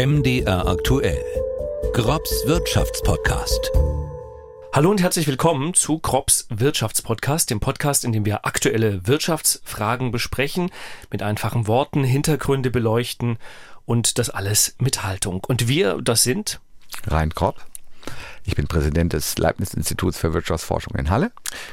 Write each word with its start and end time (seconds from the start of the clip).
MDR 0.00 0.66
aktuell. 0.66 1.22
Grobs 1.92 2.46
Wirtschaftspodcast. 2.46 3.70
Hallo 4.72 4.90
und 4.90 5.02
herzlich 5.02 5.26
willkommen 5.26 5.74
zu 5.74 5.98
Krops 5.98 6.46
Wirtschaftspodcast, 6.48 7.50
dem 7.50 7.60
Podcast, 7.60 8.06
in 8.06 8.12
dem 8.12 8.24
wir 8.24 8.46
aktuelle 8.46 9.06
Wirtschaftsfragen 9.06 10.10
besprechen, 10.10 10.70
mit 11.10 11.22
einfachen 11.22 11.66
Worten 11.66 12.02
Hintergründe 12.02 12.70
beleuchten 12.70 13.36
und 13.84 14.18
das 14.18 14.30
alles 14.30 14.74
mit 14.78 15.02
Haltung. 15.02 15.44
Und 15.46 15.68
wir, 15.68 16.00
das 16.00 16.22
sind 16.22 16.60
Rein 17.06 17.34
Kropp. 17.34 17.66
Ich 18.44 18.56
bin 18.56 18.66
Präsident 18.66 19.12
des 19.12 19.38
Leibniz-Instituts 19.38 20.18
für 20.18 20.32
Wirtschaftsforschung 20.32 20.94
in 20.96 21.10
Halle. 21.10 21.30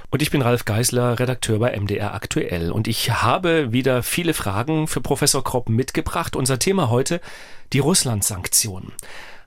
Und 0.09 0.21
ich 0.21 0.31
bin 0.31 0.41
Ralf 0.41 0.65
Geisler, 0.65 1.17
Redakteur 1.19 1.59
bei 1.59 1.77
MDR 1.79 2.13
Aktuell. 2.13 2.71
Und 2.71 2.87
ich 2.87 3.11
habe 3.11 3.71
wieder 3.71 4.03
viele 4.03 4.33
Fragen 4.33 4.87
für 4.87 5.01
Professor 5.01 5.43
Kropp 5.43 5.69
mitgebracht. 5.69 6.35
Unser 6.35 6.59
Thema 6.59 6.89
heute, 6.89 7.21
die 7.73 7.79
Russland-Sanktionen. 7.79 8.93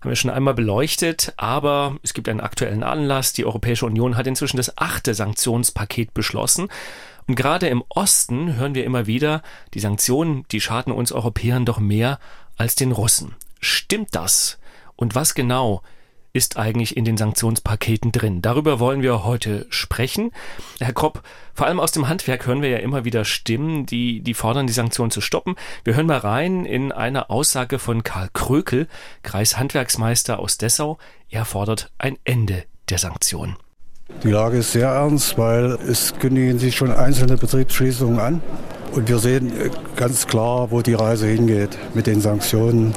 Haben 0.00 0.10
wir 0.10 0.16
schon 0.16 0.30
einmal 0.30 0.54
beleuchtet, 0.54 1.34
aber 1.36 1.96
es 2.02 2.14
gibt 2.14 2.28
einen 2.28 2.40
aktuellen 2.40 2.82
Anlass. 2.82 3.34
Die 3.34 3.44
Europäische 3.44 3.84
Union 3.84 4.16
hat 4.16 4.26
inzwischen 4.26 4.56
das 4.56 4.78
achte 4.78 5.14
Sanktionspaket 5.14 6.14
beschlossen. 6.14 6.68
Und 7.26 7.34
gerade 7.34 7.68
im 7.68 7.84
Osten 7.90 8.56
hören 8.56 8.74
wir 8.74 8.84
immer 8.84 9.06
wieder, 9.06 9.42
die 9.74 9.80
Sanktionen, 9.80 10.46
die 10.52 10.60
schaden 10.60 10.92
uns 10.92 11.12
Europäern 11.12 11.66
doch 11.66 11.78
mehr 11.78 12.18
als 12.56 12.76
den 12.76 12.92
Russen. 12.92 13.34
Stimmt 13.60 14.14
das? 14.14 14.58
Und 14.96 15.14
was 15.14 15.34
genau 15.34 15.82
ist 16.32 16.56
eigentlich 16.56 16.96
in 16.96 17.04
den 17.04 17.16
Sanktionspaketen 17.16 18.12
drin? 18.12 18.42
Darüber 18.42 18.78
wollen 18.78 19.02
wir 19.02 19.24
heute 19.24 19.66
sprechen. 19.70 20.32
Herr 20.78 20.92
Kropp, 20.92 21.22
vor 21.54 21.66
allem 21.66 21.80
aus 21.80 21.92
dem 21.92 22.08
Handwerk 22.08 22.46
hören 22.46 22.62
wir 22.62 22.68
ja 22.68 22.78
immer 22.78 23.04
wieder 23.04 23.24
Stimmen, 23.24 23.86
die, 23.86 24.20
die 24.20 24.34
fordern, 24.34 24.66
die 24.66 24.72
Sanktionen 24.72 25.10
zu 25.10 25.20
stoppen. 25.20 25.56
Wir 25.84 25.96
hören 25.96 26.06
mal 26.06 26.18
rein 26.18 26.64
in 26.64 26.92
eine 26.92 27.30
Aussage 27.30 27.78
von 27.78 28.02
Karl 28.02 28.28
Krökel, 28.32 28.86
Kreishandwerksmeister 29.22 30.38
aus 30.38 30.58
Dessau. 30.58 30.98
Er 31.28 31.44
fordert 31.44 31.90
ein 31.98 32.16
Ende 32.24 32.64
der 32.88 32.98
Sanktionen. 32.98 33.56
Die 34.22 34.30
Lage 34.30 34.58
ist 34.58 34.72
sehr 34.72 34.88
ernst, 34.88 35.38
weil 35.38 35.78
es 35.88 36.14
kündigen 36.18 36.58
sich 36.58 36.76
schon 36.76 36.90
einzelne 36.90 37.36
Betriebsschließungen 37.36 38.18
an. 38.18 38.42
Und 38.92 39.08
wir 39.08 39.18
sehen 39.18 39.52
ganz 39.96 40.26
klar, 40.26 40.70
wo 40.70 40.82
die 40.82 40.94
Reise 40.94 41.28
hingeht 41.28 41.78
mit 41.94 42.06
den 42.06 42.20
Sanktionen, 42.20 42.92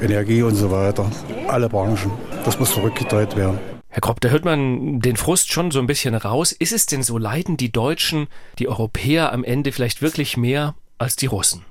Energie 0.00 0.42
und 0.42 0.54
so 0.54 0.70
weiter. 0.70 1.10
Alle 1.48 1.68
Branchen. 1.68 2.10
Das 2.44 2.58
muss 2.58 2.72
zurückgedreht 2.72 3.36
werden. 3.36 3.58
Herr 3.88 4.00
Kropp, 4.00 4.20
da 4.20 4.28
hört 4.28 4.44
man 4.44 5.00
den 5.00 5.16
Frust 5.16 5.52
schon 5.52 5.70
so 5.70 5.80
ein 5.80 5.86
bisschen 5.86 6.14
raus. 6.14 6.52
Ist 6.52 6.72
es 6.72 6.86
denn 6.86 7.02
so, 7.02 7.18
leiden 7.18 7.56
die 7.56 7.72
Deutschen, 7.72 8.28
die 8.58 8.68
Europäer 8.68 9.32
am 9.32 9.44
Ende 9.44 9.72
vielleicht 9.72 10.02
wirklich 10.02 10.36
mehr 10.36 10.74
als 10.98 11.16
die 11.16 11.26
Russen? 11.26 11.64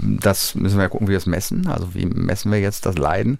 Das 0.00 0.54
müssen 0.54 0.78
wir 0.78 0.84
ja 0.84 0.88
gucken, 0.88 1.06
wie 1.06 1.12
wir 1.12 1.18
es 1.18 1.26
messen. 1.26 1.68
Also 1.68 1.94
wie 1.94 2.06
messen 2.06 2.50
wir 2.50 2.60
jetzt 2.60 2.86
das 2.86 2.96
Leiden? 2.96 3.38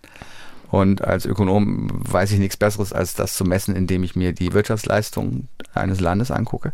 Und 0.71 1.03
als 1.03 1.27
Ökonom 1.27 1.89
weiß 1.93 2.33
ich 2.33 2.39
nichts 2.39 2.57
Besseres, 2.57 2.93
als 2.93 3.15
das 3.15 3.35
zu 3.35 3.45
messen, 3.45 3.75
indem 3.75 4.05
ich 4.05 4.17
mir 4.17 4.33
die 4.33 4.53
Wirtschaftsleistung 4.53 5.49
eines 5.75 6.01
Landes 6.01 6.31
angucke. 6.31 6.73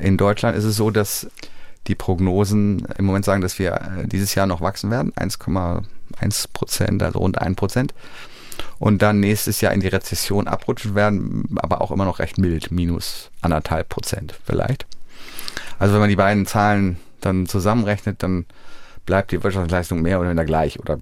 In 0.00 0.16
Deutschland 0.16 0.56
ist 0.56 0.64
es 0.64 0.76
so, 0.76 0.90
dass 0.90 1.30
die 1.86 1.94
Prognosen 1.94 2.86
im 2.98 3.04
Moment 3.04 3.24
sagen, 3.24 3.40
dass 3.40 3.58
wir 3.58 4.04
dieses 4.06 4.34
Jahr 4.34 4.46
noch 4.46 4.60
wachsen 4.60 4.90
werden, 4.90 5.12
1,1 6.20 6.46
Prozent, 6.52 7.02
also 7.02 7.18
rund 7.18 7.38
1 7.38 7.56
Prozent 7.56 7.94
und 8.78 9.02
dann 9.02 9.20
nächstes 9.20 9.60
Jahr 9.60 9.72
in 9.72 9.80
die 9.80 9.88
Rezession 9.88 10.48
abrutschen 10.48 10.94
werden, 10.94 11.56
aber 11.56 11.80
auch 11.80 11.90
immer 11.90 12.04
noch 12.04 12.18
recht 12.18 12.38
mild, 12.38 12.70
minus 12.70 13.30
anderthalb 13.40 13.88
Prozent 13.88 14.34
vielleicht. 14.44 14.86
Also 15.78 15.94
wenn 15.94 16.00
man 16.00 16.10
die 16.10 16.16
beiden 16.16 16.46
Zahlen 16.46 16.98
dann 17.20 17.46
zusammenrechnet, 17.46 18.22
dann 18.22 18.46
bleibt 19.06 19.32
die 19.32 19.42
Wirtschaftsleistung 19.42 20.02
mehr 20.02 20.20
oder 20.20 20.28
weniger 20.28 20.44
gleich 20.44 20.78
oder 20.78 21.00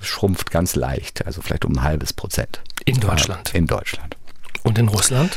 schrumpft 0.00 0.50
ganz 0.50 0.76
leicht, 0.76 1.26
also 1.26 1.42
vielleicht 1.42 1.64
um 1.64 1.72
ein 1.72 1.82
halbes 1.82 2.12
Prozent. 2.12 2.60
In 2.84 3.00
Deutschland. 3.00 3.54
In 3.54 3.66
Deutschland. 3.66 4.16
Und 4.66 4.78
in 4.78 4.88
Russland? 4.88 5.36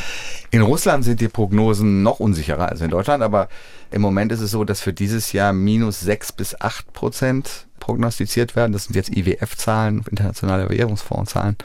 In 0.49 0.63
Russland 0.63 1.04
sind 1.04 1.21
die 1.21 1.27
Prognosen 1.27 2.02
noch 2.02 2.20
unsicherer 2.20 2.70
als 2.70 2.81
in 2.81 2.89
Deutschland, 2.89 3.21
aber 3.21 3.48
im 3.92 4.02
Moment 4.02 4.31
ist 4.31 4.39
es 4.39 4.49
so, 4.49 4.64
dass 4.64 4.81
für 4.81 4.92
dieses 4.92 5.33
Jahr 5.33 5.54
minus 5.54 5.99
sechs 5.99 6.31
bis 6.31 6.59
acht 6.59 6.92
Prozent 6.93 7.67
prognostiziert 7.80 8.55
werden. 8.55 8.73
Das 8.73 8.86
sind 8.86 8.95
jetzt 8.95 9.15
IWF-Zahlen, 9.15 10.04
internationale 10.09 10.67
Währungsfonds-Zahlen. 10.67 11.58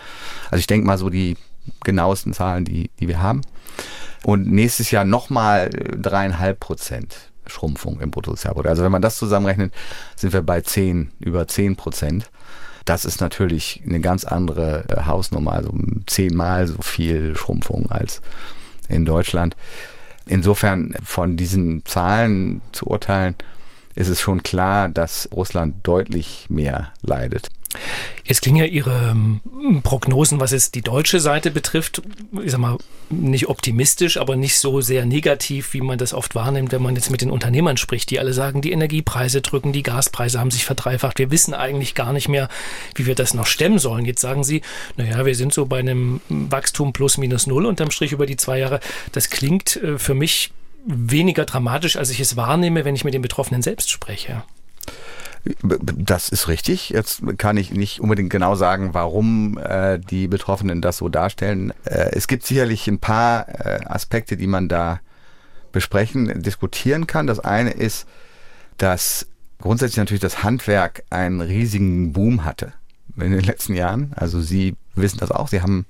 Also 0.50 0.61
ich 0.61 0.66
denke 0.66 0.87
mal 0.87 0.99
so 0.99 1.09
die 1.09 1.39
genauesten 1.83 2.34
Zahlen, 2.34 2.66
die, 2.66 2.91
die 3.00 3.09
wir 3.09 3.22
haben. 3.22 3.41
Und 4.25 4.47
nächstes 4.47 4.91
Jahr 4.91 5.06
nochmal 5.06 5.71
dreieinhalb 5.71 6.60
Prozent 6.60 7.16
Schrumpfung 7.47 7.99
im 8.03 8.10
Bruttosozialprodukt. 8.10 8.69
Also 8.69 8.83
wenn 8.84 8.93
man 8.93 9.00
das 9.00 9.16
zusammenrechnet, 9.16 9.72
sind 10.16 10.34
wir 10.34 10.43
bei 10.43 10.60
zehn, 10.60 11.12
über 11.19 11.49
zehn 11.49 11.77
Prozent. 11.77 12.31
Das 12.84 13.05
ist 13.05 13.21
natürlich 13.21 13.83
eine 13.87 14.00
ganz 14.00 14.25
andere 14.25 14.84
äh, 14.89 15.06
Hausnummer, 15.06 15.53
also 15.53 15.72
zehnmal 16.06 16.67
so 16.67 16.83
viel 16.83 17.37
Schrumpfung 17.37 17.91
als 17.91 18.21
in 18.89 19.05
Deutschland. 19.05 19.56
Insofern 20.27 20.95
von 21.03 21.37
diesen 21.37 21.84
Zahlen 21.84 22.61
zu 22.72 22.87
urteilen, 22.87 23.34
ist 23.95 24.09
es 24.09 24.21
schon 24.21 24.43
klar, 24.43 24.89
dass 24.89 25.28
Russland 25.33 25.77
deutlich 25.87 26.47
mehr 26.49 26.93
leidet. 27.03 27.49
Jetzt 28.25 28.43
klingen 28.43 28.59
ja 28.59 28.65
Ihre 28.65 29.11
ähm, 29.11 29.41
Prognosen, 29.83 30.41
was 30.41 30.53
es 30.53 30.71
die 30.71 30.83
deutsche 30.83 31.21
Seite 31.21 31.51
betrifft, 31.51 32.03
ich 32.43 32.51
sag 32.51 32.61
mal, 32.61 32.79
nicht 33.11 33.49
optimistisch, 33.49 34.17
aber 34.17 34.37
nicht 34.37 34.59
so 34.59 34.81
sehr 34.81 35.05
negativ, 35.05 35.75
wie 35.75 35.81
man 35.81 35.99
das 35.99 36.15
oft 36.15 36.34
wahrnimmt, 36.34 36.73
wenn 36.73 36.83
man 36.83 36.95
jetzt 36.97 37.11
mit 37.11 37.21
den 37.21 37.31
Unternehmern 37.31 37.77
spricht, 37.77 38.11
die 38.11 38.19
alle 38.19 38.33
sagen, 38.33 38.63
die 38.63 38.73
Energiepreise 38.73 39.43
drücken, 39.43 39.73
die 39.73 39.83
Gaspreise 39.83 40.41
haben 40.41 40.51
sich 40.51 40.65
verdreifacht. 40.65 41.19
Wir 41.19 41.31
wissen 41.31 41.55
eigentlich 41.55 41.95
gar 41.95 42.13
nicht 42.13 42.29
mehr, 42.29 42.49
wie 42.95 43.07
wir 43.07 43.15
das 43.15 43.34
noch 43.34 43.47
stemmen 43.47 43.79
sollen. 43.79 44.05
Jetzt 44.05 44.21
sagen 44.21 44.45
Sie, 44.45 44.63
naja, 44.97 45.25
wir 45.27 45.34
sind 45.34 45.53
so 45.53 45.67
bei 45.67 45.79
einem 45.79 46.21
Wachstum 46.29 46.93
plus 46.93 47.19
minus 47.19 47.47
null 47.47 47.67
unterm 47.67 47.91
Strich 47.91 48.13
über 48.13 48.27
die 48.27 48.37
zwei 48.37 48.59
Jahre. 48.59 48.81
Das 49.13 49.31
klingt 49.31 49.77
äh, 49.77 49.99
für 49.99 50.15
mich 50.15 50.53
weniger 50.87 51.45
dramatisch, 51.45 51.97
als 51.97 52.11
ich 52.11 52.21
es 52.21 52.37
wahrnehme, 52.37 52.84
wenn 52.84 52.95
ich 52.95 53.05
mit 53.05 53.15
den 53.15 53.23
Betroffenen 53.23 53.63
selbst 53.63 53.91
spreche. 53.91 54.45
Das 55.62 56.31
ist 56.31 56.49
richtig. 56.49 56.91
Jetzt 56.91 57.22
kann 57.38 57.59
ich 57.59 57.71
nicht 57.71 58.00
unbedingt 58.00 58.31
genau 58.31 58.55
sagen, 58.55 58.94
warum 58.94 59.59
äh, 59.59 59.99
die 59.99 60.27
Betroffenen 60.27 60.81
das 60.81 60.97
so 60.97 61.10
darstellen. 61.10 61.72
Äh, 61.84 62.10
es 62.12 62.28
gibt 62.28 62.47
sicherlich 62.47 62.88
ein 62.88 62.99
paar 62.99 63.49
äh, 63.49 63.81
Aspekte, 63.84 64.37
die 64.38 64.47
man 64.47 64.69
da 64.69 65.00
besprechen, 65.72 66.43
diskutieren 66.43 67.06
kann. 67.06 67.27
Das 67.27 67.41
eine 67.41 67.71
ist, 67.71 68.06
dass 68.78 69.27
grundsätzlich 69.60 69.99
natürlich 69.99 70.22
das 70.22 70.43
Handwerk 70.43 71.04
einen 71.10 71.41
riesigen 71.41 72.12
Boom 72.12 72.44
hatte 72.44 72.72
in 73.16 73.33
den 73.33 73.44
letzten 73.44 73.75
Jahren. 73.75 74.12
Also 74.16 74.41
Sie 74.41 74.77
wissen 74.94 75.19
das 75.19 75.31
auch. 75.31 75.49
Sie 75.49 75.60
haben 75.60 75.84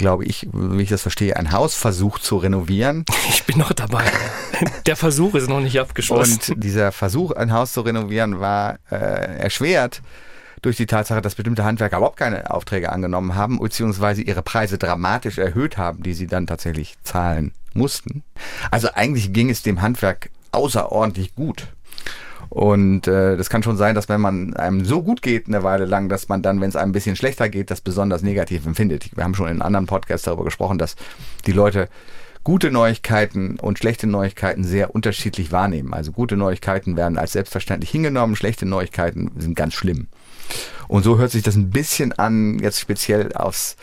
glaube 0.00 0.24
ich, 0.24 0.48
wie 0.52 0.82
ich 0.82 0.88
das 0.88 1.02
verstehe, 1.02 1.36
ein 1.36 1.52
Haus 1.52 1.74
versucht 1.74 2.24
zu 2.24 2.38
renovieren. 2.38 3.04
Ich 3.28 3.44
bin 3.44 3.58
noch 3.58 3.72
dabei. 3.72 4.04
Der 4.86 4.96
Versuch 4.96 5.34
ist 5.34 5.48
noch 5.48 5.60
nicht 5.60 5.78
abgeschlossen. 5.78 6.40
Und 6.54 6.64
dieser 6.64 6.90
Versuch, 6.92 7.30
ein 7.32 7.52
Haus 7.52 7.72
zu 7.72 7.80
renovieren, 7.82 8.40
war 8.40 8.78
äh, 8.90 8.96
erschwert 8.96 10.02
durch 10.62 10.76
die 10.76 10.86
Tatsache, 10.86 11.20
dass 11.20 11.34
bestimmte 11.36 11.64
Handwerker 11.64 11.98
überhaupt 11.98 12.18
keine 12.18 12.50
Aufträge 12.50 12.90
angenommen 12.92 13.34
haben, 13.34 13.58
beziehungsweise 13.58 14.22
ihre 14.22 14.42
Preise 14.42 14.78
dramatisch 14.78 15.38
erhöht 15.38 15.76
haben, 15.78 16.02
die 16.02 16.12
sie 16.12 16.26
dann 16.26 16.46
tatsächlich 16.46 16.96
zahlen 17.02 17.52
mussten. 17.72 18.22
Also 18.70 18.88
eigentlich 18.94 19.32
ging 19.32 19.50
es 19.50 19.62
dem 19.62 19.80
Handwerk 19.80 20.30
außerordentlich 20.52 21.34
gut. 21.34 21.68
Und 22.50 23.06
äh, 23.06 23.36
das 23.36 23.48
kann 23.48 23.62
schon 23.62 23.76
sein, 23.76 23.94
dass 23.94 24.08
wenn 24.08 24.20
man 24.20 24.54
einem 24.54 24.84
so 24.84 25.02
gut 25.02 25.22
geht 25.22 25.46
eine 25.46 25.62
Weile 25.62 25.84
lang, 25.84 26.08
dass 26.08 26.28
man 26.28 26.42
dann, 26.42 26.60
wenn 26.60 26.68
es 26.68 26.76
einem 26.76 26.90
ein 26.90 26.92
bisschen 26.92 27.14
schlechter 27.14 27.48
geht, 27.48 27.70
das 27.70 27.80
besonders 27.80 28.22
negativ 28.22 28.66
empfindet. 28.66 29.16
Wir 29.16 29.22
haben 29.22 29.36
schon 29.36 29.48
in 29.48 29.62
anderen 29.62 29.86
Podcasts 29.86 30.24
darüber 30.24 30.44
gesprochen, 30.44 30.76
dass 30.76 30.96
die 31.46 31.52
Leute 31.52 31.88
gute 32.42 32.72
Neuigkeiten 32.72 33.60
und 33.60 33.78
schlechte 33.78 34.08
Neuigkeiten 34.08 34.64
sehr 34.64 34.94
unterschiedlich 34.94 35.52
wahrnehmen. 35.52 35.94
Also 35.94 36.10
gute 36.10 36.36
Neuigkeiten 36.36 36.96
werden 36.96 37.18
als 37.18 37.32
selbstverständlich 37.32 37.90
hingenommen, 37.90 38.34
schlechte 38.34 38.66
Neuigkeiten 38.66 39.30
sind 39.38 39.54
ganz 39.54 39.74
schlimm. 39.74 40.08
Und 40.88 41.04
so 41.04 41.18
hört 41.18 41.30
sich 41.30 41.44
das 41.44 41.54
ein 41.54 41.70
bisschen 41.70 42.12
an, 42.12 42.58
jetzt 42.58 42.80
speziell 42.80 43.32
aufs 43.34 43.76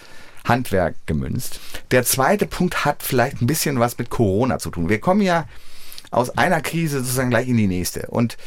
Handwerk 0.44 0.96
gemünzt. 1.06 1.62
Der 1.92 2.04
zweite 2.04 2.46
Punkt 2.48 2.84
hat 2.84 3.02
vielleicht 3.02 3.42
ein 3.42 3.48
bisschen 3.48 3.80
was 3.80 3.98
mit 3.98 4.10
Corona 4.10 4.60
zu 4.60 4.72
tun. 4.72 4.90
Wir 4.90 5.00
kommen 5.00 5.22
ja 5.22 5.46
aus 6.12 6.38
einer 6.38 6.62
Krise 6.62 7.00
sozusagen 7.00 7.30
gleich 7.30 7.48
in 7.48 7.58
die 7.58 7.68
nächste. 7.68 8.08
Und 8.08 8.38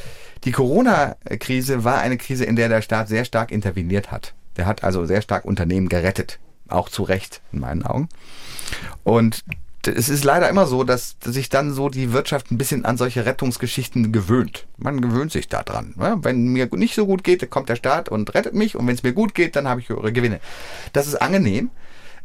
die 0.44 0.52
Corona-Krise 0.52 1.84
war 1.84 1.98
eine 1.98 2.16
Krise, 2.16 2.44
in 2.44 2.56
der 2.56 2.68
der 2.68 2.82
Staat 2.82 3.08
sehr 3.08 3.24
stark 3.24 3.50
interveniert 3.50 4.10
hat. 4.10 4.34
Der 4.56 4.66
hat 4.66 4.84
also 4.84 5.04
sehr 5.06 5.22
stark 5.22 5.44
Unternehmen 5.44 5.88
gerettet. 5.88 6.38
Auch 6.68 6.88
zu 6.88 7.02
Recht, 7.02 7.40
in 7.52 7.60
meinen 7.60 7.84
Augen. 7.84 8.08
Und 9.04 9.42
es 9.86 10.08
ist 10.08 10.24
leider 10.24 10.48
immer 10.48 10.66
so, 10.66 10.84
dass 10.84 11.16
sich 11.24 11.48
dann 11.48 11.72
so 11.72 11.88
die 11.88 12.12
Wirtschaft 12.12 12.50
ein 12.50 12.58
bisschen 12.58 12.84
an 12.84 12.98
solche 12.98 13.24
Rettungsgeschichten 13.24 14.12
gewöhnt. 14.12 14.66
Man 14.76 15.00
gewöhnt 15.00 15.32
sich 15.32 15.48
daran. 15.48 15.94
Wenn 15.96 16.48
mir 16.48 16.68
nicht 16.72 16.94
so 16.94 17.06
gut 17.06 17.24
geht, 17.24 17.48
kommt 17.50 17.68
der 17.68 17.76
Staat 17.76 18.08
und 18.08 18.34
rettet 18.34 18.54
mich. 18.54 18.76
Und 18.76 18.86
wenn 18.86 18.94
es 18.94 19.02
mir 19.02 19.12
gut 19.12 19.34
geht, 19.34 19.56
dann 19.56 19.68
habe 19.68 19.80
ich 19.80 19.88
höhere 19.88 20.12
Gewinne. 20.12 20.40
Das 20.92 21.06
ist 21.06 21.16
angenehm. 21.16 21.70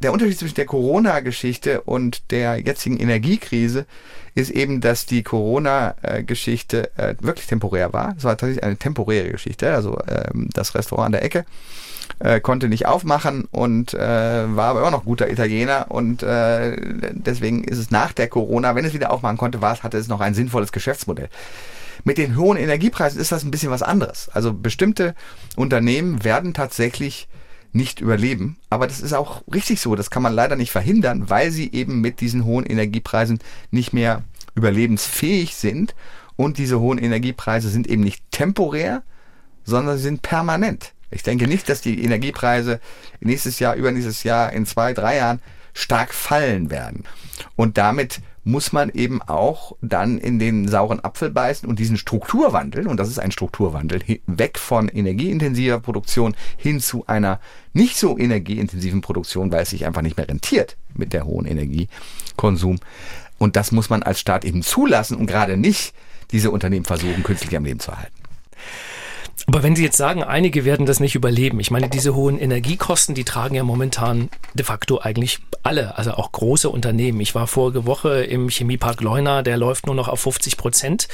Der 0.01 0.11
Unterschied 0.11 0.37
zwischen 0.37 0.55
der 0.55 0.65
Corona-Geschichte 0.65 1.81
und 1.81 2.31
der 2.31 2.57
jetzigen 2.59 2.97
Energiekrise 2.97 3.85
ist 4.35 4.51
eben, 4.51 4.81
dass 4.81 5.05
die 5.05 5.23
Corona-Geschichte 5.23 6.91
äh, 6.97 7.15
wirklich 7.19 7.47
temporär 7.47 7.93
war. 7.93 8.15
Es 8.17 8.25
war 8.25 8.37
tatsächlich 8.37 8.63
eine 8.63 8.77
temporäre 8.77 9.29
Geschichte. 9.29 9.73
Also 9.73 9.97
ähm, 10.07 10.49
das 10.53 10.75
Restaurant 10.75 11.07
an 11.07 11.11
der 11.13 11.23
Ecke 11.23 11.45
äh, 12.19 12.41
konnte 12.41 12.67
nicht 12.67 12.85
aufmachen 12.85 13.45
und 13.51 13.93
äh, 13.93 13.97
war 13.99 14.71
aber 14.71 14.81
immer 14.81 14.91
noch 14.91 15.05
guter 15.05 15.29
Italiener 15.29 15.87
und 15.89 16.21
deswegen 16.21 17.63
ist 17.63 17.77
es 17.77 17.91
nach 17.91 18.11
der 18.11 18.27
Corona, 18.27 18.75
wenn 18.75 18.85
es 18.85 18.93
wieder 18.93 19.11
aufmachen 19.11 19.37
konnte, 19.37 19.61
war 19.61 19.73
es, 19.73 19.83
hatte 19.83 19.97
es 19.97 20.07
noch 20.07 20.19
ein 20.19 20.33
sinnvolles 20.33 20.71
Geschäftsmodell. 20.71 21.29
Mit 22.03 22.17
den 22.17 22.37
hohen 22.37 22.57
Energiepreisen 22.57 23.19
ist 23.19 23.31
das 23.31 23.43
ein 23.43 23.51
bisschen 23.51 23.71
was 23.71 23.81
anderes. 23.81 24.29
Also 24.29 24.53
bestimmte 24.53 25.15
Unternehmen 25.55 26.23
werden 26.23 26.53
tatsächlich 26.53 27.27
nicht 27.75 27.99
überleben. 27.99 28.57
Aber 28.69 28.87
das 28.87 29.01
ist 29.01 29.13
auch 29.13 29.43
richtig 29.53 29.81
so. 29.81 29.95
Das 29.95 30.09
kann 30.09 30.23
man 30.23 30.33
leider 30.33 30.55
nicht 30.55 30.71
verhindern, 30.71 31.29
weil 31.29 31.51
sie 31.51 31.71
eben 31.73 32.01
mit 32.01 32.21
diesen 32.21 32.45
hohen 32.45 32.65
Energiepreisen 32.65 33.39
nicht 33.69 33.93
mehr 33.93 34.23
überlebensfähig 34.55 35.55
sind. 35.55 35.93
Und 36.37 36.57
diese 36.57 36.79
hohen 36.79 36.97
Energiepreise 36.97 37.69
sind 37.69 37.87
eben 37.87 38.03
nicht 38.03 38.23
temporär, 38.31 39.03
sondern 39.65 39.97
sie 39.97 40.03
sind 40.03 40.21
permanent. 40.21 40.93
Ich 41.11 41.23
denke 41.23 41.47
nicht, 41.47 41.69
dass 41.69 41.81
die 41.81 42.03
Energiepreise 42.03 42.79
nächstes 43.19 43.59
Jahr, 43.59 43.75
übernächstes 43.75 44.23
Jahr, 44.23 44.51
in 44.53 44.65
zwei, 44.65 44.93
drei 44.93 45.17
Jahren 45.17 45.41
stark 45.73 46.13
fallen 46.13 46.69
werden. 46.69 47.03
Und 47.55 47.77
damit 47.77 48.21
muss 48.45 48.71
man 48.71 48.89
eben 48.91 49.21
auch 49.23 49.75
dann 49.81 50.19
in 50.19 50.39
den 50.39 50.67
sauren 50.67 51.03
Apfel 51.03 51.31
beißen 51.31 51.67
und 51.67 51.79
diesen 51.79 51.97
Strukturwandel, 51.97 52.87
und 52.87 52.97
das 52.97 53.09
ist 53.09 53.19
ein 53.19 53.31
Strukturwandel, 53.31 54.01
weg 54.27 54.59
von 54.59 54.87
energieintensiver 54.87 55.79
Produktion 55.79 56.35
hin 56.55 56.79
zu 56.79 57.05
einer 57.07 57.39
nicht 57.73 57.97
so 57.97 58.17
energieintensiven 58.17 59.01
Produktion, 59.01 59.51
weil 59.51 59.63
es 59.63 59.71
sich 59.71 59.85
einfach 59.85 60.03
nicht 60.03 60.15
mehr 60.15 60.29
rentiert 60.29 60.77
mit 60.93 61.11
der 61.11 61.25
hohen 61.25 61.47
Energiekonsum. 61.47 62.79
Und 63.39 63.55
das 63.55 63.71
muss 63.71 63.89
man 63.89 64.03
als 64.03 64.19
Staat 64.19 64.45
eben 64.45 64.61
zulassen 64.61 65.17
und 65.17 65.25
gerade 65.25 65.57
nicht 65.57 65.93
diese 66.31 66.51
Unternehmen 66.51 66.85
versuchen, 66.85 67.23
künstlich 67.23 67.57
am 67.57 67.65
Leben 67.65 67.79
zu 67.79 67.97
halten. 67.97 68.13
Aber 69.55 69.63
wenn 69.63 69.77
Sie 69.77 69.85
jetzt 69.85 69.95
sagen, 69.95 70.21
einige 70.21 70.65
werden 70.65 70.85
das 70.85 70.99
nicht 70.99 71.15
überleben, 71.15 71.61
ich 71.61 71.71
meine, 71.71 71.87
diese 71.87 72.13
hohen 72.13 72.37
Energiekosten, 72.37 73.15
die 73.15 73.23
tragen 73.23 73.55
ja 73.55 73.63
momentan 73.63 74.27
de 74.53 74.65
facto 74.65 74.99
eigentlich 74.99 75.39
alle, 75.63 75.97
also 75.97 76.11
auch 76.11 76.33
große 76.33 76.69
Unternehmen. 76.69 77.21
Ich 77.21 77.35
war 77.35 77.47
vorige 77.47 77.85
Woche 77.85 78.25
im 78.25 78.49
Chemiepark 78.49 78.99
Leuna, 78.99 79.43
der 79.43 79.55
läuft 79.55 79.85
nur 79.85 79.95
noch 79.95 80.09
auf 80.09 80.19
50 80.19 80.57
Prozent, 80.57 81.07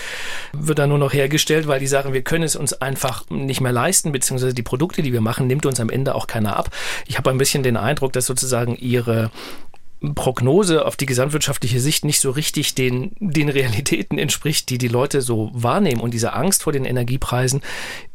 wird 0.54 0.80
da 0.80 0.88
nur 0.88 0.98
noch 0.98 1.14
hergestellt, 1.14 1.68
weil 1.68 1.80
die 1.80 1.86
sagen, 1.86 2.14
wir 2.14 2.24
können 2.24 2.44
es 2.44 2.56
uns 2.56 2.74
einfach 2.74 3.30
nicht 3.30 3.62
mehr 3.62 3.72
leisten, 3.72 4.12
beziehungsweise 4.12 4.56
die 4.56 4.64
Produkte, 4.64 5.04
die 5.04 5.14
wir 5.14 5.22
machen, 5.22 5.46
nimmt 5.46 5.68
uns 5.68 5.80
am 5.80 5.92
Ende 5.92 6.16
auch 6.16 6.26
keiner 6.26 6.58
ab. 6.58 6.72
Ich 7.06 7.20
habe 7.20 7.30
ein 7.30 7.38
bisschen 7.38 7.62
den 7.62 7.78
Eindruck, 7.78 8.12
dass 8.12 8.26
sozusagen 8.26 8.76
ihre 8.76 9.30
Prognose 10.15 10.86
auf 10.86 10.95
die 10.95 11.06
gesamtwirtschaftliche 11.06 11.80
Sicht 11.80 12.06
nicht 12.06 12.19
so 12.19 12.31
richtig 12.31 12.74
den, 12.74 13.12
den 13.19 13.50
Realitäten 13.50 14.18
entspricht, 14.18 14.69
die 14.69 14.80
die 14.80 14.88
Leute 14.88 15.21
so 15.21 15.51
wahrnehmen. 15.53 16.01
Und 16.01 16.13
diese 16.13 16.33
Angst 16.33 16.63
vor 16.63 16.74
den 16.74 16.86
Energiepreisen 16.86 17.62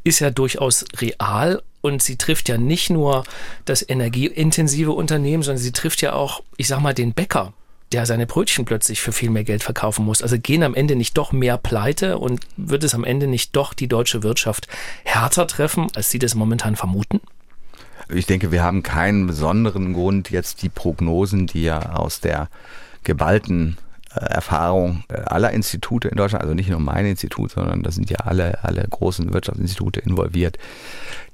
ist 0.03 0.19
ja 0.19 0.31
durchaus 0.31 0.85
real 0.97 1.63
und 1.83 2.03
sie 2.03 2.17
trifft 2.17 2.49
ja 2.49 2.59
nicht 2.59 2.91
nur 2.91 3.25
das 3.65 3.89
energieintensive 3.89 4.91
Unternehmen, 4.91 5.45
sondern 5.45 5.63
sie 5.63 5.73
trifft 5.73 6.03
ja 6.03 6.15
auch, 6.15 6.43
ich 6.57 6.67
sag 6.67 6.81
mal, 6.81 6.95
den 6.95 7.13
Bäcker, 7.13 7.53
der 7.93 8.05
seine 8.05 8.27
Brötchen 8.27 8.65
plötzlich 8.65 9.01
für 9.01 9.13
viel 9.13 9.31
mehr 9.31 9.45
Geld 9.45 9.63
verkaufen 9.63 10.05
muss. 10.05 10.23
Also 10.23 10.39
gehen 10.41 10.65
am 10.65 10.75
Ende 10.75 10.97
nicht 10.97 11.17
doch 11.17 11.31
mehr 11.31 11.57
pleite 11.57 12.19
und 12.19 12.41
wird 12.57 12.83
es 12.83 12.95
am 12.97 13.05
Ende 13.05 13.29
nicht 13.29 13.55
doch 13.55 13.75
die 13.75 13.87
deutsche 13.87 14.25
Wirtschaft 14.25 14.67
härter 15.05 15.47
treffen, 15.47 15.87
als 15.95 16.11
Sie 16.11 16.19
das 16.19 16.35
momentan 16.35 16.75
vermuten? 16.75 17.21
Ich 18.09 18.27
denke, 18.27 18.53
wir 18.53 18.63
haben 18.63 18.83
keinen 18.83 19.27
besonderen 19.27 19.93
Grund, 19.93 20.31
jetzt 20.31 20.63
die 20.63 20.69
Prognosen, 20.69 21.47
die 21.47 21.65
ja 21.65 21.95
aus 21.95 22.21
der 22.21 22.49
geballten 23.03 23.77
äh, 24.15 24.21
Erfahrung 24.21 25.05
aller 25.09 25.51
Institute 25.51 26.09
in 26.09 26.17
Deutschland, 26.17 26.43
also 26.43 26.55
nicht 26.55 26.71
nur 26.71 26.81
mein 26.81 27.07
Institut, 27.07 27.51
sondern 27.51 27.83
da 27.83 27.91
sind 27.91 28.11
ja 28.11 28.19
alle, 28.19 28.63
alle 28.63 28.87
großen 28.89 29.33
Wirtschaftsinstitute 29.33 30.01
involviert. 30.01 30.57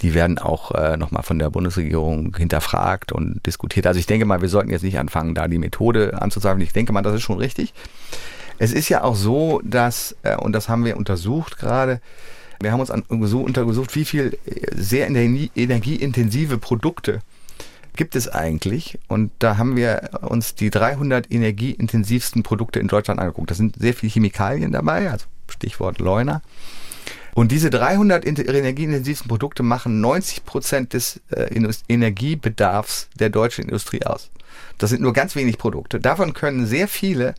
Die 0.00 0.14
werden 0.14 0.38
auch 0.38 0.72
äh, 0.72 0.96
nochmal 0.96 1.22
von 1.22 1.38
der 1.38 1.50
Bundesregierung 1.50 2.34
hinterfragt 2.36 3.12
und 3.12 3.44
diskutiert. 3.44 3.86
Also 3.86 4.00
ich 4.00 4.06
denke 4.06 4.24
mal, 4.24 4.40
wir 4.40 4.48
sollten 4.48 4.70
jetzt 4.70 4.84
nicht 4.84 4.98
anfangen, 4.98 5.34
da 5.34 5.48
die 5.48 5.58
Methode 5.58 6.20
anzuzweifeln. 6.20 6.62
Ich 6.62 6.72
denke 6.72 6.92
mal, 6.92 7.02
das 7.02 7.14
ist 7.14 7.22
schon 7.22 7.38
richtig. 7.38 7.74
Es 8.58 8.72
ist 8.72 8.88
ja 8.88 9.02
auch 9.02 9.16
so, 9.16 9.60
dass, 9.64 10.16
äh, 10.22 10.36
und 10.36 10.52
das 10.52 10.68
haben 10.68 10.84
wir 10.84 10.96
untersucht 10.96 11.58
gerade, 11.58 12.00
wir 12.62 12.72
haben 12.72 12.80
uns 12.80 12.90
an, 12.90 13.04
so 13.22 13.40
untersucht, 13.40 13.94
wie 13.96 14.04
viel 14.04 14.38
äh, 14.46 14.66
sehr 14.74 15.08
energieintensive 15.08 16.58
Produkte 16.58 17.20
gibt 17.96 18.16
es 18.16 18.28
eigentlich? 18.28 18.98
Und 19.08 19.32
da 19.38 19.58
haben 19.58 19.76
wir 19.76 20.10
uns 20.22 20.54
die 20.54 20.70
300 20.70 21.30
energieintensivsten 21.30 22.42
Produkte 22.42 22.80
in 22.80 22.88
Deutschland 22.88 23.20
angeguckt. 23.20 23.50
Da 23.50 23.54
sind 23.54 23.76
sehr 23.78 23.94
viele 23.94 24.12
Chemikalien 24.12 24.72
dabei, 24.72 25.10
also 25.10 25.26
Stichwort 25.48 25.98
Leuna. 25.98 26.42
Und 27.34 27.50
diese 27.50 27.70
300 27.70 28.26
energieintensivsten 28.26 29.28
Produkte 29.28 29.62
machen 29.62 30.00
90 30.00 30.44
Prozent 30.44 30.92
des 30.92 31.20
äh, 31.30 31.48
Energiebedarfs 31.88 33.08
der 33.18 33.30
deutschen 33.30 33.64
Industrie 33.64 34.04
aus. 34.04 34.30
Das 34.78 34.90
sind 34.90 35.00
nur 35.02 35.12
ganz 35.12 35.34
wenig 35.34 35.58
Produkte. 35.58 35.98
Davon 35.98 36.34
können 36.34 36.66
sehr 36.66 36.88
viele 36.88 37.34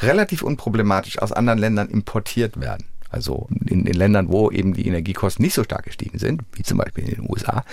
relativ 0.00 0.42
unproblematisch 0.42 1.18
aus 1.18 1.32
anderen 1.32 1.58
Ländern 1.58 1.88
importiert 1.88 2.60
werden 2.60 2.84
also 3.10 3.48
in 3.66 3.84
den 3.84 3.94
Ländern, 3.94 4.28
wo 4.28 4.50
eben 4.50 4.74
die 4.74 4.86
Energiekosten 4.86 5.44
nicht 5.44 5.54
so 5.54 5.64
stark 5.64 5.84
gestiegen 5.84 6.18
sind, 6.18 6.42
wie 6.52 6.62
zum 6.62 6.78
Beispiel 6.78 7.04
in 7.04 7.14
den 7.16 7.30
USA. 7.30 7.64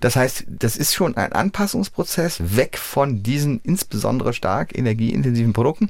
Das 0.00 0.16
heißt, 0.16 0.44
das 0.48 0.76
ist 0.76 0.94
schon 0.94 1.16
ein 1.16 1.32
Anpassungsprozess 1.32 2.56
weg 2.56 2.78
von 2.78 3.22
diesen 3.22 3.60
insbesondere 3.62 4.32
stark 4.32 4.76
energieintensiven 4.76 5.52
Produkten. 5.52 5.88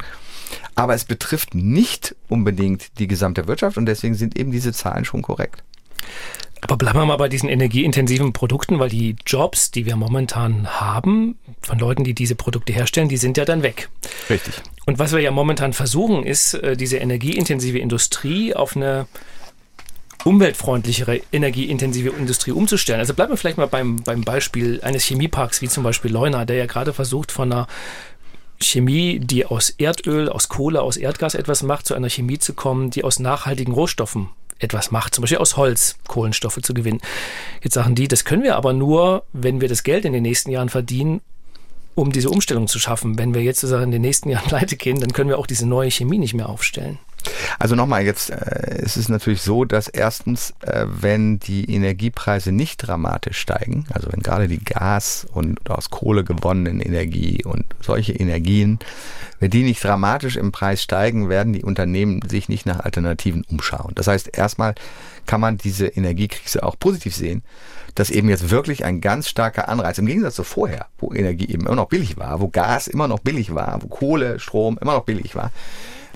Aber 0.75 0.95
es 0.95 1.05
betrifft 1.05 1.55
nicht 1.55 2.15
unbedingt 2.29 2.99
die 2.99 3.09
gesamte 3.09 3.49
Wirtschaft 3.49 3.79
und 3.79 3.87
deswegen 3.87 4.15
sind 4.15 4.39
eben 4.39 4.53
diese 4.53 4.73
Zahlen 4.73 5.05
schon 5.05 5.23
korrekt. 5.23 5.65
Aber 6.67 6.77
bleiben 6.79 6.99
wir 6.99 7.07
mal 7.07 7.17
bei 7.17 7.29
diesen 7.29 7.49
energieintensiven 7.49 8.33
Produkten, 8.33 8.81
weil 8.81 8.89
die 8.89 9.15
Jobs, 9.25 9.71
die 9.71 9.87
wir 9.87 9.95
momentan 9.95 10.67
haben, 10.81 11.39
von 11.63 11.79
Leuten, 11.79 12.03
die 12.03 12.13
diese 12.13 12.35
Produkte 12.35 12.73
herstellen, 12.73 13.09
die 13.09 13.19
sind 13.19 13.37
ja 13.37 13.45
dann 13.45 13.63
weg. 13.63 13.89
Richtig. 14.29 14.53
Und 14.85 14.99
was 14.99 15.13
wir 15.13 15.21
ja 15.21 15.31
momentan 15.31 15.73
versuchen, 15.73 16.25
ist, 16.25 16.55
äh, 16.55 16.77
diese 16.77 16.97
energieintensive 16.97 17.79
Industrie 17.79 18.53
auf 18.53 18.75
eine 18.75 19.07
umweltfreundlichere, 20.25 21.21
energieintensive 21.31 22.09
Industrie 22.09 22.51
umzustellen. 22.51 22.99
Also 22.99 23.15
bleiben 23.15 23.33
wir 23.33 23.37
vielleicht 23.37 23.59
mal 23.59 23.69
beim, 23.69 24.03
beim 24.03 24.23
Beispiel 24.23 24.81
eines 24.83 25.05
Chemieparks 25.05 25.63
wie 25.63 25.69
zum 25.69 25.85
Beispiel 25.85 26.11
Leuna, 26.11 26.45
der 26.45 26.57
ja 26.57 26.67
gerade 26.67 26.93
versucht, 26.93 27.31
von 27.31 27.53
einer 27.53 27.69
Chemie, 28.61 29.21
die 29.21 29.47
aus 29.47 29.71
Erdöl, 29.71 30.29
aus 30.29 30.49
Kohle, 30.49 30.83
aus 30.83 30.97
Erdgas 30.97 31.37
etwas 31.37 31.63
macht, 31.63 31.87
zu 31.87 31.95
einer 31.95 32.11
Chemie 32.11 32.41
zu 32.41 32.55
kommen, 32.55 32.91
die 32.91 33.05
aus 33.05 33.21
nachhaltigen 33.21 33.73
Rohstoffen 33.73 34.31
etwas 34.59 34.91
macht, 34.91 35.15
zum 35.15 35.23
Beispiel 35.23 35.39
aus 35.39 35.57
Holz 35.57 35.97
Kohlenstoffe 36.07 36.61
zu 36.63 36.75
gewinnen. 36.75 37.01
Jetzt 37.63 37.75
sagen 37.75 37.95
die, 37.95 38.09
das 38.09 38.25
können 38.25 38.43
wir 38.43 38.57
aber 38.57 38.73
nur, 38.73 39.25
wenn 39.33 39.61
wir 39.61 39.69
das 39.69 39.83
Geld 39.83 40.05
in 40.05 40.13
den 40.13 40.23
nächsten 40.23 40.51
Jahren 40.51 40.69
verdienen, 40.69 41.21
um 41.95 42.13
diese 42.13 42.31
Umstellung 42.31 42.69
zu 42.69 42.79
schaffen. 42.79 43.19
Wenn 43.19 43.35
wir 43.35 43.43
jetzt 43.43 43.61
sozusagen 43.61 43.85
in 43.85 43.91
den 43.91 44.03
nächsten 44.03 44.29
Jahren 44.29 44.47
pleite 44.49 44.77
gehen, 44.77 45.01
dann 45.01 45.13
können 45.13 45.29
wir 45.29 45.39
auch 45.39 45.47
diese 45.47 45.67
neue 45.67 45.91
Chemie 45.91 46.19
nicht 46.19 46.35
mehr 46.35 46.49
aufstellen. 46.49 46.99
Also 47.59 47.75
nochmal, 47.75 48.05
jetzt 48.05 48.31
äh, 48.31 48.81
es 48.83 48.97
ist 48.97 49.09
natürlich 49.09 49.43
so, 49.43 49.65
dass 49.65 49.89
erstens, 49.89 50.55
äh, 50.61 50.87
wenn 50.87 51.39
die 51.39 51.73
Energiepreise 51.73 52.53
nicht 52.53 52.79
dramatisch 52.79 53.39
steigen, 53.39 53.87
also 53.93 54.13
wenn 54.13 54.21
gerade 54.21 54.49
die 54.49 54.63
Gas- 54.63 55.27
und 55.33 55.71
aus 55.71 55.91
Kohle 55.91 56.25
gewonnenen 56.25 56.81
Energie 56.81 57.45
und 57.45 57.65
solche 57.81 58.13
Energien, 58.13 58.79
wenn 59.41 59.51
die 59.51 59.63
nicht 59.63 59.83
dramatisch 59.83 60.37
im 60.37 60.53
Preis 60.53 60.83
steigen, 60.83 61.29
werden 61.29 61.53
die 61.53 61.63
Unternehmen 61.63 62.23
sich 62.29 62.49
nicht 62.49 62.67
nach 62.67 62.81
Alternativen 62.81 63.45
umschauen. 63.51 63.93
Das 63.95 64.07
heißt, 64.07 64.37
erstmal 64.37 64.75
kann 65.27 65.41
man 65.41 65.59
diese 65.59 65.87
Energiekrise 65.87 66.63
auch 66.63 66.79
positiv 66.79 67.15
sehen, 67.15 67.43
dass 67.95 68.11
eben 68.11 68.29
jetzt 68.29 68.51
wirklich 68.51 68.85
ein 68.85 69.01
ganz 69.01 69.29
starker 69.29 69.69
Anreiz, 69.69 69.99
im 69.99 70.07
Gegensatz 70.07 70.37
zu 70.37 70.45
vorher, 70.45 70.87
wo 70.99 71.13
Energie 71.13 71.49
eben 71.49 71.67
immer 71.67 71.75
noch 71.75 71.89
billig 71.89 72.17
war, 72.17 72.41
wo 72.41 72.49
Gas 72.49 72.89
immer 72.89 73.09
noch 73.09 73.21
billig 73.21 73.55
war, 73.55 73.83
wo 73.83 73.89
Kohle, 73.89 74.39
Strom 74.39 74.79
immer 74.81 74.95
noch 74.95 75.05
billig 75.05 75.35
war, 75.35 75.51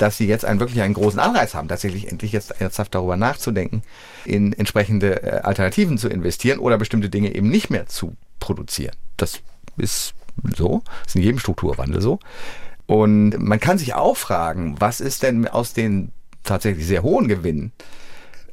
dass 0.01 0.17
sie 0.17 0.27
jetzt 0.27 0.47
einen 0.47 0.61
wirklich 0.61 0.81
einen 0.81 0.95
großen 0.95 1.21
Anreiz 1.21 1.55
haben, 1.55 1.69
tatsächlich 1.69 2.11
endlich 2.11 2.33
jetzt 2.33 2.59
ernsthaft 2.59 2.95
darüber 2.95 3.17
nachzudenken, 3.17 3.83
in 4.25 4.55
entsprechende 4.55 5.23
äh, 5.23 5.41
Alternativen 5.43 5.99
zu 5.99 6.09
investieren 6.09 6.59
oder 6.59 6.79
bestimmte 6.79 7.11
Dinge 7.11 7.35
eben 7.35 7.51
nicht 7.51 7.69
mehr 7.69 7.87
zu 7.87 8.17
produzieren. 8.39 8.97
Das 9.19 9.41
ist 9.77 10.15
so, 10.57 10.83
ist 11.07 11.17
in 11.17 11.23
jedem 11.23 11.39
Strukturwandel 11.39 12.01
so. 12.01 12.19
Und 12.87 13.39
man 13.39 13.61
kann 13.61 13.77
sich 13.77 13.95
auch 13.95 14.17
fragen, 14.17 14.77
was 14.79 15.01
ist 15.01 15.23
denn 15.23 15.47
aus 15.47 15.75
den 15.75 16.13
tatsächlich 16.45 16.87
sehr 16.87 17.03
hohen 17.03 17.29
Gewinnen 17.29 17.73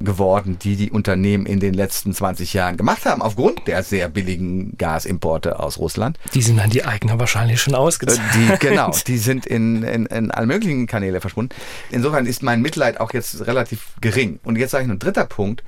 geworden, 0.00 0.58
die 0.60 0.76
die 0.76 0.90
Unternehmen 0.90 1.46
in 1.46 1.60
den 1.60 1.74
letzten 1.74 2.14
20 2.14 2.52
Jahren 2.54 2.76
gemacht 2.76 3.04
haben, 3.04 3.22
aufgrund 3.22 3.66
der 3.66 3.82
sehr 3.82 4.08
billigen 4.08 4.76
Gasimporte 4.76 5.58
aus 5.58 5.78
Russland. 5.78 6.18
Die 6.34 6.42
sind 6.42 6.60
an 6.60 6.70
die 6.70 6.84
Eigner 6.84 7.18
wahrscheinlich 7.18 7.60
schon 7.60 7.74
ausgezahlt. 7.74 8.20
Die, 8.34 8.58
genau, 8.58 8.92
die 9.06 9.18
sind 9.18 9.46
in, 9.46 9.82
in, 9.82 10.06
in 10.06 10.30
alle 10.30 10.46
möglichen 10.46 10.86
Kanäle 10.86 11.20
verschwunden. 11.20 11.54
Insofern 11.90 12.26
ist 12.26 12.42
mein 12.42 12.62
Mitleid 12.62 13.00
auch 13.00 13.12
jetzt 13.12 13.46
relativ 13.46 13.94
gering. 14.00 14.40
Und 14.44 14.56
jetzt 14.56 14.72
sage 14.72 14.82
ich 14.82 14.88
noch 14.88 14.96
ein 14.96 15.00
dritter 15.00 15.24
Punkt. 15.24 15.62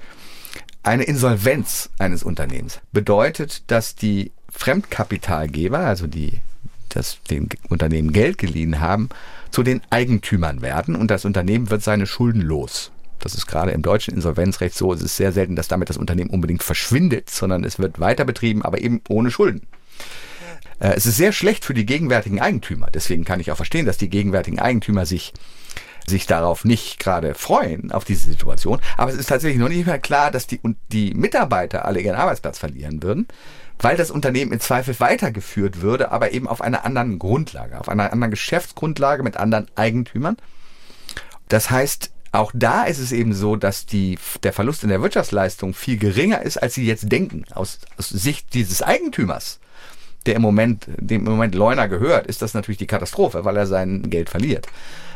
Eine 0.83 1.05
Insolvenz 1.05 1.91
eines 1.99 2.23
Unternehmens 2.23 2.81
bedeutet, 2.93 3.71
dass 3.71 3.95
die 3.95 4.33
Fremdkapitalgeber, 4.51 5.79
also 5.79 6.07
die 6.07 6.41
das 6.89 7.19
dem 7.31 7.49
Unternehmen 7.69 8.13
Geld 8.13 8.39
geliehen 8.39 8.81
haben, 8.81 9.11
zu 9.51 9.63
den 9.63 9.81
Eigentümern 9.91 10.63
werden 10.63 10.97
und 10.97 11.11
das 11.11 11.25
Unternehmen 11.25 11.71
wird 11.71 11.83
seine 11.83 12.07
Schulden 12.07 12.41
los. 12.41 12.91
Das 13.21 13.35
ist 13.35 13.47
gerade 13.47 13.71
im 13.71 13.83
deutschen 13.83 14.15
Insolvenzrecht 14.15 14.75
so. 14.75 14.93
Es 14.93 15.03
ist 15.03 15.17
sehr 15.17 15.33
selten, 15.33 15.57
dass 15.57 15.69
damit 15.69 15.91
das 15.91 15.97
Unternehmen 15.97 16.31
unbedingt 16.31 16.63
verschwindet, 16.63 17.31
sondern 17.31 17.65
es 17.65 17.79
wird 17.79 18.01
weiter 18.01 18.25
betrieben, 18.25 18.63
aber 18.63 18.81
eben 18.81 19.01
ohne 19.09 19.31
Schulden. 19.31 19.67
Äh, 20.81 20.95
es 20.97 21.07
ist 21.07 21.17
sehr 21.17 21.33
schlecht 21.33 21.65
für 21.65 21.75
die 21.75 21.87
gegenwärtigen 21.87 22.41
Eigentümer. 22.41 22.89
Deswegen 22.93 23.25
kann 23.25 23.41
ich 23.41 23.53
auch 23.53 23.57
verstehen, 23.57 23.87
dass 23.87 23.99
die 23.99 24.11
gegenwärtigen 24.11 24.59
Eigentümer 24.59 25.07
sich 25.07 25.33
sich 26.07 26.27
darauf 26.27 26.65
nicht 26.65 26.99
gerade 26.99 27.35
freuen, 27.35 27.93
auf 27.93 28.05
diese 28.05 28.29
Situation. 28.29 28.81
Aber 28.97 29.13
es 29.13 29.19
ist 29.19 29.29
tatsächlich 29.29 29.61
noch 29.61 29.69
nicht 29.69 29.87
mehr 29.87 29.99
klar, 29.99 30.31
dass 30.31 30.47
die, 30.47 30.59
und 30.59 30.77
die 30.91 31.15
Mitarbeiter 31.15 31.85
alle 31.85 32.01
ihren 32.01 32.17
Arbeitsplatz 32.17 32.59
verlieren 32.59 33.03
würden, 33.03 33.29
weil 33.79 33.97
das 33.97 34.11
Unternehmen 34.11 34.53
im 34.53 34.61
Zweifel 34.61 34.99
weitergeführt 34.99 35.83
würde, 35.83 36.11
aber 36.11 36.33
eben 36.33 36.49
auf 36.49 36.63
einer 36.63 36.85
anderen 36.85 37.19
Grundlage, 37.19 37.79
auf 37.79 37.89
einer 37.89 38.13
anderen 38.13 38.31
Geschäftsgrundlage 38.31 39.23
mit 39.23 39.37
anderen 39.37 39.67
Eigentümern. 39.77 40.37
Das 41.49 41.71
heißt, 41.71 42.11
auch 42.33 42.53
da 42.55 42.85
ist 42.85 42.99
es 42.99 43.13
eben 43.13 43.35
so, 43.35 43.57
dass 43.57 43.87
die, 43.87 44.19
der 44.43 44.53
Verlust 44.53 44.85
in 44.85 44.89
der 44.89 45.03
Wirtschaftsleistung 45.03 45.75
viel 45.75 45.99
geringer 45.99 46.43
ist, 46.43 46.59
als 46.59 46.75
sie 46.75 46.87
jetzt 46.87 47.11
denken. 47.11 47.45
Aus, 47.53 47.81
aus 47.97 48.09
Sicht 48.09 48.55
dieses 48.55 48.83
Eigentümers, 48.83 49.59
der 50.27 50.37
im 50.37 50.43
Moment, 50.43 50.87
dem 50.97 51.27
im 51.27 51.33
Moment 51.33 51.55
Leuner 51.55 51.89
gehört, 51.89 52.27
ist 52.27 52.43
das 52.43 52.55
natürlich 52.55 52.79
die 52.79 52.87
Katastrophe, 52.87 53.45
weil 53.45 53.57
er 53.57 53.67
sein 53.67 54.11
Geld 54.11 54.31
verliert. 54.31 54.69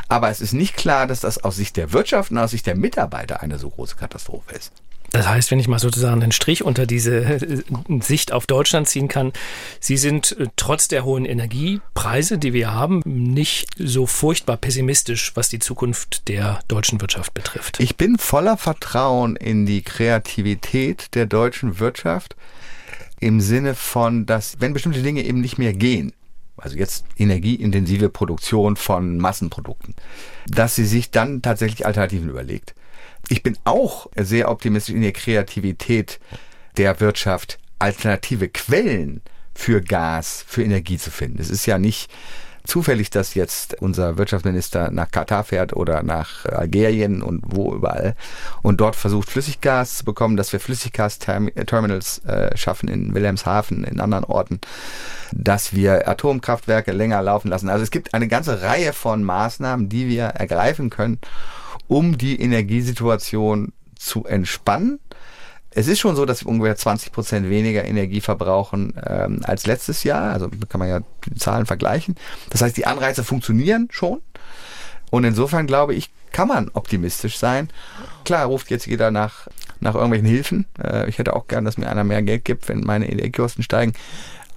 Aber 0.09 0.29
es 0.29 0.41
ist 0.41 0.53
nicht 0.53 0.77
klar, 0.77 1.07
dass 1.07 1.21
das 1.21 1.43
aus 1.43 1.57
Sicht 1.57 1.77
der 1.77 1.93
Wirtschaft 1.93 2.31
und 2.31 2.39
aus 2.39 2.51
Sicht 2.51 2.67
der 2.67 2.77
Mitarbeiter 2.77 3.43
eine 3.43 3.59
so 3.59 3.71
große 3.71 3.97
Katastrophe 3.97 4.55
ist. 4.55 4.73
Das 5.15 5.29
heißt, 5.29 5.53
wenn 5.53 5.61
ich 5.61 5.69
mal 5.69 5.79
sozusagen 5.79 6.21
einen 6.25 6.33
Strich 6.33 6.65
unter 6.65 6.87
diese 6.87 7.25
äh, 7.25 7.63
Sicht 8.01 8.33
auf 8.33 8.47
Deutschland 8.47 8.89
ziehen 8.89 9.07
kann, 9.07 9.33
Sie 9.79 9.97
sind 9.97 10.37
äh, 10.41 10.49
trotz 10.57 10.89
der 10.89 11.05
hohen 11.05 11.25
Energiepreise, 11.25 12.37
die 12.37 12.53
wir 12.53 12.75
haben, 12.75 13.01
nicht 13.05 13.69
so 13.79 14.07
furchtbar 14.07 14.57
pessimistisch, 14.57 15.31
was 15.37 15.49
die 15.49 15.61
Zukunft 15.61 16.27
der 16.27 16.59
deutschen 16.67 17.01
Wirtschaft 17.01 17.33
betrifft. 17.33 17.79
Ich 17.79 17.97
bin 17.97 18.19
voller 18.19 18.57
Vertrauen 18.57 19.37
in 19.37 19.67
die 19.67 19.83
Kreativität 19.83 21.15
der 21.15 21.27
deutschen 21.27 21.79
Wirtschaft 21.79 22.35
im 23.21 23.41
Sinne 23.41 23.77
von, 23.77 24.27
dass 24.27 24.57
wenn 24.59 24.73
bestimmte 24.73 25.03
Dinge 25.03 25.23
eben 25.23 25.41
nicht 25.41 25.59
mehr 25.59 25.75
gehen, 25.75 26.13
also 26.57 26.77
jetzt 26.77 27.05
energieintensive 27.17 28.09
Produktion 28.09 28.75
von 28.75 29.19
Massenprodukten, 29.19 29.95
dass 30.49 30.75
sie 30.75 30.85
sich 30.85 31.13
dann 31.13 31.41
tatsächlich 31.41 31.87
Alternativen 31.87 32.29
überlegt. 32.31 32.75
Ich 33.29 33.43
bin 33.43 33.57
auch 33.65 34.09
sehr 34.17 34.51
optimistisch 34.51 34.95
in 34.95 35.03
der 35.03 35.13
Kreativität 35.13 36.21
der 36.77 37.01
Wirtschaft, 37.01 37.59
alternative 37.79 38.49
Quellen 38.49 39.23
für 39.55 39.81
Gas, 39.81 40.45
für 40.47 40.63
Energie 40.63 40.99
zu 40.99 41.11
finden. 41.11 41.41
Es 41.41 41.51
ist 41.51 41.67
ja 41.67 41.79
nicht 41.79 42.11
zufällig, 42.65 43.11
dass 43.11 43.35
jetzt 43.35 43.81
unser 43.81 44.17
Wirtschaftsminister 44.17 44.91
nach 44.91 45.11
Katar 45.11 45.45
fährt 45.45 45.75
oder 45.75 46.03
nach 46.03 46.47
Algerien 46.47 47.23
und 47.23 47.43
wo 47.47 47.75
überall 47.75 48.17
und 48.63 48.81
dort 48.81 48.97
versucht 48.97 49.29
Flüssiggas 49.29 49.99
zu 49.99 50.05
bekommen, 50.05 50.37
dass 50.37 50.53
wir 50.53 50.61
Flüssiggasterminals 50.61 52.25
äh, 52.25 52.57
schaffen 52.57 52.89
in 52.89 53.15
Wilhelmshaven, 53.15 53.85
in 53.85 54.01
anderen 54.01 54.25
Orten, 54.25 54.61
dass 55.33 55.75
wir 55.75 56.09
Atomkraftwerke 56.09 56.93
länger 56.93 57.23
laufen 57.23 57.49
lassen. 57.49 57.69
Also 57.69 57.83
es 57.83 57.91
gibt 57.91 58.15
eine 58.15 58.29
ganze 58.29 58.63
Reihe 58.63 58.95
von 58.95 59.23
Maßnahmen, 59.23 59.91
die 59.91 60.09
wir 60.09 60.25
ergreifen 60.25 60.89
können, 60.89 61.19
um 61.89 62.19
die 62.19 62.41
Energiesituation 62.41 63.73
zu 63.97 64.25
entspannen 64.25 64.99
es 65.75 65.89
ist 65.89 65.99
schon 65.99 66.15
so, 66.15 66.25
dass 66.25 66.45
wir 66.45 66.49
ungefähr 66.49 66.77
20 66.77 67.13
Prozent 67.13 67.51
weniger 67.51 67.85
Energie 67.85 68.21
verbrauchen 68.21 68.95
ähm, 69.05 69.41
als 69.43 69.67
letztes 69.67 70.05
Jahr. 70.05 70.33
Also 70.33 70.49
kann 70.69 70.79
man 70.79 70.89
ja 70.89 71.01
die 71.27 71.35
Zahlen 71.35 71.67
vergleichen. 71.67 72.15
Das 72.51 72.63
heißt, 72.63 72.77
die 72.77 72.87
Anreize 72.87 73.25
funktionieren 73.25 73.89
schon. 73.91 74.21
Und 75.11 75.25
insofern 75.25 75.67
glaube 75.67 75.95
ich, 75.95 76.11
kann 76.33 76.49
man 76.49 76.71
optimistisch 76.73 77.39
sein. 77.39 77.69
Klar 78.25 78.47
ruft 78.47 78.71
jetzt 78.71 78.87
jeder 78.87 79.11
nach, 79.11 79.49
nach 79.81 79.95
irgendwelchen 79.95 80.29
Hilfen. 80.29 80.67
Äh, 80.81 81.09
ich 81.09 81.19
hätte 81.19 81.35
auch 81.35 81.49
gern, 81.49 81.65
dass 81.65 81.77
mir 81.77 81.91
einer 81.91 82.05
mehr 82.05 82.23
Geld 82.23 82.45
gibt, 82.45 82.69
wenn 82.69 82.81
meine 82.81 83.11
Energiekosten 83.11 83.65
steigen. 83.65 83.95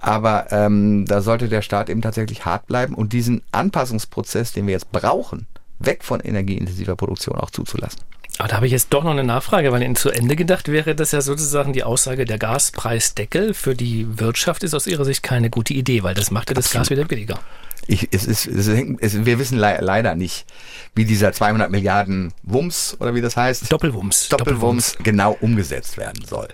Aber 0.00 0.52
ähm, 0.52 1.04
da 1.06 1.20
sollte 1.20 1.48
der 1.48 1.62
Staat 1.62 1.90
eben 1.90 2.02
tatsächlich 2.02 2.44
hart 2.44 2.68
bleiben 2.68 2.94
und 2.94 3.12
diesen 3.12 3.42
Anpassungsprozess, 3.50 4.52
den 4.52 4.66
wir 4.66 4.72
jetzt 4.72 4.92
brauchen, 4.92 5.48
weg 5.78 6.04
von 6.04 6.20
energieintensiver 6.20 6.96
Produktion 6.96 7.36
auch 7.36 7.50
zuzulassen. 7.50 8.00
Aber 8.38 8.48
da 8.48 8.56
habe 8.56 8.66
ich 8.66 8.72
jetzt 8.72 8.92
doch 8.92 9.02
noch 9.02 9.10
eine 9.10 9.24
Nachfrage, 9.24 9.72
weil 9.72 9.82
Ihnen 9.82 9.96
zu 9.96 10.10
Ende 10.10 10.36
gedacht 10.36 10.68
wäre, 10.68 10.94
dass 10.94 11.10
ja 11.10 11.20
sozusagen 11.20 11.72
die 11.72 11.82
Aussage, 11.82 12.24
der 12.24 12.38
Gaspreisdeckel 12.38 13.52
für 13.52 13.74
die 13.74 14.06
Wirtschaft 14.20 14.62
ist 14.62 14.74
aus 14.74 14.86
Ihrer 14.86 15.04
Sicht 15.04 15.24
keine 15.24 15.50
gute 15.50 15.74
Idee, 15.74 16.04
weil 16.04 16.14
das 16.14 16.30
macht 16.30 16.50
ja 16.50 16.54
das 16.54 16.66
Absolut. 16.66 16.82
Gas 16.82 16.90
wieder 16.90 17.04
billiger. 17.04 17.40
Ich, 17.88 18.08
es 18.12 18.26
ist, 18.26 18.46
es 18.46 18.68
hängt, 18.68 19.02
es, 19.02 19.24
wir 19.24 19.38
wissen 19.40 19.58
le 19.58 19.78
leider 19.80 20.14
nicht, 20.14 20.46
wie 20.94 21.04
dieser 21.04 21.32
200 21.32 21.70
Milliarden 21.70 22.32
Wumms 22.44 22.96
oder 23.00 23.14
wie 23.14 23.20
das 23.20 23.36
heißt. 23.36 23.72
Doppelwumms. 23.72 24.28
Doppelwumms, 24.28 24.92
Doppelwumms. 24.92 24.96
genau 25.02 25.36
umgesetzt 25.40 25.96
werden 25.96 26.24
soll. 26.24 26.48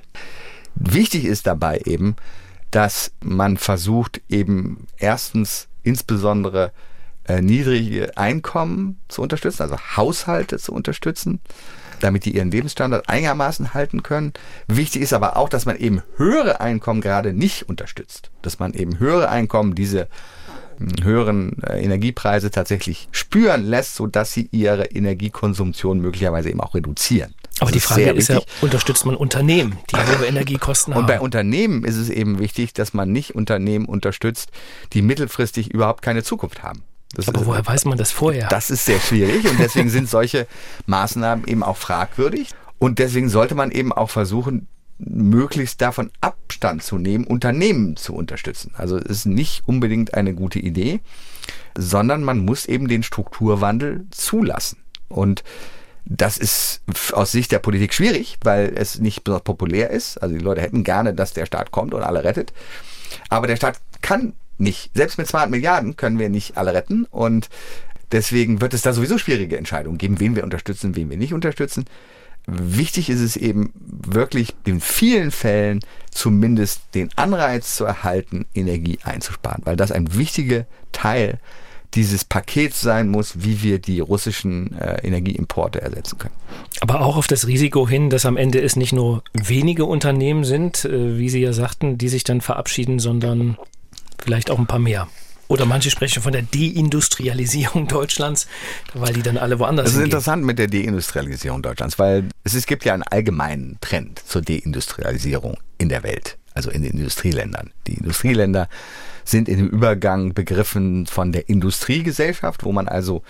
Wichtig 0.77 1.25
ist 1.25 1.47
dabei 1.47 1.83
eben, 1.85 2.17
dass 2.71 3.13
man 3.21 3.59
versucht 3.59 4.23
eben 4.29 4.87
erstens 4.97 5.69
insbesondere 5.83 6.73
äh, 7.27 7.41
niedrige 7.41 8.17
Einkommen 8.17 9.01
zu 9.09 9.23
unterstützen, 9.23 9.63
also 9.63 9.77
Haushalte 9.97 10.59
zu 10.59 10.73
unterstützen, 10.73 11.41
damit 12.01 12.25
die 12.25 12.37
ihren 12.37 12.51
Lebensstandard 12.51 13.09
einigermaßen 13.09 13.75
halten 13.75 14.03
können. 14.03 14.33
Wichtig 14.67 15.03
ist 15.03 15.13
aber 15.13 15.37
auch, 15.37 15.49
dass 15.49 15.67
man 15.67 15.77
eben 15.77 16.03
höhere 16.17 16.61
Einkommen 16.61 17.01
gerade 17.01 17.33
nicht 17.33 17.69
unterstützt, 17.69 18.31
dass 18.43 18.59
man 18.59 18.75
eben 18.75 18.99
höhere 18.99 19.29
Einkommen 19.29 19.75
diese 19.75 20.09
hm, 20.79 21.05
höheren 21.05 21.63
äh, 21.63 21.83
Energiepreise 21.83 22.51
tatsächlich 22.51 23.09
spüren 23.13 23.65
lässt, 23.65 23.95
so 23.95 24.07
dass 24.07 24.33
sie 24.33 24.49
ihre 24.53 24.85
Energiekonsumption 24.85 26.01
möglicherweise 26.01 26.51
eben 26.51 26.61
auch 26.61 26.75
reduzieren. 26.75 27.35
Aber 27.61 27.71
die 27.71 27.81
Frage 27.81 28.11
ist 28.11 28.29
ja, 28.29 28.41
unterstützt 28.63 29.07
man 29.07 29.15
Unternehmen, 29.15 29.79
die 29.91 29.97
hohe 29.97 30.27
Energiekosten 30.27 30.93
haben? 30.93 31.03
Und 31.03 31.07
bei 31.07 31.21
Unternehmen 31.21 31.85
ist 31.85 31.97
es 31.97 32.11
eben 32.11 32.41
wichtig, 32.41 32.73
dass 32.75 32.95
man 32.95 33.13
nicht 33.13 33.37
Unternehmen 33.37 33.87
unterstützt, 33.87 34.51
die 34.93 35.03
mittelfristig 35.03 35.73
überhaupt 35.73 36.03
keine 36.03 36.25
Zukunft 36.25 36.65
haben. 36.65 36.83
Das 37.15 37.29
Aber 37.29 37.47
woher 37.47 37.65
weiß 37.65 37.85
man 37.85 37.99
das 37.99 38.11
vorher? 38.11 38.49
Das 38.49 38.71
ist 38.71 38.85
sehr 38.85 39.01
schwierig 39.01 39.49
und 39.49 39.59
deswegen 39.59 39.89
sind 39.89 40.09
solche 40.11 40.47
Maßnahmen 40.87 41.47
eben 41.47 41.63
auch 41.63 41.77
fragwürdig. 41.77 42.51
Und 42.79 42.99
deswegen 42.99 43.29
sollte 43.29 43.55
man 43.55 43.71
eben 43.71 43.93
auch 43.93 44.11
versuchen, 44.11 44.67
möglichst 44.99 45.81
davon 45.81 46.11
Abstand 46.21 46.83
zu 46.83 46.99
nehmen, 46.99 47.27
Unternehmen 47.27 47.97
zu 47.97 48.15
unterstützen. 48.15 48.73
Also 48.77 48.97
es 48.97 49.05
ist 49.05 49.27
nicht 49.27 49.67
unbedingt 49.67 50.15
eine 50.15 50.35
gute 50.35 50.59
Idee, 50.59 51.01
sondern 51.77 52.23
man 52.23 52.39
muss 52.39 52.67
eben 52.67 52.89
den 52.89 53.03
Strukturwandel 53.03 54.07
zulassen. 54.11 54.79
Und 55.09 55.43
das 56.05 56.37
ist 56.37 56.83
aus 57.13 57.33
Sicht 57.33 57.51
der 57.51 57.59
Politik 57.59 57.95
schwierig, 57.95 58.39
weil 58.43 58.73
es 58.77 58.99
nicht 58.99 59.25
besonders 59.25 59.45
populär 59.45 59.91
ist. 59.91 60.19
Also 60.19 60.37
die 60.37 60.45
Leute 60.45 60.61
hätten 60.61 60.85
gerne, 60.85 61.15
dass 61.15 61.33
der 61.33 61.47
Staat 61.47 61.71
kommt 61.71 61.95
und 61.95 62.03
alle 62.03 62.25
rettet. 62.25 62.53
Aber 63.29 63.47
der 63.47 63.57
Staat 63.57 63.81
kann 64.03 64.35
nicht. 64.59 64.91
Selbst 64.95 65.19
mit 65.19 65.27
200 65.27 65.51
Milliarden 65.51 65.97
können 65.97 66.19
wir 66.19 66.29
nicht 66.29 66.57
alle 66.57 66.75
retten 66.75 67.05
und 67.11 67.49
deswegen 68.13 68.61
wird 68.61 68.75
es 68.75 68.83
da 68.83 68.93
sowieso 68.93 69.19
schwierige 69.19 69.59
Entscheidungen 69.59 69.99
geben, 69.99 70.21
wen 70.21 70.37
wir 70.37 70.45
unterstützen, 70.45 70.97
wen 70.97 71.11
wir 71.11 71.17
nicht 71.17 71.35
unterstützen. 71.35 71.85
Wichtig 72.47 73.09
ist 73.09 73.21
es 73.21 73.37
eben 73.37 73.73
wirklich 73.75 74.55
in 74.65 74.81
vielen 74.81 75.31
Fällen 75.31 75.81
zumindest 76.11 76.83
den 76.95 77.09
Anreiz 77.17 77.75
zu 77.75 77.85
erhalten, 77.85 78.45
Energie 78.55 78.99
einzusparen, 79.03 79.63
weil 79.65 79.77
das 79.77 79.91
ein 79.91 80.15
wichtiger 80.15 80.67
Teil 80.93 81.41
dieses 81.95 82.25
Pakets 82.25 82.81
sein 82.81 83.09
muss, 83.09 83.45
wie 83.45 83.63
wir 83.63 83.79
die 83.79 84.01
russischen 84.01 84.77
äh, 84.79 85.07
Energieimporte 85.07 85.81
ersetzen 85.81 86.19
können. 86.19 86.35
Aber 86.81 87.01
auch 87.03 87.17
auf 87.17 87.29
das 87.29 87.47
Risiko 87.47 87.89
hin, 87.89 88.11
dass 88.11 88.27
am 88.27 88.37
Ende 88.37 88.61
es 88.61 88.77
nicht 88.77 88.93
nur 88.93 89.23
wenige 89.33 89.85
Unternehmen 89.85 90.45
sind, 90.45 90.85
äh, 90.85 91.19
wie 91.19 91.29
Sie 91.29 91.41
ja 91.41 91.53
sagten, 91.53 91.97
die 91.97 92.09
sich 92.09 92.25
dann 92.25 92.41
verabschieden, 92.41 92.99
sondern 92.99 93.57
vielleicht 94.23 94.51
auch 94.51 94.59
ein 94.59 94.67
paar 94.67 94.79
mehr. 94.79 95.09
Oder 95.49 95.67
manche 95.67 95.91
sprechen 95.91 96.23
von 96.23 96.33
der 96.33 96.43
Deindustrialisierung 96.43 97.87
Deutschlands, 97.89 98.47
weil 98.95 99.13
die 99.13 99.23
dann 99.23 99.37
alle 99.37 99.59
woanders 99.59 99.87
sind. 99.91 99.97
Das 99.97 100.01
ist 100.01 100.05
interessant 100.05 100.45
mit 100.45 100.59
der 100.59 100.69
Deindustrialisierung 100.69 101.63
Deutschlands, 101.63 101.99
weil 101.99 102.29
es, 102.45 102.55
es 102.55 102.67
gibt 102.67 102.85
ja 102.85 102.95
einen 102.95 103.03
allgemeinen 103.03 103.79
Trend 103.81 104.23
zur 104.27 104.43
Deindustrialisierung 104.43 105.59
in 105.79 105.91
der 105.91 106.03
Welt, 106.03 106.39
also 106.55 106.71
in 106.71 106.83
den 106.83 106.93
Industrieländern. 106.93 107.73
Die 107.87 107.95
Industrieländer 107.95 108.69
sind 109.25 109.49
in 109.49 109.59
dem 109.59 109.69
Übergang 109.69 110.35
begriffen 110.35 111.07
von 111.07 111.33
der 111.33 111.49
Industriegesellschaft, 111.49 112.65
wo 112.65 112.73
man 112.73 112.89
also 112.89 113.23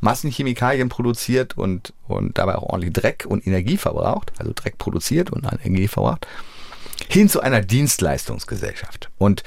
Massenchemikalien 0.00 0.88
produziert 0.88 1.56
und, 1.56 1.92
und 2.06 2.38
dabei 2.38 2.56
auch 2.56 2.64
ordentlich 2.64 2.92
Dreck 2.92 3.24
und 3.26 3.46
Energie 3.46 3.78
verbraucht, 3.78 4.32
also 4.38 4.52
Dreck 4.54 4.78
produziert 4.78 5.30
und 5.30 5.46
Energie 5.64 5.88
verbraucht, 5.88 6.26
hin 7.08 7.28
zu 7.28 7.40
einer 7.40 7.60
Dienstleistungsgesellschaft. 7.60 9.10
Und 9.18 9.42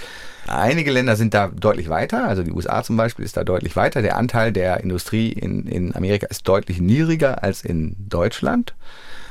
Einige 0.52 0.92
Länder 0.92 1.16
sind 1.16 1.34
da 1.34 1.48
deutlich 1.48 1.88
weiter, 1.88 2.28
also 2.28 2.44
die 2.44 2.52
USA 2.52 2.84
zum 2.84 2.98
Beispiel 2.98 3.24
ist 3.24 3.38
da 3.38 3.44
deutlich 3.44 3.76
weiter. 3.78 4.02
Der 4.02 4.18
Anteil 4.18 4.52
der 4.52 4.82
Industrie 4.82 5.32
in, 5.32 5.66
in 5.66 5.96
Amerika 5.96 6.28
ist 6.28 6.48
deutlich 6.48 6.82
niedriger 6.82 7.42
als 7.42 7.64
in 7.64 7.96
Deutschland. 7.98 8.76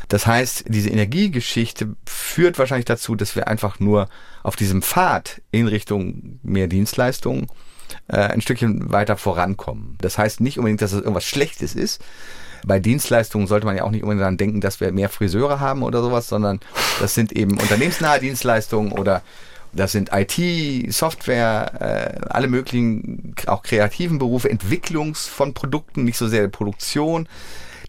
Das 0.08 0.26
heißt, 0.26 0.64
diese 0.68 0.88
Energiegeschichte 0.88 1.94
führt 2.06 2.58
wahrscheinlich 2.58 2.86
dazu, 2.86 3.14
dass 3.16 3.36
wir 3.36 3.48
einfach 3.48 3.78
nur 3.80 4.08
auf 4.42 4.56
diesem 4.56 4.82
Pfad 4.82 5.42
in 5.50 5.68
Richtung 5.68 6.40
mehr 6.42 6.68
Dienstleistungen 6.68 7.48
äh, 8.08 8.16
ein 8.16 8.40
Stückchen 8.40 8.90
weiter 8.90 9.16
vorankommen. 9.16 9.98
Das 10.00 10.16
heißt 10.16 10.40
nicht 10.40 10.58
unbedingt, 10.58 10.80
dass 10.80 10.92
es 10.92 11.00
irgendwas 11.00 11.26
Schlechtes 11.26 11.74
ist. 11.74 12.02
Bei 12.64 12.78
Dienstleistungen 12.78 13.46
sollte 13.46 13.66
man 13.66 13.76
ja 13.76 13.84
auch 13.84 13.90
nicht 13.90 14.02
unbedingt 14.02 14.22
daran 14.22 14.36
denken, 14.36 14.60
dass 14.60 14.80
wir 14.80 14.90
mehr 14.90 15.08
Friseure 15.10 15.60
haben 15.60 15.82
oder 15.82 16.02
sowas, 16.02 16.28
sondern 16.28 16.60
das 16.98 17.14
sind 17.14 17.32
eben 17.32 17.58
unternehmensnahe 17.58 18.20
Dienstleistungen 18.20 18.92
oder 18.92 19.22
das 19.72 19.92
sind 19.92 20.10
IT, 20.12 20.92
Software, 20.92 22.20
äh, 22.22 22.26
alle 22.28 22.48
möglichen, 22.48 23.34
auch 23.46 23.62
kreativen 23.62 24.18
Berufe, 24.18 24.50
Entwicklungs 24.50 25.26
von 25.26 25.54
Produkten, 25.54 26.04
nicht 26.04 26.18
so 26.18 26.28
sehr 26.28 26.48
Produktion. 26.48 27.28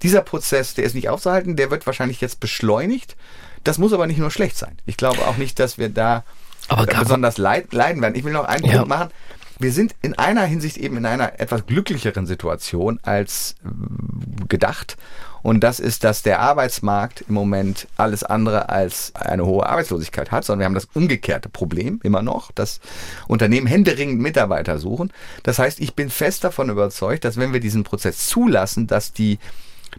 Dieser 0.03 0.21
Prozess, 0.21 0.73
der 0.73 0.85
ist 0.85 0.95
nicht 0.95 1.09
aufzuhalten, 1.09 1.55
der 1.55 1.71
wird 1.71 1.85
wahrscheinlich 1.85 2.21
jetzt 2.21 2.39
beschleunigt. 2.39 3.15
Das 3.63 3.77
muss 3.77 3.93
aber 3.93 4.07
nicht 4.07 4.17
nur 4.17 4.31
schlecht 4.31 4.57
sein. 4.57 4.77
Ich 4.85 4.97
glaube 4.97 5.27
auch 5.27 5.37
nicht, 5.37 5.59
dass 5.59 5.77
wir 5.77 5.89
da 5.89 6.23
aber 6.67 6.85
besonders 6.85 7.37
leid, 7.37 7.73
leiden 7.73 8.01
werden. 8.01 8.15
Ich 8.15 8.23
will 8.23 8.33
noch 8.33 8.45
einen 8.45 8.65
ja. 8.65 8.73
Punkt 8.73 8.87
machen 8.87 9.09
wir 9.61 9.71
sind 9.71 9.95
in 10.01 10.17
einer 10.17 10.43
Hinsicht 10.43 10.77
eben 10.77 10.97
in 10.97 11.05
einer 11.05 11.39
etwas 11.39 11.65
glücklicheren 11.65 12.25
Situation 12.25 12.99
als 13.03 13.55
äh, 13.63 14.45
gedacht. 14.47 14.97
Und 15.43 15.63
das 15.63 15.79
ist, 15.79 16.03
dass 16.03 16.21
der 16.21 16.39
Arbeitsmarkt 16.39 17.25
im 17.27 17.33
Moment 17.33 17.87
alles 17.97 18.23
andere 18.23 18.69
als 18.69 19.13
eine 19.15 19.45
hohe 19.45 19.65
Arbeitslosigkeit 19.65 20.31
hat, 20.31 20.45
sondern 20.45 20.59
wir 20.59 20.65
haben 20.65 20.75
das 20.75 20.87
umgekehrte 20.93 21.49
Problem 21.49 21.99
immer 22.03 22.21
noch, 22.21 22.51
dass 22.51 22.79
Unternehmen 23.27 23.67
händeringend 23.67 24.21
Mitarbeiter 24.21 24.77
suchen. 24.77 25.11
Das 25.43 25.59
heißt, 25.59 25.79
ich 25.79 25.95
bin 25.95 26.09
fest 26.09 26.43
davon 26.43 26.69
überzeugt, 26.69 27.25
dass 27.25 27.37
wenn 27.37 27.53
wir 27.53 27.59
diesen 27.59 27.83
Prozess 27.83 28.27
zulassen, 28.27 28.87
dass 28.87 29.13
die 29.13 29.39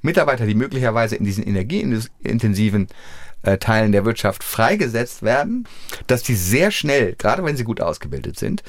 Mitarbeiter, 0.01 0.47
die 0.47 0.55
möglicherweise 0.55 1.17
in 1.17 1.25
diesen 1.25 1.45
energieintensiven 1.45 2.89
äh, 3.43 3.59
Teilen 3.59 3.93
der 3.93 4.05
Wirtschaft 4.05 4.43
freigesetzt 4.43 5.23
werden, 5.23 5.67
dass 6.07 6.23
die 6.23 6.35
sehr 6.35 6.71
schnell, 6.71 7.15
gerade 7.17 7.45
wenn 7.45 7.57
sie 7.57 7.65
gut 7.65 7.81
ausgebildet 7.81 8.39
sind, 8.39 8.63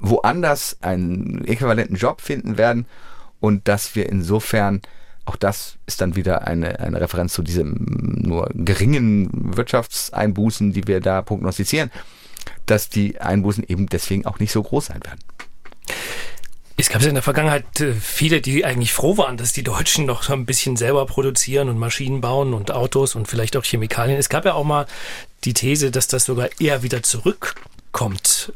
woanders 0.00 0.78
einen 0.80 1.44
äquivalenten 1.46 1.96
Job 1.96 2.20
finden 2.20 2.56
werden 2.58 2.86
und 3.40 3.68
dass 3.68 3.94
wir 3.94 4.08
insofern 4.08 4.80
auch 5.28 5.36
das 5.36 5.76
ist 5.86 6.00
dann 6.00 6.16
wieder 6.16 6.46
eine, 6.46 6.80
eine 6.80 7.00
Referenz 7.00 7.32
zu 7.34 7.42
diesem 7.42 7.76
nur 8.20 8.48
geringen 8.54 9.56
Wirtschaftseinbußen, 9.56 10.72
die 10.72 10.86
wir 10.86 11.00
da 11.00 11.22
prognostizieren, 11.22 11.90
dass 12.66 12.88
die 12.88 13.20
Einbußen 13.20 13.64
eben 13.68 13.86
deswegen 13.88 14.26
auch 14.26 14.38
nicht 14.38 14.52
so 14.52 14.62
groß 14.62 14.86
sein 14.86 15.00
werden. 15.04 15.20
Es 16.80 16.90
gab 16.90 17.02
ja 17.02 17.08
in 17.08 17.14
der 17.14 17.24
Vergangenheit 17.24 17.80
äh, 17.80 17.92
viele, 17.92 18.40
die 18.40 18.64
eigentlich 18.64 18.92
froh 18.92 19.18
waren, 19.18 19.36
dass 19.36 19.52
die 19.52 19.64
Deutschen 19.64 20.06
noch 20.06 20.22
so 20.22 20.32
ein 20.32 20.46
bisschen 20.46 20.76
selber 20.76 21.06
produzieren 21.06 21.68
und 21.68 21.76
Maschinen 21.76 22.20
bauen 22.20 22.54
und 22.54 22.70
Autos 22.70 23.16
und 23.16 23.26
vielleicht 23.26 23.56
auch 23.56 23.64
Chemikalien. 23.64 24.16
Es 24.16 24.28
gab 24.28 24.44
ja 24.44 24.54
auch 24.54 24.64
mal 24.64 24.86
die 25.44 25.54
These, 25.54 25.90
dass 25.90 26.06
das 26.06 26.24
sogar 26.24 26.48
eher 26.60 26.84
wieder 26.84 27.02
zurückkommt. 27.02 28.52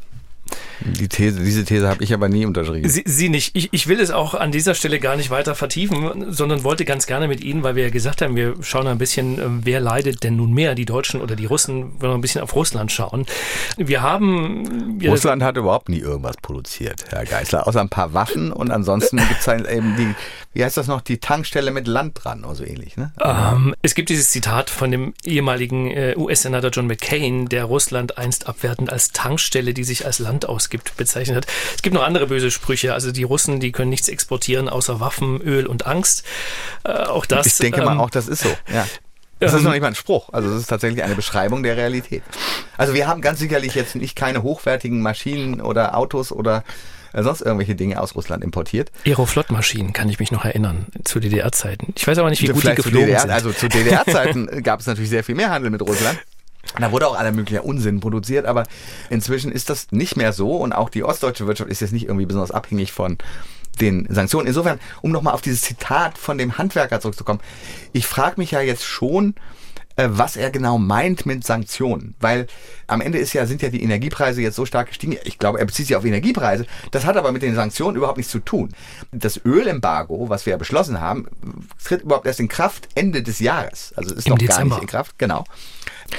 Die 0.85 1.07
These, 1.07 1.39
diese 1.39 1.63
These 1.63 1.87
habe 1.87 2.03
ich 2.03 2.13
aber 2.13 2.29
nie 2.29 2.45
unterschrieben. 2.45 2.87
Sie, 2.89 3.03
Sie 3.05 3.29
nicht. 3.29 3.55
Ich, 3.55 3.69
ich 3.71 3.87
will 3.87 3.99
es 3.99 4.11
auch 4.11 4.33
an 4.33 4.51
dieser 4.51 4.75
Stelle 4.75 4.99
gar 4.99 5.15
nicht 5.15 5.29
weiter 5.29 5.55
vertiefen, 5.55 6.31
sondern 6.31 6.63
wollte 6.63 6.85
ganz 6.85 7.07
gerne 7.07 7.27
mit 7.27 7.43
Ihnen, 7.43 7.63
weil 7.63 7.75
wir 7.75 7.83
ja 7.83 7.89
gesagt 7.89 8.21
haben, 8.21 8.35
wir 8.35 8.55
schauen 8.61 8.87
ein 8.87 8.97
bisschen, 8.97 9.39
ähm, 9.39 9.61
wer 9.63 9.79
leidet 9.79 10.23
denn 10.23 10.35
nun 10.35 10.53
mehr, 10.53 10.75
die 10.75 10.85
Deutschen 10.85 11.21
oder 11.21 11.35
die 11.35 11.45
Russen, 11.45 11.93
wenn 11.99 12.09
wir 12.09 12.15
ein 12.15 12.21
bisschen 12.21 12.41
auf 12.41 12.55
Russland 12.55 12.91
schauen. 12.91 13.25
Wir 13.77 14.01
haben... 14.01 14.99
Wir 14.99 15.09
Russland 15.09 15.43
hat 15.43 15.57
überhaupt 15.57 15.89
nie 15.89 15.99
irgendwas 15.99 16.37
produziert, 16.37 17.05
Herr 17.09 17.25
Geisler, 17.25 17.67
außer 17.67 17.81
ein 17.81 17.89
paar 17.89 18.13
Waffen 18.13 18.51
und 18.51 18.71
ansonsten 18.71 19.17
gibt 19.17 19.39
es 19.39 19.47
halt 19.47 19.69
eben 19.69 19.95
die, 19.95 20.15
wie 20.53 20.63
heißt 20.63 20.77
das 20.77 20.87
noch, 20.87 21.01
die 21.01 21.17
Tankstelle 21.17 21.71
mit 21.71 21.87
Land 21.87 22.19
dran 22.23 22.43
oder 22.43 22.55
so 22.55 22.63
ähnlich, 22.63 22.97
ne? 22.97 23.11
Ähm, 23.23 23.75
es 23.81 23.95
gibt 23.95 24.09
dieses 24.09 24.29
Zitat 24.29 24.69
von 24.69 24.91
dem 24.91 25.13
ehemaligen 25.25 25.89
äh, 25.91 26.15
US-Senator 26.17 26.71
John 26.71 26.87
McCain, 26.87 27.47
der 27.47 27.65
Russland 27.65 28.17
einst 28.17 28.47
abwertend 28.47 28.91
als 28.91 29.11
Tankstelle, 29.11 29.73
die 29.73 29.83
sich 29.83 30.05
als 30.05 30.19
Land 30.19 30.47
ausgibt, 30.47 30.72
gibt, 30.73 30.97
bezeichnet 30.97 31.37
hat. 31.37 31.45
Es 31.75 31.83
gibt 31.83 31.93
noch 31.93 32.03
andere 32.03 32.27
böse 32.27 32.49
Sprüche. 32.49 32.93
Also 32.93 33.11
die 33.11 33.23
Russen, 33.23 33.59
die 33.59 33.71
können 33.71 33.91
nichts 33.91 34.09
exportieren 34.09 34.67
außer 34.67 34.99
Waffen, 34.99 35.39
Öl 35.39 35.67
und 35.67 35.85
Angst. 35.85 36.23
Äh, 36.83 36.91
auch 36.91 37.27
das. 37.27 37.45
Ich 37.45 37.57
denke 37.57 37.79
ähm, 37.79 37.85
mal, 37.85 37.99
auch 37.99 38.09
das 38.09 38.27
ist 38.27 38.41
so. 38.41 38.49
Ja. 38.73 38.87
Das 39.39 39.53
ist 39.53 39.59
ähm, 39.59 39.65
noch 39.65 39.71
nicht 39.71 39.81
mal 39.81 39.89
ein 39.89 39.95
Spruch. 39.95 40.29
Also 40.33 40.49
es 40.49 40.61
ist 40.61 40.67
tatsächlich 40.67 41.03
eine 41.03 41.15
Beschreibung 41.15 41.61
der 41.61 41.77
Realität. 41.77 42.23
Also 42.75 42.95
wir 42.95 43.07
haben 43.07 43.21
ganz 43.21 43.39
sicherlich 43.39 43.75
jetzt 43.75 43.95
nicht 43.95 44.15
keine 44.15 44.41
hochwertigen 44.41 45.01
Maschinen 45.01 45.61
oder 45.61 45.95
Autos 45.95 46.31
oder 46.31 46.63
äh, 47.13 47.21
sonst 47.21 47.41
irgendwelche 47.41 47.75
Dinge 47.75 48.01
aus 48.01 48.15
Russland 48.15 48.43
importiert. 48.43 48.91
Aeroflot-Maschinen 49.05 49.93
kann 49.93 50.09
ich 50.09 50.19
mich 50.19 50.31
noch 50.31 50.43
erinnern, 50.43 50.87
zu 51.03 51.19
DDR-Zeiten. 51.19 51.93
Ich 51.95 52.07
weiß 52.07 52.17
aber 52.17 52.31
nicht, 52.31 52.41
wie 52.41 52.47
gut 52.47 52.61
Vielleicht 52.61 52.79
die 52.79 52.83
geflogen 52.83 53.05
DDR, 53.05 53.21
sind. 53.21 53.29
Also 53.29 53.51
zu 53.51 53.69
DDR-Zeiten 53.69 54.63
gab 54.63 54.79
es 54.79 54.87
natürlich 54.87 55.11
sehr 55.11 55.23
viel 55.23 55.35
mehr 55.35 55.51
Handel 55.51 55.69
mit 55.69 55.81
Russland. 55.81 56.17
Da 56.79 56.91
wurde 56.91 57.07
auch 57.07 57.17
aller 57.17 57.31
möglicher 57.31 57.65
Unsinn 57.65 57.99
produziert, 57.99 58.45
aber 58.45 58.63
inzwischen 59.09 59.51
ist 59.51 59.69
das 59.69 59.91
nicht 59.91 60.17
mehr 60.17 60.33
so 60.33 60.55
und 60.57 60.73
auch 60.73 60.89
die 60.89 61.03
ostdeutsche 61.03 61.45
Wirtschaft 61.45 61.69
ist 61.69 61.81
jetzt 61.81 61.93
nicht 61.93 62.07
irgendwie 62.07 62.25
besonders 62.25 62.51
abhängig 62.51 62.91
von 62.91 63.17
den 63.79 64.07
Sanktionen. 64.09 64.47
Insofern, 64.47 64.79
um 65.01 65.11
nochmal 65.11 65.33
auf 65.33 65.41
dieses 65.41 65.61
Zitat 65.61 66.17
von 66.17 66.37
dem 66.37 66.57
Handwerker 66.57 66.99
zurückzukommen, 66.99 67.41
ich 67.91 68.07
frage 68.07 68.35
mich 68.37 68.51
ja 68.51 68.61
jetzt 68.61 68.85
schon, 68.85 69.35
äh, 69.95 70.07
was 70.09 70.35
er 70.35 70.49
genau 70.49 70.77
meint 70.77 71.25
mit 71.25 71.45
Sanktionen. 71.45 72.15
Weil 72.19 72.47
am 72.87 73.01
Ende 73.01 73.19
ist 73.19 73.33
ja, 73.33 73.45
sind 73.45 73.61
ja 73.61 73.69
die 73.69 73.83
Energiepreise 73.83 74.41
jetzt 74.41 74.55
so 74.55 74.65
stark 74.65 74.87
gestiegen. 74.87 75.17
Ich 75.23 75.37
glaube, 75.37 75.59
er 75.59 75.65
bezieht 75.65 75.87
sich 75.87 75.95
auf 75.95 76.05
Energiepreise. 76.05 76.65
Das 76.91 77.05
hat 77.05 77.17
aber 77.17 77.31
mit 77.31 77.43
den 77.43 77.55
Sanktionen 77.55 77.95
überhaupt 77.97 78.17
nichts 78.17 78.31
zu 78.31 78.39
tun. 78.39 78.69
Das 79.11 79.39
Ölembargo, 79.45 80.29
was 80.29 80.45
wir 80.45 80.51
ja 80.51 80.57
beschlossen 80.57 80.99
haben, 80.99 81.27
tritt 81.83 82.01
überhaupt 82.01 82.25
erst 82.25 82.39
in 82.39 82.47
Kraft 82.47 82.89
Ende 82.95 83.21
des 83.21 83.39
Jahres. 83.39 83.93
Also 83.95 84.15
ist 84.15 84.25
Im 84.25 84.31
noch 84.31 84.37
Dezember. 84.39 84.57
gar 84.57 84.75
nicht 84.75 84.81
in 84.81 84.87
Kraft. 84.87 85.19
Genau. 85.19 85.43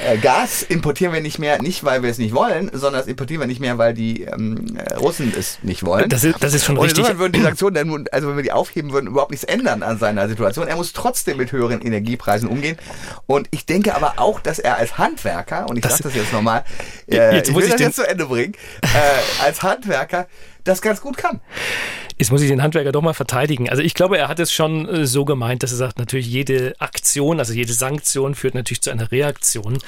Äh, 0.05 0.19
Gas 0.19 0.63
importieren 0.63 1.13
wir 1.13 1.21
nicht 1.21 1.39
mehr, 1.39 1.61
nicht 1.63 1.85
weil 1.85 2.03
wir 2.03 2.11
es 2.11 2.19
nicht 2.19 2.35
wollen, 2.35 2.71
sondern 2.73 3.01
das 3.01 3.07
importieren 3.07 3.41
wir 3.41 3.47
nicht 3.47 3.61
mehr, 3.61 3.79
weil 3.79 3.95
die 3.95 4.23
ähm, 4.23 4.77
äh, 4.77 4.95
Russen 4.95 5.33
es 5.37 5.59
nicht 5.63 5.85
wollen. 5.85 6.09
Das 6.09 6.25
ist, 6.25 6.43
das 6.43 6.55
ist 6.55 6.65
schon 6.65 6.77
und 6.77 6.85
richtig. 6.85 7.09
Und 7.09 7.19
würden 7.19 7.33
die 7.33 7.43
Sanktionen, 7.43 8.09
also 8.11 8.29
wenn 8.29 8.37
wir 8.37 8.43
die 8.43 8.53
aufheben 8.53 8.93
würden, 8.93 9.09
überhaupt 9.09 9.31
nichts 9.31 9.45
ändern 9.45 9.83
an 9.83 9.99
seiner 9.99 10.29
Situation. 10.29 10.67
Er 10.67 10.77
muss 10.77 10.93
trotzdem 10.93 11.37
mit 11.37 11.53
höheren 11.53 11.81
Energiepreisen 11.81 12.49
umgehen. 12.49 12.77
Und 13.27 13.49
ich 13.51 13.67
denke 13.67 13.95
aber 13.95 14.15
auch, 14.17 14.41
dass 14.41 14.59
er 14.59 14.79
als 14.79 14.99
Handwerker, 14.99 15.69
und 15.69 15.77
ich 15.77 15.85
sage 15.85 16.03
das 16.03 16.15
jetzt 16.15 16.33
nochmal, 16.33 16.65
äh, 17.11 17.37
jetzt 17.37 17.51
ich 17.51 17.55
will 17.55 17.65
ich 17.65 17.71
das 17.71 17.81
jetzt 17.81 17.97
zu 17.97 18.09
Ende 18.09 18.27
bringen, 18.27 18.55
äh, 18.83 19.45
als 19.45 19.63
Handwerker 19.63 20.27
das 20.65 20.83
ganz 20.83 21.01
gut 21.01 21.17
kann. 21.17 21.41
Jetzt 22.17 22.31
muss 22.31 22.43
ich 22.43 22.49
den 22.49 22.63
Handwerker 22.63 22.93
doch 22.93 23.03
mal 23.03 23.13
verteidigen. 23.13 23.69
Also 23.69 23.83
ich 23.83 23.95
glaube, 23.95 24.19
er 24.19 24.29
hat 24.29 24.39
es 24.39 24.53
schon 24.53 24.89
äh, 24.89 25.07
so 25.07 25.25
gemeint, 25.25 25.63
dass 25.63 25.73
er 25.73 25.79
sagt, 25.79 25.99
natürlich 25.99 26.29
jede 26.29 26.75
Aktion, 26.79 27.39
also 27.39 27.53
jede 27.53 27.73
Sanktion 27.73 28.35
führt 28.35 28.55
natürlich 28.55 28.83
zu 28.83 28.91
einer 28.91 29.11
Reaktion. 29.11 29.79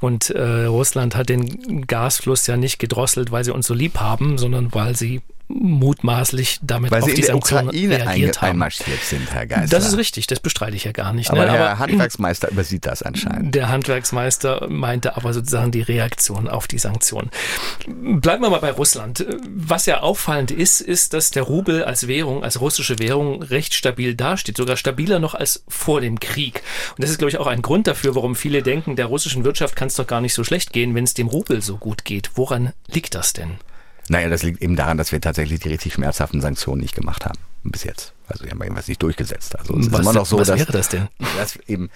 Und 0.00 0.30
äh, 0.30 0.64
Russland 0.64 1.16
hat 1.16 1.28
den 1.30 1.86
Gasfluss 1.86 2.46
ja 2.46 2.56
nicht 2.56 2.78
gedrosselt, 2.78 3.32
weil 3.32 3.44
sie 3.44 3.52
uns 3.52 3.66
so 3.66 3.74
lieb 3.74 3.98
haben, 3.98 4.36
sondern 4.36 4.72
weil 4.74 4.94
sie 4.94 5.22
mutmaßlich 5.52 6.60
damit 6.62 6.90
Weil 6.90 7.02
auf 7.02 7.08
Sie 7.08 7.14
die 7.14 7.22
Sanktionen 7.22 7.70
reagiert 7.70 8.40
haben. 8.40 8.50
einmarschiert 8.50 9.02
sind, 9.02 9.32
Herr 9.32 9.46
Geisler. 9.46 9.68
Das 9.68 9.86
ist 9.86 9.96
richtig, 9.96 10.26
das 10.26 10.40
bestreite 10.40 10.76
ich 10.76 10.84
ja 10.84 10.92
gar 10.92 11.12
nicht. 11.12 11.30
Aber 11.30 11.40
ne? 11.40 11.52
der 11.52 11.70
aber 11.70 11.78
Handwerksmeister 11.78 12.48
übersieht 12.52 12.86
das 12.86 13.02
anscheinend. 13.02 13.54
Der 13.54 13.68
Handwerksmeister 13.68 14.68
meinte 14.68 15.16
aber 15.16 15.32
sozusagen 15.32 15.72
die 15.72 15.82
Reaktion 15.82 16.48
auf 16.48 16.68
die 16.68 16.78
Sanktionen. 16.78 17.30
Bleiben 17.86 18.42
wir 18.42 18.50
mal 18.50 18.60
bei 18.60 18.70
Russland. 18.70 19.26
Was 19.48 19.86
ja 19.86 20.00
auffallend 20.00 20.50
ist, 20.50 20.80
ist, 20.80 21.12
dass 21.14 21.30
der 21.30 21.42
Rubel 21.42 21.84
als 21.84 22.06
Währung, 22.06 22.44
als 22.44 22.60
russische 22.60 22.98
Währung 22.98 23.42
recht 23.42 23.74
stabil 23.74 24.14
dasteht, 24.14 24.56
sogar 24.56 24.76
stabiler 24.76 25.18
noch 25.18 25.34
als 25.34 25.64
vor 25.68 26.00
dem 26.00 26.20
Krieg. 26.20 26.62
Und 26.90 27.02
das 27.02 27.10
ist, 27.10 27.18
glaube 27.18 27.30
ich, 27.30 27.38
auch 27.38 27.46
ein 27.46 27.62
Grund 27.62 27.86
dafür, 27.86 28.14
warum 28.14 28.34
viele 28.34 28.62
denken, 28.62 28.96
der 28.96 29.06
russischen 29.06 29.44
Wirtschaft 29.44 29.76
kann 29.76 29.88
es 29.88 29.96
doch 29.96 30.06
gar 30.06 30.20
nicht 30.20 30.34
so 30.34 30.44
schlecht 30.44 30.72
gehen, 30.72 30.94
wenn 30.94 31.04
es 31.04 31.14
dem 31.14 31.28
Rubel 31.28 31.62
so 31.62 31.76
gut 31.76 32.04
geht. 32.04 32.30
Woran 32.34 32.72
liegt 32.88 33.14
das 33.14 33.32
denn? 33.32 33.58
Naja, 34.10 34.28
das 34.28 34.42
liegt 34.42 34.60
eben 34.60 34.74
daran, 34.74 34.98
dass 34.98 35.12
wir 35.12 35.20
tatsächlich 35.20 35.60
die 35.60 35.68
richtig 35.68 35.92
schmerzhaften 35.92 36.40
Sanktionen 36.40 36.80
nicht 36.80 36.96
gemacht 36.96 37.24
haben 37.24 37.38
bis 37.62 37.84
jetzt. 37.84 38.12
Also 38.30 38.44
wir 38.44 38.50
haben 38.50 38.60
irgendwas 38.62 38.88
nicht 38.88 39.02
durchgesetzt. 39.02 39.58
Also 39.58 39.74
es 39.74 39.90
was, 39.90 40.00
ist 40.00 40.06
immer 40.06 40.12
noch 40.12 40.26
so, 40.26 40.38
was 40.38 40.48
dass, 40.48 40.58
wäre 40.58 40.72
das 40.72 40.88
denn? 40.88 41.08
dass 41.38 41.56
eben 41.66 41.90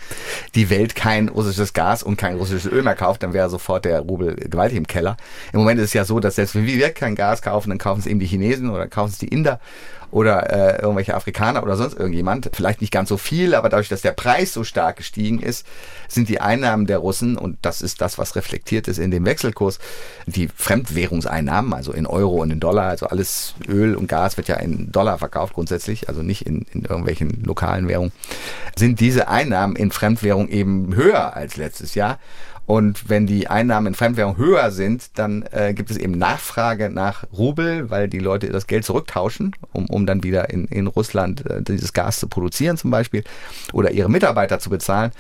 die 0.54 0.70
Welt 0.70 0.94
kein 0.94 1.28
russisches 1.28 1.72
Gas 1.72 2.02
und 2.02 2.16
kein 2.16 2.36
russisches 2.36 2.70
Öl 2.70 2.82
mehr 2.82 2.94
kauft, 2.94 3.22
dann 3.22 3.32
wäre 3.32 3.48
sofort 3.50 3.84
der 3.84 4.00
Rubel 4.00 4.34
gewaltig 4.34 4.78
im 4.78 4.86
Keller. 4.86 5.16
Im 5.52 5.60
Moment 5.60 5.80
ist 5.80 5.86
es 5.86 5.92
ja 5.92 6.04
so, 6.04 6.20
dass 6.20 6.36
selbst 6.36 6.54
wenn 6.54 6.66
wir 6.66 6.90
kein 6.90 7.14
Gas 7.14 7.42
kaufen, 7.42 7.70
dann 7.70 7.78
kaufen 7.78 8.00
es 8.00 8.06
eben 8.06 8.20
die 8.20 8.26
Chinesen 8.26 8.70
oder 8.70 8.86
kaufen 8.86 9.10
es 9.10 9.18
die 9.18 9.28
Inder 9.28 9.60
oder 10.14 10.52
äh, 10.52 10.80
irgendwelche 10.80 11.14
Afrikaner 11.16 11.64
oder 11.64 11.76
sonst 11.76 11.98
irgendjemand. 11.98 12.48
Vielleicht 12.52 12.80
nicht 12.80 12.92
ganz 12.92 13.08
so 13.08 13.16
viel, 13.16 13.52
aber 13.52 13.68
dadurch, 13.68 13.88
dass 13.88 14.00
der 14.00 14.12
Preis 14.12 14.52
so 14.52 14.62
stark 14.62 14.96
gestiegen 14.96 15.40
ist, 15.40 15.66
sind 16.06 16.28
die 16.28 16.40
Einnahmen 16.40 16.86
der 16.86 16.98
Russen, 16.98 17.36
und 17.36 17.58
das 17.62 17.82
ist 17.82 18.00
das, 18.00 18.16
was 18.16 18.36
reflektiert 18.36 18.86
ist 18.86 18.98
in 18.98 19.10
dem 19.10 19.26
Wechselkurs, 19.26 19.80
die 20.26 20.48
Fremdwährungseinnahmen, 20.54 21.72
also 21.72 21.92
in 21.92 22.06
Euro 22.06 22.42
und 22.42 22.52
in 22.52 22.60
Dollar, 22.60 22.90
also 22.90 23.06
alles 23.06 23.54
Öl 23.68 23.96
und 23.96 24.06
Gas 24.06 24.36
wird 24.36 24.46
ja 24.46 24.54
in 24.54 24.92
Dollar 24.92 25.18
verkauft 25.18 25.54
grundsätzlich, 25.54 26.08
also 26.08 26.22
nicht 26.26 26.46
in, 26.46 26.66
in 26.72 26.82
irgendwelchen 26.82 27.42
lokalen 27.44 27.88
Währungen, 27.88 28.12
sind 28.76 29.00
diese 29.00 29.28
Einnahmen 29.28 29.76
in 29.76 29.90
Fremdwährung 29.90 30.48
eben 30.48 30.94
höher 30.94 31.34
als 31.34 31.56
letztes 31.56 31.94
Jahr. 31.94 32.18
Und 32.66 33.10
wenn 33.10 33.26
die 33.26 33.48
Einnahmen 33.48 33.88
in 33.88 33.94
Fremdwährung 33.94 34.38
höher 34.38 34.70
sind, 34.70 35.18
dann 35.18 35.44
äh, 35.52 35.74
gibt 35.74 35.90
es 35.90 35.98
eben 35.98 36.16
Nachfrage 36.16 36.88
nach 36.88 37.24
Rubel, 37.36 37.90
weil 37.90 38.08
die 38.08 38.20
Leute 38.20 38.48
das 38.48 38.66
Geld 38.66 38.86
zurücktauschen, 38.86 39.54
um, 39.72 39.84
um 39.86 40.06
dann 40.06 40.22
wieder 40.22 40.48
in, 40.48 40.64
in 40.66 40.86
Russland 40.86 41.44
äh, 41.44 41.62
dieses 41.62 41.92
Gas 41.92 42.20
zu 42.20 42.26
produzieren 42.26 42.78
zum 42.78 42.90
Beispiel 42.90 43.22
oder 43.74 43.90
ihre 43.90 44.08
Mitarbeiter 44.08 44.60
zu 44.60 44.70
bezahlen. 44.70 45.12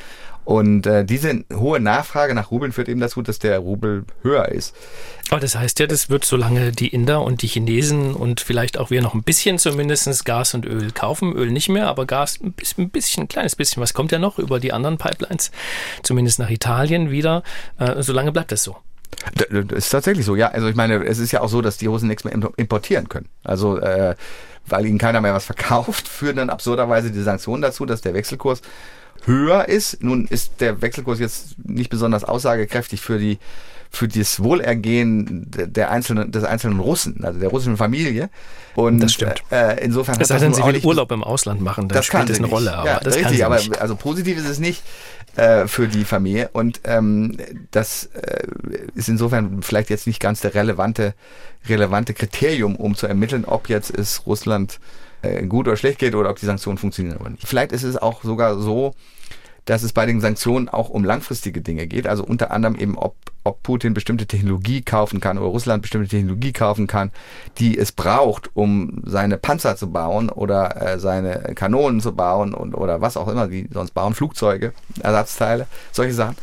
Und 0.44 0.86
äh, 0.86 1.04
diese 1.04 1.44
hohe 1.54 1.80
Nachfrage 1.80 2.34
nach 2.34 2.50
Rubeln 2.50 2.72
führt 2.72 2.88
eben 2.88 3.00
dazu, 3.00 3.22
dass 3.22 3.38
der 3.38 3.58
Rubel 3.58 4.04
höher 4.22 4.48
ist. 4.50 4.74
Aber 5.30 5.40
das 5.40 5.56
heißt 5.56 5.80
ja, 5.80 5.86
das 5.86 6.10
wird, 6.10 6.24
solange 6.24 6.72
die 6.72 6.88
Inder 6.88 7.22
und 7.22 7.40
die 7.42 7.46
Chinesen 7.46 8.14
und 8.14 8.40
vielleicht 8.40 8.78
auch 8.78 8.90
wir 8.90 9.00
noch 9.00 9.14
ein 9.14 9.22
bisschen 9.22 9.58
zumindest 9.58 10.24
Gas 10.24 10.52
und 10.54 10.66
Öl 10.66 10.90
kaufen, 10.92 11.32
Öl 11.34 11.50
nicht 11.50 11.70
mehr, 11.70 11.88
aber 11.88 12.04
Gas 12.04 12.38
ein 12.42 12.52
bisschen, 12.52 12.84
ein 12.84 12.90
bisschen, 12.90 13.24
ein 13.24 13.28
kleines 13.28 13.56
bisschen, 13.56 13.82
was 13.82 13.94
kommt 13.94 14.12
ja 14.12 14.18
noch 14.18 14.38
über 14.38 14.60
die 14.60 14.72
anderen 14.72 14.98
Pipelines, 14.98 15.50
zumindest 16.02 16.38
nach 16.38 16.50
Italien 16.50 17.10
wieder, 17.10 17.42
äh, 17.78 18.02
solange 18.02 18.32
bleibt 18.32 18.52
das 18.52 18.62
so. 18.62 18.76
Das 19.34 19.46
ist 19.48 19.90
tatsächlich 19.90 20.26
so, 20.26 20.36
ja. 20.36 20.48
Also 20.48 20.68
ich 20.68 20.74
meine, 20.74 21.02
es 21.04 21.18
ist 21.18 21.32
ja 21.32 21.40
auch 21.40 21.48
so, 21.48 21.62
dass 21.62 21.78
die 21.78 21.86
Russen 21.86 22.08
nichts 22.08 22.24
mehr 22.24 22.34
importieren 22.56 23.08
können. 23.08 23.28
Also 23.44 23.78
äh, 23.78 24.16
weil 24.66 24.86
ihnen 24.86 24.98
keiner 24.98 25.20
mehr 25.20 25.34
was 25.34 25.44
verkauft, 25.44 26.08
führen 26.08 26.36
dann 26.36 26.50
absurderweise 26.50 27.10
die 27.10 27.22
Sanktionen 27.22 27.62
dazu, 27.62 27.86
dass 27.86 28.00
der 28.00 28.14
Wechselkurs 28.14 28.60
höher 29.26 29.68
ist. 29.68 30.02
Nun 30.02 30.26
ist 30.26 30.60
der 30.60 30.82
Wechselkurs 30.82 31.18
jetzt 31.18 31.58
nicht 31.58 31.90
besonders 31.90 32.24
aussagekräftig 32.24 33.00
für 33.00 33.18
die 33.18 33.38
für 33.94 34.08
das 34.08 34.42
Wohlergehen 34.42 35.46
der 35.48 35.90
einzelnen, 35.90 36.32
des 36.32 36.42
einzelnen 36.42 36.80
Russen, 36.80 37.24
also 37.24 37.38
der 37.38 37.48
russischen 37.48 37.76
Familie. 37.76 38.28
Und 38.74 38.98
das 38.98 39.12
stimmt. 39.12 39.44
Äh, 39.52 39.84
insofern 39.84 40.20
es 40.20 40.28
sei 40.28 40.38
denn, 40.38 40.52
sie 40.52 40.64
will 40.64 40.80
Urlaub 40.82 41.12
im 41.12 41.22
Ausland 41.22 41.60
machen, 41.60 41.88
dann 41.88 41.96
das 41.96 42.06
spielt 42.06 42.28
das 42.28 42.38
eine 42.38 42.46
nicht. 42.46 42.52
Rolle. 42.52 42.74
Aber 42.76 42.88
ja, 42.88 43.00
das 43.00 43.14
richtig, 43.14 43.38
kann 43.38 43.46
aber 43.46 43.56
nicht. 43.56 43.80
also 43.80 43.94
positiv 43.94 44.36
ist 44.36 44.48
es 44.48 44.58
nicht 44.58 44.82
äh, 45.36 45.68
für 45.68 45.86
die 45.86 46.04
Familie. 46.04 46.50
Und 46.52 46.80
ähm, 46.84 47.36
das 47.70 48.10
äh, 48.14 48.48
ist 48.96 49.08
insofern 49.08 49.62
vielleicht 49.62 49.90
jetzt 49.90 50.08
nicht 50.08 50.18
ganz 50.18 50.40
der 50.40 50.54
relevante, 50.54 51.14
relevante 51.68 52.14
Kriterium, 52.14 52.74
um 52.74 52.96
zu 52.96 53.06
ermitteln, 53.06 53.44
ob 53.44 53.68
jetzt 53.68 53.90
ist 53.90 54.26
Russland 54.26 54.80
äh, 54.80 55.03
gut 55.48 55.66
oder 55.68 55.76
schlecht 55.76 55.98
geht 55.98 56.14
oder 56.14 56.30
ob 56.30 56.38
die 56.38 56.46
Sanktionen 56.46 56.78
funktionieren 56.78 57.18
oder 57.18 57.30
nicht. 57.30 57.46
Vielleicht 57.46 57.72
ist 57.72 57.82
es 57.82 57.96
auch 57.96 58.22
sogar 58.22 58.58
so, 58.58 58.94
dass 59.64 59.82
es 59.82 59.92
bei 59.92 60.06
den 60.06 60.20
Sanktionen 60.20 60.68
auch 60.68 60.90
um 60.90 61.04
langfristige 61.04 61.60
Dinge 61.60 61.86
geht. 61.86 62.06
Also 62.06 62.24
unter 62.24 62.50
anderem 62.50 62.76
eben, 62.76 62.98
ob, 62.98 63.16
ob 63.44 63.62
Putin 63.62 63.94
bestimmte 63.94 64.26
Technologie 64.26 64.82
kaufen 64.82 65.20
kann 65.20 65.38
oder 65.38 65.48
Russland 65.48 65.82
bestimmte 65.82 66.08
Technologie 66.08 66.52
kaufen 66.52 66.86
kann, 66.86 67.10
die 67.58 67.78
es 67.78 67.92
braucht, 67.92 68.50
um 68.54 69.02
seine 69.04 69.38
Panzer 69.38 69.76
zu 69.76 69.90
bauen 69.90 70.28
oder 70.28 70.94
äh, 70.94 70.98
seine 70.98 71.54
Kanonen 71.54 72.00
zu 72.00 72.14
bauen 72.14 72.54
und, 72.54 72.74
oder 72.74 73.00
was 73.00 73.16
auch 73.16 73.28
immer 73.28 73.48
die 73.48 73.68
sonst 73.72 73.92
bauen, 73.92 74.14
Flugzeuge, 74.14 74.72
Ersatzteile, 75.00 75.66
solche 75.92 76.14
Sachen. 76.14 76.36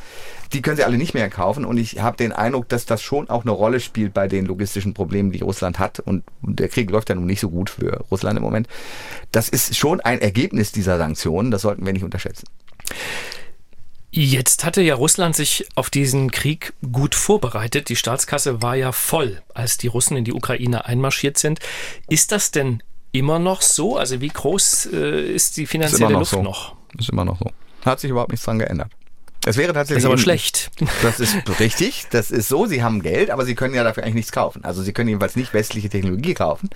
Die 0.53 0.61
können 0.61 0.75
sie 0.75 0.83
alle 0.83 0.97
nicht 0.97 1.13
mehr 1.13 1.29
kaufen 1.29 1.63
und 1.63 1.77
ich 1.77 2.01
habe 2.01 2.17
den 2.17 2.33
Eindruck, 2.33 2.67
dass 2.67 2.85
das 2.85 3.01
schon 3.01 3.29
auch 3.29 3.43
eine 3.43 3.51
Rolle 3.51 3.79
spielt 3.79 4.13
bei 4.13 4.27
den 4.27 4.45
logistischen 4.45 4.93
Problemen, 4.93 5.31
die 5.31 5.39
Russland 5.39 5.79
hat 5.79 5.99
und 5.99 6.23
der 6.41 6.67
Krieg 6.67 6.91
läuft 6.91 7.07
ja 7.07 7.15
nun 7.15 7.25
nicht 7.25 7.39
so 7.39 7.49
gut 7.49 7.69
für 7.69 8.03
Russland 8.11 8.35
im 8.35 8.43
Moment. 8.43 8.67
Das 9.31 9.47
ist 9.47 9.77
schon 9.77 10.01
ein 10.01 10.19
Ergebnis 10.19 10.73
dieser 10.73 10.97
Sanktionen, 10.97 11.51
das 11.51 11.61
sollten 11.61 11.85
wir 11.85 11.93
nicht 11.93 12.03
unterschätzen. 12.03 12.47
Jetzt 14.13 14.65
hatte 14.65 14.81
ja 14.81 14.95
Russland 14.95 15.37
sich 15.37 15.67
auf 15.75 15.89
diesen 15.89 16.31
Krieg 16.31 16.73
gut 16.91 17.15
vorbereitet. 17.15 17.87
Die 17.87 17.95
Staatskasse 17.95 18.61
war 18.61 18.75
ja 18.75 18.91
voll, 18.91 19.41
als 19.53 19.77
die 19.77 19.87
Russen 19.87 20.17
in 20.17 20.25
die 20.25 20.33
Ukraine 20.33 20.85
einmarschiert 20.85 21.37
sind. 21.37 21.59
Ist 22.09 22.33
das 22.33 22.51
denn 22.51 22.83
immer 23.13 23.39
noch 23.39 23.61
so? 23.61 23.95
Also 23.97 24.19
wie 24.19 24.27
groß 24.27 24.89
äh, 24.91 25.21
ist 25.33 25.55
die 25.55 25.65
finanzielle 25.65 26.11
noch 26.11 26.19
Luft 26.19 26.31
so. 26.31 26.43
noch? 26.43 26.75
Ist 26.97 27.07
immer 27.09 27.23
noch 27.23 27.39
so. 27.39 27.51
Hat 27.85 28.01
sich 28.01 28.09
überhaupt 28.11 28.31
nichts 28.31 28.45
dran 28.45 28.59
geändert. 28.59 28.91
Es 29.45 29.55
wäre 29.55 29.69
Das 29.71 29.81
tatsächlich 29.81 29.99
ist 30.03 30.05
aber 30.05 30.15
eben- 30.15 30.21
schlecht. 30.23 30.71
Das 31.01 31.21
ist 31.21 31.35
richtig, 31.61 32.07
das 32.11 32.31
ist 32.31 32.49
so. 32.49 32.65
Sie 32.65 32.83
haben 32.83 33.01
Geld, 33.01 33.29
aber 33.31 33.45
sie 33.45 33.55
können 33.55 33.73
ja 33.73 33.83
dafür 33.85 34.03
eigentlich 34.03 34.15
nichts 34.15 34.31
kaufen. 34.33 34.65
Also 34.65 34.83
sie 34.83 34.91
können 34.91 35.07
jedenfalls 35.07 35.37
nicht 35.37 35.53
westliche 35.53 35.89
Technologie 35.89 36.33
kaufen. 36.33 36.69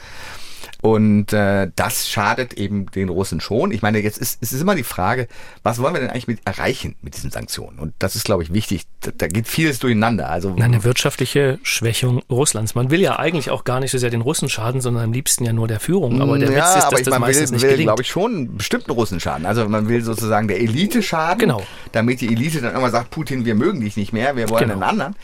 Und 0.86 1.34
äh, 1.34 1.72
das 1.76 2.08
schadet 2.08 2.54
eben 2.54 2.86
den 2.92 3.10
Russen 3.10 3.42
schon. 3.42 3.72
Ich 3.72 3.82
meine, 3.82 3.98
jetzt 4.04 4.20
ist 4.20 4.38
es 4.40 4.54
ist 4.54 4.62
immer 4.62 4.76
die 4.76 4.84
Frage, 4.84 5.28
was 5.64 5.82
wollen 5.82 5.96
wir 5.96 6.00
denn 6.00 6.12
eigentlich 6.12 6.28
mit 6.28 6.42
erreichen 6.46 6.96
mit 7.02 7.16
diesen 7.16 7.32
Sanktionen? 7.32 7.80
Und 7.80 7.96
das 7.98 8.16
ist, 8.16 8.24
glaube 8.24 8.44
ich, 8.44 8.54
wichtig. 8.54 8.84
Da, 9.00 9.10
da 9.18 9.26
geht 9.26 9.48
vieles 9.48 9.80
durcheinander. 9.80 10.30
Also 10.30 10.56
Eine 10.60 10.84
wirtschaftliche 10.84 11.58
Schwächung 11.64 12.22
Russlands. 12.30 12.76
Man 12.76 12.92
will 12.92 13.02
ja 13.02 13.18
eigentlich 13.18 13.50
auch 13.50 13.64
gar 13.64 13.80
nicht 13.80 13.90
so 13.90 13.98
sehr 13.98 14.12
den 14.12 14.22
Russen 14.22 14.48
schaden, 14.48 14.80
sondern 14.80 15.06
am 15.06 15.12
liebsten 15.12 15.44
ja 15.44 15.54
nur 15.54 15.68
der 15.68 15.80
Führung. 15.80 16.22
Aber 16.22 16.38
der 16.38 16.52
ja, 16.52 16.58
Witz 16.58 16.76
ist, 16.76 16.84
aber 16.84 16.92
dass 16.92 17.00
ich, 17.00 17.06
das 17.06 17.12
man 17.14 17.22
meistens 17.22 17.50
will, 17.50 17.56
nicht 17.70 17.78
will 17.80 17.84
glaube 17.86 18.04
ich, 18.04 18.10
schon 18.10 18.56
bestimmten 18.56 18.92
Russen 18.92 19.20
schaden. 19.20 19.48
Also 19.48 19.68
man 19.68 19.88
will 19.90 20.04
sozusagen 20.04 20.48
der 20.48 20.60
Elite 20.60 21.02
schaden, 21.02 21.40
Genau. 21.40 21.64
damit 21.94 22.22
die 22.22 22.28
Elite 22.28 22.62
dann 22.62 22.76
immer 22.76 22.92
sagt, 22.92 23.10
Putin, 23.10 23.44
wir 23.44 23.56
mögen 23.56 23.82
dich 23.82 23.98
nicht 23.98 24.14
mehr, 24.14 24.36
wir 24.36 24.52
wollen 24.52 24.62
Genau. 24.62 24.74
einen 24.74 24.84
anderen. 24.84 25.16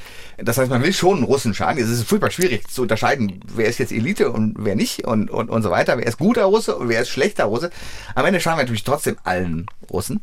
Das 0.44 0.58
heißt, 0.58 0.70
man 0.70 0.84
will 0.84 0.94
schon 0.94 1.18
einen 1.18 1.26
Russen 1.26 1.54
schaden. 1.54 1.82
Es 1.82 1.90
ist 1.90 2.04
furchtbar 2.04 2.32
schwierig 2.32 2.68
zu 2.68 2.82
unterscheiden, 2.82 3.40
wer 3.54 3.68
ist 3.68 3.80
jetzt 3.80 3.92
Elite 3.92 4.32
und 4.32 4.56
wer 4.58 4.76
nicht 4.76 5.06
und, 5.06 5.30
und, 5.30 5.50
und 5.50 5.62
so 5.62 5.72
weiter. 5.72 5.98
Wer 5.98 6.08
ist 6.08 6.18
guter 6.18 6.46
Russe 6.46 6.76
und 6.76 6.90
wer 6.90 7.02
ist 7.02 7.10
schlechter 7.10 7.46
Russe. 7.46 7.70
Am 8.16 8.26
Ende 8.26 8.40
schaden 8.40 8.58
wir 8.58 8.64
natürlich 8.64 8.84
trotzdem 8.84 9.18
allen 9.24 9.68
Russen. 9.90 10.22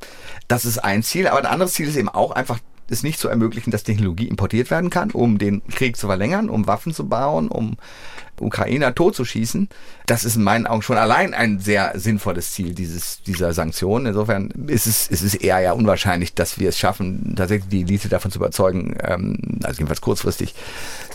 Das 0.48 0.64
ist 0.64 0.78
ein 0.78 1.02
Ziel. 1.02 1.28
Aber 1.28 1.38
ein 1.38 1.46
anderes 1.46 1.74
Ziel 1.74 1.88
ist 1.88 1.96
eben 1.96 2.08
auch 2.08 2.32
einfach, 2.32 2.58
es 2.90 3.02
nicht 3.02 3.18
zu 3.18 3.28
ermöglichen, 3.28 3.70
dass 3.70 3.82
Technologie 3.82 4.28
importiert 4.28 4.70
werden 4.70 4.90
kann, 4.90 5.10
um 5.10 5.38
den 5.38 5.62
Krieg 5.68 5.96
zu 5.96 6.06
verlängern, 6.06 6.48
um 6.48 6.66
Waffen 6.66 6.94
zu 6.94 7.08
bauen, 7.08 7.48
um 7.48 7.76
Ukrainer 8.40 8.94
totzuschießen. 8.94 9.68
Das 10.06 10.24
ist 10.24 10.36
in 10.36 10.42
meinen 10.42 10.66
Augen 10.66 10.82
schon 10.82 10.96
allein 10.96 11.34
ein 11.34 11.58
sehr 11.58 11.92
sinnvolles 11.94 12.52
Ziel 12.52 12.74
dieses, 12.74 13.22
dieser 13.22 13.52
Sanktionen. 13.52 14.06
Insofern 14.06 14.50
ist 14.66 14.86
es, 14.86 15.10
es 15.10 15.22
ist 15.22 15.36
eher 15.36 15.60
ja 15.60 15.72
unwahrscheinlich, 15.72 16.34
dass 16.34 16.58
wir 16.58 16.70
es 16.70 16.78
schaffen, 16.78 17.34
tatsächlich 17.36 17.68
die 17.68 17.82
Elite 17.82 18.08
davon 18.08 18.30
zu 18.30 18.38
überzeugen, 18.38 18.96
ähm, 19.02 19.38
also 19.62 19.78
jedenfalls 19.78 20.00
kurzfristig, 20.00 20.54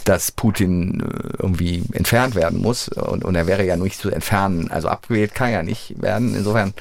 dass 0.06 0.32
Putin 0.32 1.02
äh, 1.02 1.38
irgendwie 1.40 1.84
entfernt 1.94 2.36
werden 2.36 2.62
muss. 2.62 2.88
Und, 2.90 3.24
und 3.26 3.36
er 3.36 3.48
wäre 3.48 3.66
ja 3.66 3.76
nicht 3.76 4.00
zu 4.00 4.10
entfernen. 4.10 4.70
Also 4.72 4.88
abgewählt 4.88 5.34
kann 5.36 5.50
er 5.50 5.54
ja 5.54 5.64
nicht 5.64 6.02
werden. 6.02 6.36
Insofern 6.36 6.74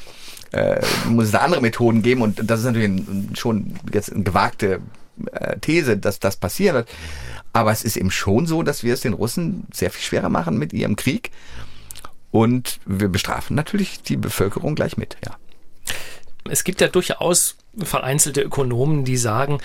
äh, 0.52 0.80
muss 1.08 1.26
es 1.26 1.30
da 1.32 1.38
andere 1.38 1.60
Methoden 1.60 2.02
geben 2.02 2.22
und 2.22 2.50
das 2.50 2.60
ist 2.60 2.66
natürlich 2.66 2.88
ein, 2.88 3.30
schon 3.34 3.74
jetzt 3.92 4.12
eine 4.12 4.22
gewagte 4.22 4.80
äh, 5.32 5.58
These, 5.58 5.96
dass 5.96 6.20
das 6.20 6.36
passieren 6.36 6.76
wird. 6.76 6.88
Aber 7.52 7.72
es 7.72 7.84
ist 7.84 7.96
eben 7.96 8.10
schon 8.10 8.46
so, 8.46 8.62
dass 8.62 8.82
wir 8.82 8.94
es 8.94 9.00
den 9.00 9.12
Russen 9.12 9.66
sehr 9.72 9.90
viel 9.90 10.02
schwerer 10.02 10.28
machen 10.28 10.58
mit 10.58 10.72
ihrem 10.72 10.96
Krieg 10.96 11.30
und 12.30 12.80
wir 12.86 13.08
bestrafen 13.08 13.54
natürlich 13.54 14.02
die 14.02 14.16
Bevölkerung 14.16 14.74
gleich 14.74 14.96
mit, 14.96 15.16
ja. 15.24 15.36
Es 16.50 16.64
gibt 16.64 16.80
ja 16.80 16.88
durchaus 16.88 17.56
vereinzelte 17.78 18.42
Ökonomen, 18.42 19.04
die 19.04 19.16
sagen, 19.16 19.58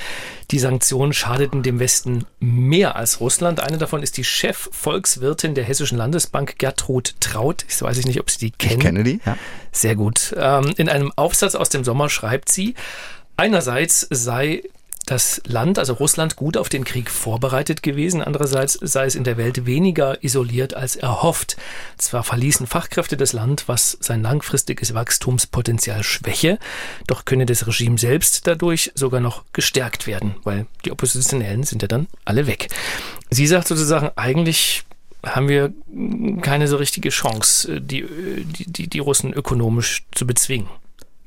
die 0.51 0.59
Sanktionen 0.59 1.11
schadeten 1.11 1.63
dem 1.63 1.79
Westen 1.79 2.25
mehr 2.39 2.95
als 2.95 3.19
Russland. 3.19 3.59
Eine 3.61 3.77
davon 3.77 4.03
ist 4.03 4.15
die 4.17 4.23
Chefvolkswirtin 4.23 5.55
der 5.55 5.63
Hessischen 5.63 5.97
Landesbank, 5.97 6.59
Gertrud 6.59 7.15
Traut. 7.19 7.65
Ich 7.67 7.81
weiß 7.81 8.05
nicht, 8.05 8.19
ob 8.19 8.29
Sie 8.29 8.37
die 8.37 8.51
kennen. 8.51 8.79
Ich 8.79 8.85
kenne 8.85 9.03
die, 9.03 9.19
ja. 9.25 9.37
Sehr 9.71 9.95
gut. 9.95 10.35
Ähm, 10.37 10.73
in 10.77 10.87
einem 10.87 11.11
Aufsatz 11.15 11.55
aus 11.55 11.69
dem 11.69 11.83
Sommer 11.83 12.09
schreibt 12.09 12.49
sie, 12.49 12.75
einerseits 13.37 14.07
sei 14.09 14.63
das 15.09 15.41
Land, 15.45 15.79
also 15.79 15.93
Russland, 15.93 16.35
gut 16.35 16.57
auf 16.57 16.69
den 16.69 16.83
Krieg 16.83 17.09
vorbereitet 17.09 17.81
gewesen. 17.81 18.21
Andererseits 18.21 18.73
sei 18.81 19.05
es 19.05 19.15
in 19.15 19.23
der 19.23 19.37
Welt 19.37 19.65
weniger 19.65 20.23
isoliert 20.23 20.73
als 20.73 20.95
erhofft. 20.95 21.57
Zwar 21.97 22.23
verließen 22.23 22.67
Fachkräfte 22.67 23.17
das 23.17 23.33
Land, 23.33 23.67
was 23.67 23.97
sein 24.01 24.21
langfristiges 24.21 24.93
Wachstumspotenzial 24.93 26.03
schwäche, 26.03 26.59
doch 27.07 27.25
könne 27.25 27.45
das 27.45 27.65
Regime 27.67 27.97
selbst 27.97 28.45
dadurch 28.47 28.91
sogar 28.95 29.21
noch 29.21 29.43
gestärkt 29.53 30.07
werden, 30.07 30.35
weil 30.43 30.67
die 30.85 30.91
Oppositionellen 30.91 31.63
sind 31.63 31.81
ja 31.81 31.87
dann 31.87 32.07
alle 32.25 32.47
weg. 32.47 32.67
Sie 33.29 33.47
sagt 33.47 33.67
sozusagen, 33.67 34.11
eigentlich 34.15 34.83
haben 35.25 35.49
wir 35.49 35.73
keine 36.41 36.67
so 36.67 36.77
richtige 36.77 37.09
Chance, 37.09 37.81
die, 37.81 38.05
die, 38.43 38.65
die, 38.65 38.87
die 38.87 38.99
Russen 38.99 39.33
ökonomisch 39.33 40.03
zu 40.13 40.27
bezwingen. 40.27 40.67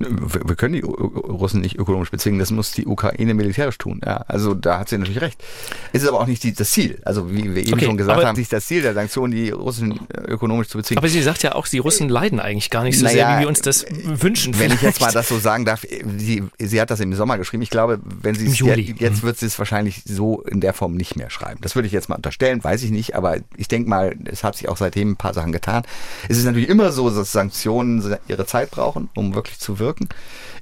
Wir 0.02 0.56
können 0.56 0.72
die 0.72 0.80
Russen 0.80 1.60
nicht 1.60 1.78
ökonomisch 1.78 2.10
bezwingen, 2.10 2.38
das 2.38 2.50
muss 2.50 2.72
die 2.72 2.86
Ukraine 2.86 3.34
militärisch 3.34 3.76
tun. 3.76 4.00
Ja, 4.02 4.24
also 4.28 4.54
da 4.54 4.78
hat 4.78 4.88
sie 4.88 4.96
natürlich 4.96 5.20
recht. 5.20 5.44
Es 5.92 6.02
ist 6.02 6.08
aber 6.08 6.20
auch 6.20 6.26
nicht 6.26 6.42
die, 6.42 6.54
das 6.54 6.70
Ziel. 6.70 6.98
Also 7.04 7.30
wie 7.30 7.54
wir 7.54 7.62
eben 7.62 7.74
Okay, 7.74 7.84
schon 7.84 7.98
gesagt 7.98 8.24
haben, 8.24 8.38
nicht 8.38 8.50
das 8.50 8.64
Ziel 8.64 8.80
der 8.80 8.94
Sanktionen, 8.94 9.32
die 9.32 9.50
Russen 9.50 10.00
äh, 10.08 10.22
ökonomisch 10.22 10.68
zu 10.68 10.78
bezwingen. 10.78 10.98
Aber 10.98 11.08
sie 11.08 11.20
sagt 11.20 11.42
ja 11.42 11.54
auch, 11.54 11.68
die 11.68 11.78
Russen 11.78 12.08
leiden 12.08 12.40
eigentlich 12.40 12.70
gar 12.70 12.82
nicht 12.82 12.98
so 12.98 13.04
Naja, 13.04 13.26
sehr, 13.26 13.36
wie 13.36 13.40
wir 13.42 13.48
uns 13.48 13.60
das 13.60 13.84
wünschen. 13.90 14.58
Wenn 14.58 14.72
ich 14.72 14.80
jetzt 14.80 15.00
mal 15.00 15.10
vielleicht. 15.10 15.16
das 15.16 15.28
so 15.28 15.38
sagen 15.38 15.66
darf, 15.66 15.84
sie, 16.16 16.44
sie 16.58 16.80
hat 16.80 16.90
das 16.90 17.00
im 17.00 17.14
Sommer 17.14 17.36
geschrieben. 17.36 17.62
Ich 17.62 17.70
glaube, 17.70 18.00
wenn 18.02 18.34
sie 18.34 18.46
es 18.46 18.58
jetzt, 18.58 19.00
jetzt 19.00 19.22
wird 19.22 19.38
sie 19.38 19.46
es 19.46 19.58
wahrscheinlich 19.58 20.02
so 20.06 20.40
in 20.42 20.62
der 20.62 20.72
Form 20.72 20.94
nicht 20.94 21.16
mehr 21.16 21.28
schreiben. 21.28 21.60
Das 21.60 21.74
würde 21.74 21.86
ich 21.86 21.92
jetzt 21.92 22.08
mal 22.08 22.16
unterstellen, 22.16 22.64
weiß 22.64 22.82
ich 22.84 22.90
nicht, 22.90 23.16
aber 23.16 23.36
ich 23.58 23.68
denke 23.68 23.90
mal, 23.90 24.16
es 24.24 24.44
hat 24.44 24.56
sich 24.56 24.70
auch 24.70 24.78
seitdem 24.78 25.10
ein 25.10 25.16
paar 25.16 25.34
Sachen 25.34 25.52
getan. 25.52 25.82
Es 26.28 26.38
ist 26.38 26.44
natürlich 26.44 26.70
immer 26.70 26.90
so, 26.90 27.10
dass 27.10 27.32
Sanktionen 27.32 28.16
ihre 28.28 28.46
Zeit 28.46 28.70
brauchen, 28.70 29.10
um 29.14 29.34
wirklich 29.34 29.58
zu 29.58 29.78
wirken. 29.78 29.89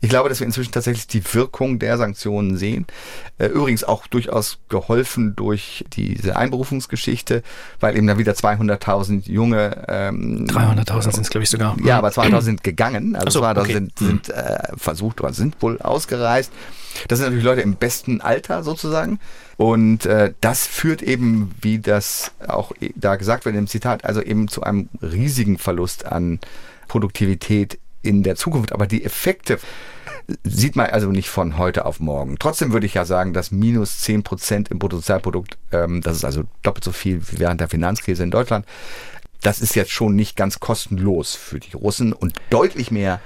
Ich 0.00 0.08
glaube, 0.08 0.28
dass 0.28 0.40
wir 0.40 0.46
inzwischen 0.46 0.72
tatsächlich 0.72 1.06
die 1.06 1.22
Wirkung 1.34 1.78
der 1.78 1.98
Sanktionen 1.98 2.56
sehen. 2.56 2.86
Äh, 3.38 3.46
Übrigens 3.46 3.84
auch 3.84 4.06
durchaus 4.06 4.58
geholfen 4.68 5.34
durch 5.36 5.84
diese 5.92 6.36
Einberufungsgeschichte, 6.36 7.42
weil 7.80 7.96
eben 7.96 8.06
da 8.06 8.18
wieder 8.18 8.32
200.000 8.32 9.30
junge 9.30 9.84
ähm, 9.88 10.46
300.000 10.46 11.02
sind 11.12 11.22
es, 11.22 11.30
glaube 11.30 11.44
ich, 11.44 11.50
sogar. 11.50 11.76
ja, 11.84 11.98
aber 11.98 12.12
2000 12.12 12.42
sind 12.44 12.64
gegangen. 12.64 13.16
Also 13.16 13.30
so, 13.30 13.40
2000 13.40 13.58
okay. 13.64 13.72
sind, 13.72 13.98
sind 13.98 14.28
äh, 14.30 14.58
versucht 14.76 15.20
oder 15.20 15.32
sind 15.32 15.60
wohl 15.60 15.80
ausgereist. 15.80 16.52
Das 17.06 17.18
sind 17.18 17.26
natürlich 17.26 17.44
Leute 17.44 17.60
im 17.60 17.76
besten 17.76 18.20
Alter 18.20 18.62
sozusagen. 18.62 19.20
Und 19.56 20.06
äh, 20.06 20.34
das 20.40 20.66
führt 20.66 21.02
eben, 21.02 21.52
wie 21.60 21.78
das 21.78 22.32
auch 22.46 22.72
e- 22.80 22.92
da 22.94 23.16
gesagt 23.16 23.44
wird 23.44 23.56
im 23.56 23.66
Zitat, 23.66 24.04
also 24.04 24.22
eben 24.22 24.48
zu 24.48 24.62
einem 24.62 24.88
riesigen 25.02 25.58
Verlust 25.58 26.06
an 26.06 26.38
Produktivität 26.86 27.78
in 28.02 28.22
der 28.22 28.36
Zukunft. 28.36 28.72
Aber 28.72 28.86
die 28.86 29.04
Effekte 29.04 29.58
sieht 30.44 30.76
man 30.76 30.86
also 30.86 31.08
nicht 31.08 31.28
von 31.28 31.56
heute 31.56 31.86
auf 31.86 32.00
morgen. 32.00 32.36
Trotzdem 32.38 32.72
würde 32.72 32.86
ich 32.86 32.94
ja 32.94 33.04
sagen, 33.04 33.32
dass 33.32 33.50
minus 33.50 34.00
10 34.00 34.22
Prozent 34.22 34.68
im 34.70 34.78
Bruttosozialprodukt, 34.78 35.56
ähm, 35.72 36.02
das 36.02 36.16
ist 36.16 36.24
also 36.24 36.44
doppelt 36.62 36.84
so 36.84 36.92
viel 36.92 37.22
wie 37.30 37.38
während 37.38 37.60
der 37.60 37.68
Finanzkrise 37.68 38.22
in 38.22 38.30
Deutschland, 38.30 38.66
das 39.40 39.60
ist 39.60 39.74
jetzt 39.74 39.92
schon 39.92 40.16
nicht 40.16 40.36
ganz 40.36 40.60
kostenlos 40.60 41.34
für 41.34 41.60
die 41.60 41.76
Russen 41.76 42.12
und 42.12 42.34
deutlich 42.50 42.90
mehr 42.90 43.20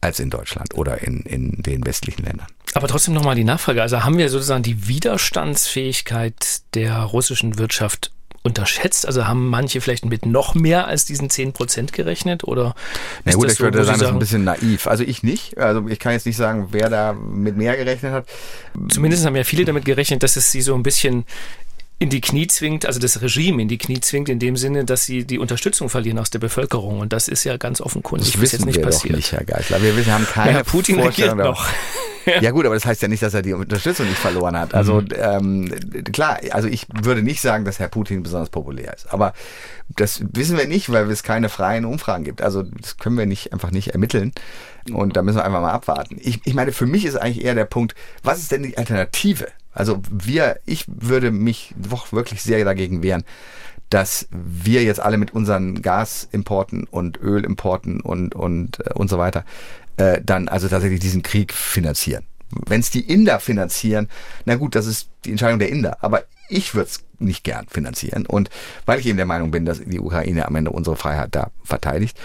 als 0.00 0.18
in 0.18 0.30
Deutschland 0.30 0.74
oder 0.74 1.02
in, 1.02 1.20
in 1.20 1.62
den 1.62 1.84
westlichen 1.84 2.24
Ländern. 2.24 2.46
Aber 2.74 2.88
trotzdem 2.88 3.12
nochmal 3.12 3.34
die 3.34 3.44
Nachfrage. 3.44 3.82
Also 3.82 4.02
haben 4.02 4.16
wir 4.16 4.28
sozusagen 4.30 4.62
die 4.62 4.88
Widerstandsfähigkeit 4.88 6.62
der 6.74 7.00
russischen 7.00 7.58
Wirtschaft 7.58 8.12
unterschätzt? 8.42 9.06
Also 9.06 9.26
haben 9.26 9.48
manche 9.48 9.80
vielleicht 9.80 10.04
mit 10.04 10.24
noch 10.24 10.54
mehr 10.54 10.86
als 10.86 11.04
diesen 11.04 11.28
10 11.28 11.52
Prozent 11.52 11.92
gerechnet? 11.92 12.44
Oder 12.44 12.74
Na 13.24 13.32
gut, 13.32 13.50
ich 13.50 13.58
so, 13.58 13.64
würde 13.64 13.84
sagen, 13.84 13.98
das 13.98 14.08
ist 14.08 14.14
ein 14.14 14.18
bisschen 14.18 14.44
naiv. 14.44 14.86
Also 14.86 15.04
ich 15.04 15.22
nicht. 15.22 15.58
Also 15.58 15.86
ich 15.88 15.98
kann 15.98 16.12
jetzt 16.12 16.26
nicht 16.26 16.36
sagen, 16.36 16.68
wer 16.70 16.88
da 16.88 17.12
mit 17.12 17.56
mehr 17.56 17.76
gerechnet 17.76 18.12
hat. 18.12 18.26
Zumindest 18.88 19.24
haben 19.26 19.36
ja 19.36 19.44
viele 19.44 19.64
damit 19.64 19.84
gerechnet, 19.84 20.22
dass 20.22 20.36
es 20.36 20.50
sie 20.50 20.62
so 20.62 20.74
ein 20.74 20.82
bisschen 20.82 21.24
in 22.00 22.08
die 22.08 22.22
Knie 22.22 22.46
zwingt, 22.46 22.86
also 22.86 22.98
das 22.98 23.20
Regime 23.20 23.60
in 23.60 23.68
die 23.68 23.76
Knie 23.76 24.00
zwingt, 24.00 24.30
in 24.30 24.38
dem 24.38 24.56
Sinne, 24.56 24.86
dass 24.86 25.04
sie 25.04 25.26
die 25.26 25.38
Unterstützung 25.38 25.90
verlieren 25.90 26.18
aus 26.18 26.30
der 26.30 26.38
Bevölkerung. 26.38 26.98
Und 26.98 27.12
das 27.12 27.28
ist 27.28 27.44
ja 27.44 27.58
ganz 27.58 27.82
offenkundig 27.82 28.32
das 28.32 28.40
wissen 28.40 28.56
jetzt 28.56 28.64
nicht 28.64 28.76
wir 28.76 28.84
passiert. 28.84 29.12
Doch 29.12 29.16
nicht, 29.18 29.32
Herr 29.32 29.44
Geisler. 29.44 29.82
Wir 29.82 29.94
wissen, 29.94 30.10
haben 30.10 30.26
keine 30.26 30.58
ja, 30.58 30.64
Putin 30.64 30.98
regiert 30.98 31.36
noch. 31.36 31.68
ja 32.40 32.52
gut, 32.52 32.64
aber 32.64 32.74
das 32.74 32.86
heißt 32.86 33.02
ja 33.02 33.08
nicht, 33.08 33.22
dass 33.22 33.34
er 33.34 33.42
die 33.42 33.52
Unterstützung 33.52 34.08
nicht 34.08 34.16
verloren 34.16 34.58
hat. 34.58 34.72
Also 34.72 35.02
mhm. 35.02 35.08
ähm, 35.14 35.74
klar, 36.10 36.38
also 36.52 36.68
ich 36.68 36.86
würde 37.02 37.22
nicht 37.22 37.42
sagen, 37.42 37.66
dass 37.66 37.78
Herr 37.78 37.88
Putin 37.88 38.22
besonders 38.22 38.48
populär 38.48 38.94
ist. 38.94 39.12
Aber 39.12 39.34
das 39.94 40.22
wissen 40.32 40.56
wir 40.56 40.66
nicht, 40.66 40.90
weil 40.90 41.10
es 41.10 41.22
keine 41.22 41.50
freien 41.50 41.84
Umfragen 41.84 42.24
gibt. 42.24 42.40
Also 42.40 42.62
das 42.62 42.96
können 42.96 43.18
wir 43.18 43.26
nicht 43.26 43.52
einfach 43.52 43.72
nicht 43.72 43.88
ermitteln. 43.88 44.32
Und 44.90 45.18
da 45.18 45.22
müssen 45.22 45.36
wir 45.36 45.44
einfach 45.44 45.60
mal 45.60 45.72
abwarten. 45.72 46.16
Ich, 46.18 46.40
ich 46.46 46.54
meine, 46.54 46.72
für 46.72 46.86
mich 46.86 47.04
ist 47.04 47.16
eigentlich 47.16 47.44
eher 47.44 47.54
der 47.54 47.66
Punkt, 47.66 47.94
was 48.22 48.38
ist 48.38 48.52
denn 48.52 48.62
die 48.62 48.78
Alternative? 48.78 49.48
Also 49.72 50.00
wir, 50.10 50.58
ich 50.66 50.84
würde 50.88 51.30
mich 51.30 51.74
doch 51.76 52.12
wirklich 52.12 52.42
sehr 52.42 52.64
dagegen 52.64 53.02
wehren, 53.02 53.24
dass 53.88 54.28
wir 54.30 54.82
jetzt 54.84 55.00
alle 55.00 55.18
mit 55.18 55.34
unseren 55.34 55.82
Gasimporten 55.82 56.84
und 56.84 57.20
Ölimporten 57.20 58.00
und 58.00 58.34
und 58.34 58.80
äh, 58.86 58.92
und 58.94 59.10
so 59.10 59.18
weiter 59.18 59.44
äh, 59.96 60.20
dann 60.24 60.48
also 60.48 60.68
tatsächlich 60.68 61.00
diesen 61.00 61.22
Krieg 61.22 61.52
finanzieren. 61.52 62.24
Wenn 62.66 62.80
es 62.80 62.90
die 62.90 63.00
Inder 63.00 63.38
finanzieren, 63.38 64.08
na 64.44 64.56
gut, 64.56 64.74
das 64.74 64.86
ist 64.86 65.08
die 65.24 65.30
Entscheidung 65.30 65.58
der 65.58 65.68
Inder, 65.68 65.98
aber 66.00 66.24
ich 66.48 66.74
würde 66.74 66.90
es 66.90 67.04
nicht 67.20 67.44
gern 67.44 67.66
finanzieren. 67.68 68.26
Und 68.26 68.50
weil 68.86 68.98
ich 68.98 69.06
eben 69.06 69.16
der 69.16 69.26
Meinung 69.26 69.50
bin, 69.52 69.64
dass 69.64 69.80
die 69.84 70.00
Ukraine 70.00 70.46
am 70.46 70.56
Ende 70.56 70.70
unsere 70.70 70.96
Freiheit 70.96 71.28
da 71.32 71.50
verteidigt, 71.62 72.18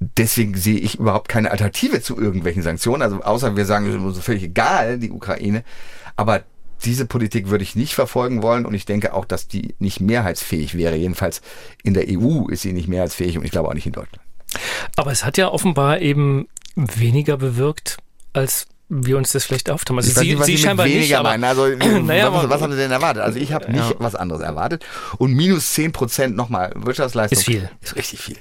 deswegen 0.00 0.56
sehe 0.56 0.78
ich 0.78 0.98
überhaupt 0.98 1.28
keine 1.28 1.50
Alternative 1.52 2.02
zu 2.02 2.18
irgendwelchen 2.18 2.62
Sanktionen. 2.62 3.02
Also 3.02 3.22
außer 3.22 3.56
wir 3.56 3.66
sagen, 3.66 3.86
es 3.86 3.94
ist 3.94 4.00
uns 4.00 4.18
völlig 4.18 4.42
egal, 4.42 4.98
die 4.98 5.10
Ukraine. 5.10 5.62
Aber 6.16 6.42
diese 6.80 7.06
Politik 7.06 7.48
würde 7.48 7.64
ich 7.64 7.76
nicht 7.76 7.94
verfolgen 7.94 8.42
wollen 8.42 8.66
und 8.66 8.74
ich 8.74 8.84
denke 8.84 9.14
auch, 9.14 9.24
dass 9.24 9.48
die 9.48 9.74
nicht 9.78 10.00
mehrheitsfähig 10.00 10.76
wäre. 10.76 10.96
Jedenfalls 10.96 11.42
in 11.82 11.94
der 11.94 12.06
EU 12.08 12.48
ist 12.48 12.62
sie 12.62 12.72
nicht 12.72 12.88
mehrheitsfähig 12.88 13.38
und 13.38 13.44
ich 13.44 13.50
glaube 13.50 13.68
auch 13.68 13.74
nicht 13.74 13.86
in 13.86 13.92
Deutschland. 13.92 14.20
Aber 14.96 15.12
es 15.12 15.24
hat 15.24 15.38
ja 15.38 15.48
offenbar 15.48 16.00
eben 16.00 16.48
weniger 16.74 17.36
bewirkt, 17.36 17.98
als 18.32 18.66
wir 18.88 19.16
uns 19.16 19.30
das 19.32 19.44
vielleicht 19.44 19.70
auftauen. 19.70 19.98
Also 19.98 20.10
ich 20.10 20.16
Sie, 20.16 20.34
nicht, 20.34 20.44
Sie, 20.44 20.56
Sie 20.56 20.62
scheinbar 20.62 20.86
weniger 20.86 21.00
nicht, 21.00 21.16
aber, 21.16 21.28
meinen. 21.30 21.44
Also, 21.44 21.68
naja, 22.00 22.32
was, 22.32 22.50
was 22.50 22.60
haben 22.60 22.72
Sie 22.72 22.78
denn 22.78 22.90
erwartet? 22.90 23.22
Also 23.22 23.38
ich 23.38 23.52
habe 23.52 23.70
nicht 23.70 23.90
ja. 23.90 23.96
was 23.98 24.16
anderes 24.16 24.42
erwartet. 24.42 24.84
Und 25.18 25.32
minus 25.32 25.72
10 25.74 25.92
Prozent 25.92 26.36
nochmal 26.36 26.72
Wirtschaftsleistung. 26.74 27.38
Ist 27.38 27.44
viel. 27.44 27.70
Ist 27.80 27.94
richtig 27.94 28.20
viel. 28.20 28.36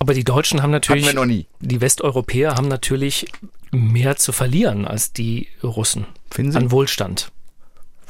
Aber 0.00 0.14
die 0.14 0.24
Deutschen 0.24 0.62
haben 0.62 0.70
natürlich, 0.70 1.04
Hatten 1.06 1.16
wir 1.16 1.20
noch 1.20 1.26
nie. 1.26 1.46
die 1.60 1.80
Westeuropäer 1.80 2.54
haben 2.56 2.68
natürlich 2.68 3.26
mehr 3.70 4.16
zu 4.16 4.32
verlieren 4.32 4.86
als 4.86 5.12
die 5.12 5.48
Russen 5.62 6.06
Finden 6.30 6.52
Sie? 6.52 6.58
an 6.58 6.70
Wohlstand. 6.70 7.30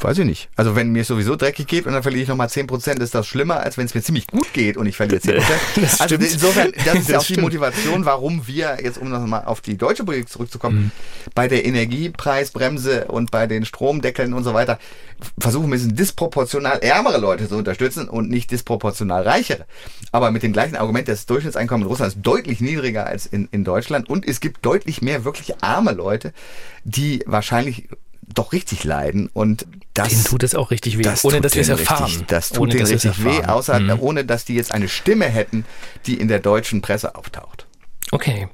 Weiß 0.03 0.19
ich 0.19 0.25
nicht. 0.25 0.49
Also 0.57 0.77
wenn 0.77 0.93
mir 0.93 1.05
sowieso 1.05 1.37
dreckig 1.37 1.67
geht 1.67 1.87
und 1.87 1.93
dann 1.93 2.03
verliere 2.03 2.23
ich 2.23 2.29
nochmal 2.29 2.47
10%, 2.47 3.01
ist 3.01 3.15
das 3.15 3.27
schlimmer, 3.27 3.61
als 3.61 3.77
wenn 3.77 3.85
es 3.87 3.95
mir 3.95 4.03
ziemlich 4.03 4.27
gut 4.27 4.53
geht 4.53 4.77
und 4.77 4.87
ich 4.87 4.97
verliere 4.97 5.21
10%. 5.21 5.43
Das 5.81 6.01
also 6.01 6.15
insofern, 6.15 6.73
das 6.85 6.95
ist 7.01 7.09
ja 7.11 7.19
auch 7.19 7.25
die 7.25 7.41
Motivation, 7.41 8.05
warum 8.05 8.47
wir, 8.47 8.79
jetzt 8.83 8.99
um 8.99 9.11
nochmal 9.11 9.45
auf 9.45 9.61
die 9.61 9.77
deutsche 9.77 10.05
Politik 10.05 10.29
zurückzukommen, 10.29 10.85
mhm. 10.85 10.91
bei 11.35 11.49
der 11.49 11.65
Energiepreisbremse 11.65 13.07
und 13.07 13.31
bei 13.31 13.47
den 13.47 13.65
Stromdeckeln 13.65 14.33
und 14.33 14.45
so 14.45 14.55
weiter, 14.55 14.79
versuchen 15.39 15.69
müssen 15.69 15.95
disproportional 15.95 16.79
ärmere 16.81 17.19
Leute 17.19 17.49
zu 17.49 17.57
unterstützen 17.57 18.09
und 18.09 18.31
nicht 18.31 18.51
disproportional 18.51 19.23
reichere. 19.23 19.67
Aber 20.13 20.31
mit 20.31 20.43
dem 20.43 20.53
gleichen 20.53 20.77
Argument, 20.77 21.09
das 21.09 21.27
Durchschnittseinkommen 21.27 21.83
in 21.83 21.89
Russland 21.89 22.15
ist 22.15 22.23
deutlich 22.23 22.61
niedriger 22.61 23.07
als 23.07 23.27
in, 23.27 23.49
in 23.53 23.65
Deutschland 23.65 24.09
und 24.09 24.27
es 24.27 24.41
gibt 24.41 24.65
deutlich 24.65 25.03
mehr 25.03 25.25
wirklich 25.25 25.63
arme 25.63 25.93
Leute, 25.93 26.33
die 26.85 27.23
wahrscheinlich 27.27 27.89
doch 28.35 28.53
richtig 28.53 28.85
leiden 28.85 29.29
und 29.33 29.67
das 29.95 30.09
denen 30.09 30.25
tut 30.25 30.43
es 30.43 30.55
auch 30.55 30.71
richtig 30.71 30.99
weh, 30.99 31.09
ohne 31.23 31.41
dass 31.41 31.55
wir 31.55 31.63
es 31.63 31.69
erfahren. 31.69 32.05
Richtig, 32.05 32.27
das 32.29 32.51
tut 32.51 32.61
ohne, 32.61 32.73
denen 32.73 32.87
richtig 32.87 33.25
weh, 33.25 33.43
außer 33.43 33.81
mhm. 33.81 34.01
ohne 34.01 34.25
dass 34.25 34.45
die 34.45 34.55
jetzt 34.55 34.73
eine 34.73 34.89
Stimme 34.89 35.27
hätten, 35.27 35.65
die 36.07 36.15
in 36.15 36.29
der 36.29 36.39
deutschen 36.39 36.81
Presse 36.81 37.15
auftaucht. 37.15 37.67
Okay. 38.13 38.49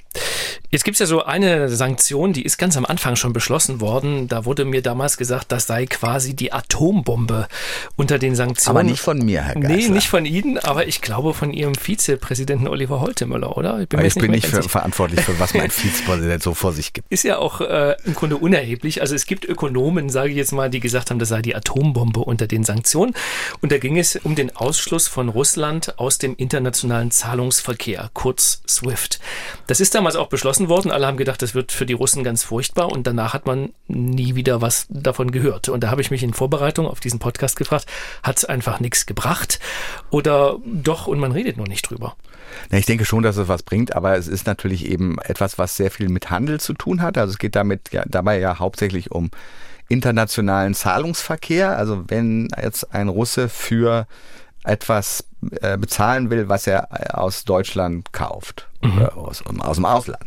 Jetzt 0.71 0.85
gibt 0.85 0.97
es 0.97 0.99
ja 1.01 1.07
so 1.07 1.25
eine 1.25 1.69
Sanktion, 1.69 2.33
die 2.33 2.43
ist 2.43 2.59
ganz 2.59 2.77
am 2.77 2.85
Anfang 2.85 3.17
schon 3.17 3.33
beschlossen 3.33 3.81
worden. 3.81 4.29
Da 4.29 4.45
wurde 4.45 4.65
mir 4.65 4.83
damals 4.83 5.17
gesagt, 5.17 5.53
das 5.53 5.67
sei 5.67 5.87
quasi 5.87 6.35
die 6.35 6.53
Atombombe 6.53 7.49
unter 7.97 8.19
den 8.19 8.35
Sanktionen. 8.35 8.77
Aber 8.77 8.85
nicht 8.85 9.01
von 9.01 9.19
mir, 9.19 9.43
Herr 9.43 9.55
Geisler. 9.55 9.77
Nee, 9.77 9.89
nicht 9.89 10.09
von 10.09 10.25
Ihnen, 10.25 10.59
aber 10.59 10.87
ich 10.87 11.01
glaube 11.01 11.35
von 11.35 11.53
Ihrem 11.53 11.75
Vizepräsidenten 11.75 12.69
Oliver 12.69 13.01
Holtemöller, 13.01 13.57
oder? 13.57 13.81
Ich 13.81 13.89
bin, 13.89 14.05
ich 14.05 14.15
bin 14.15 14.31
nicht, 14.31 14.47
für, 14.47 14.63
verantwortlich 14.63 15.21
für 15.21 15.39
was 15.39 15.55
mein 15.55 15.71
Vizepräsident 15.71 16.43
so 16.43 16.55
vor 16.55 16.73
sich 16.73 16.93
gibt. 16.93 17.11
Ist 17.11 17.23
ja 17.23 17.39
auch 17.39 17.61
äh, 17.61 17.95
im 18.05 18.15
Grunde 18.15 18.37
unerheblich. 18.37 19.01
Also 19.01 19.15
es 19.15 19.27
gibt 19.27 19.45
Ökonomen, 19.45 20.09
sage 20.09 20.31
ich 20.31 20.37
jetzt 20.37 20.53
mal, 20.53 20.69
die 20.69 20.81
gesagt 20.81 21.11
haben, 21.11 21.19
das 21.19 21.29
sei 21.29 21.43
die 21.43 21.55
Atombombe 21.55 22.21
unter 22.21 22.47
den 22.47 22.65
Sanktionen. 22.65 23.15
Und 23.61 23.73
da 23.73 23.79
ging 23.79 23.99
es 23.99 24.17
um 24.17 24.35
den 24.35 24.55
Ausschluss 24.57 25.09
von 25.09 25.29
Russland 25.29 25.99
aus 25.99 26.19
dem 26.19 26.35
internationalen 26.37 27.11
Zahlungsverkehr, 27.11 28.11
kurz 28.15 28.63
SWIFT. 28.69 29.21
Das 29.67 29.81
ist 29.81 29.95
damals 29.95 30.17
auch 30.17 30.29
beschlossen 30.29 30.66
beschlossen 30.67 30.69
worden. 30.69 30.91
Alle 30.91 31.07
haben 31.07 31.17
gedacht, 31.17 31.43
das 31.43 31.55
wird 31.55 31.73
für 31.73 31.87
die 31.87 31.93
Russen 31.93 32.25
ganz 32.25 32.45
furchtbar 32.45 32.91
und 32.93 33.07
danach 33.07 33.35
hat 33.35 33.47
man 33.47 33.73
nie 33.89 34.35
wieder 34.35 34.61
was 34.61 34.87
davon 34.91 35.31
gehört. 35.31 35.69
Und 35.69 35.83
da 35.83 35.91
habe 35.91 36.01
ich 36.01 36.11
mich 36.11 36.23
in 36.23 36.35
Vorbereitung 36.35 36.87
auf 36.87 37.01
diesen 37.01 37.19
Podcast 37.19 37.57
gefragt, 37.57 37.87
hat 38.23 38.39
es 38.39 38.45
einfach 38.45 38.81
nichts 38.81 39.07
gebracht 39.07 39.59
oder 40.11 40.59
doch 40.65 41.07
und 41.07 41.19
man 41.19 41.33
redet 41.33 41.57
nur 41.57 41.69
nicht 41.69 41.89
drüber? 41.89 42.17
Na, 42.71 42.79
ich 42.79 42.87
denke 42.87 43.05
schon, 43.05 43.23
dass 43.23 43.37
es 43.37 43.49
was 43.49 43.63
bringt, 43.63 43.95
aber 43.95 44.17
es 44.17 44.29
ist 44.29 44.47
natürlich 44.47 44.87
eben 44.87 45.19
etwas, 45.19 45.59
was 45.59 45.77
sehr 45.77 45.91
viel 45.91 46.09
mit 46.09 46.31
Handel 46.31 46.61
zu 46.61 46.75
tun 46.75 47.03
hat. 47.03 47.19
Also 47.19 47.33
es 47.33 47.39
geht 47.39 47.57
damit 47.57 47.93
ja, 47.93 48.05
dabei 48.07 48.39
ja 48.39 48.59
hauptsächlich 48.59 49.11
um 49.11 49.31
internationalen 49.89 50.75
Zahlungsverkehr. 50.75 51.77
Also 51.77 52.05
wenn 52.09 52.49
jetzt 52.61 52.93
ein 52.95 53.09
Russe 53.09 53.49
für 53.49 54.07
etwas 54.65 55.25
äh, 55.61 55.79
bezahlen 55.79 56.31
will, 56.31 56.49
was 56.49 56.67
er 56.67 56.89
äh, 56.91 57.13
aus 57.13 57.45
Deutschland 57.45 58.13
kauft 58.13 58.69
mhm. 58.87 58.99
oder 58.99 59.17
aus, 59.17 59.43
aus 59.61 59.77
dem 59.77 59.85
Ausland. 59.85 60.27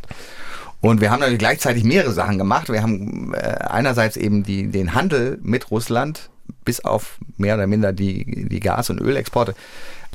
Und 0.82 1.02
wir 1.02 1.12
haben 1.12 1.20
natürlich 1.20 1.40
gleichzeitig 1.40 1.84
mehrere 1.84 2.12
Sachen 2.12 2.38
gemacht. 2.38 2.70
Wir 2.70 2.82
haben 2.82 3.34
äh, 3.34 3.38
einerseits 3.38 4.16
eben 4.16 4.44
die, 4.44 4.68
den 4.68 4.94
Handel 4.94 5.38
mit 5.42 5.72
Russland 5.72 6.30
bis 6.64 6.80
auf 6.80 7.18
mehr 7.38 7.56
oder 7.56 7.68
minder 7.68 7.92
die, 7.92 8.48
die 8.48 8.60
Gas- 8.60 8.90
und 8.90 9.02
Ölexporte 9.02 9.56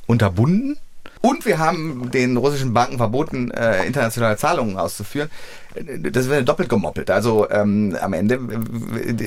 unterbunden. 0.07 0.79
Und 1.25 1.47
wir 1.47 1.59
haben 1.59 2.11
den 2.11 2.37
russischen 2.37 2.75
Banken 2.75 2.99
verboten, 2.99 3.51
äh, 3.51 3.87
internationale 3.87 4.37
Zahlungen 4.37 4.77
auszuführen 4.77 5.31
das 5.75 6.29
wird 6.29 6.49
doppelt 6.49 6.69
gemoppelt. 6.69 7.11
Also 7.11 7.51
ähm, 7.51 7.97
am 8.01 8.13
Ende, 8.13 8.39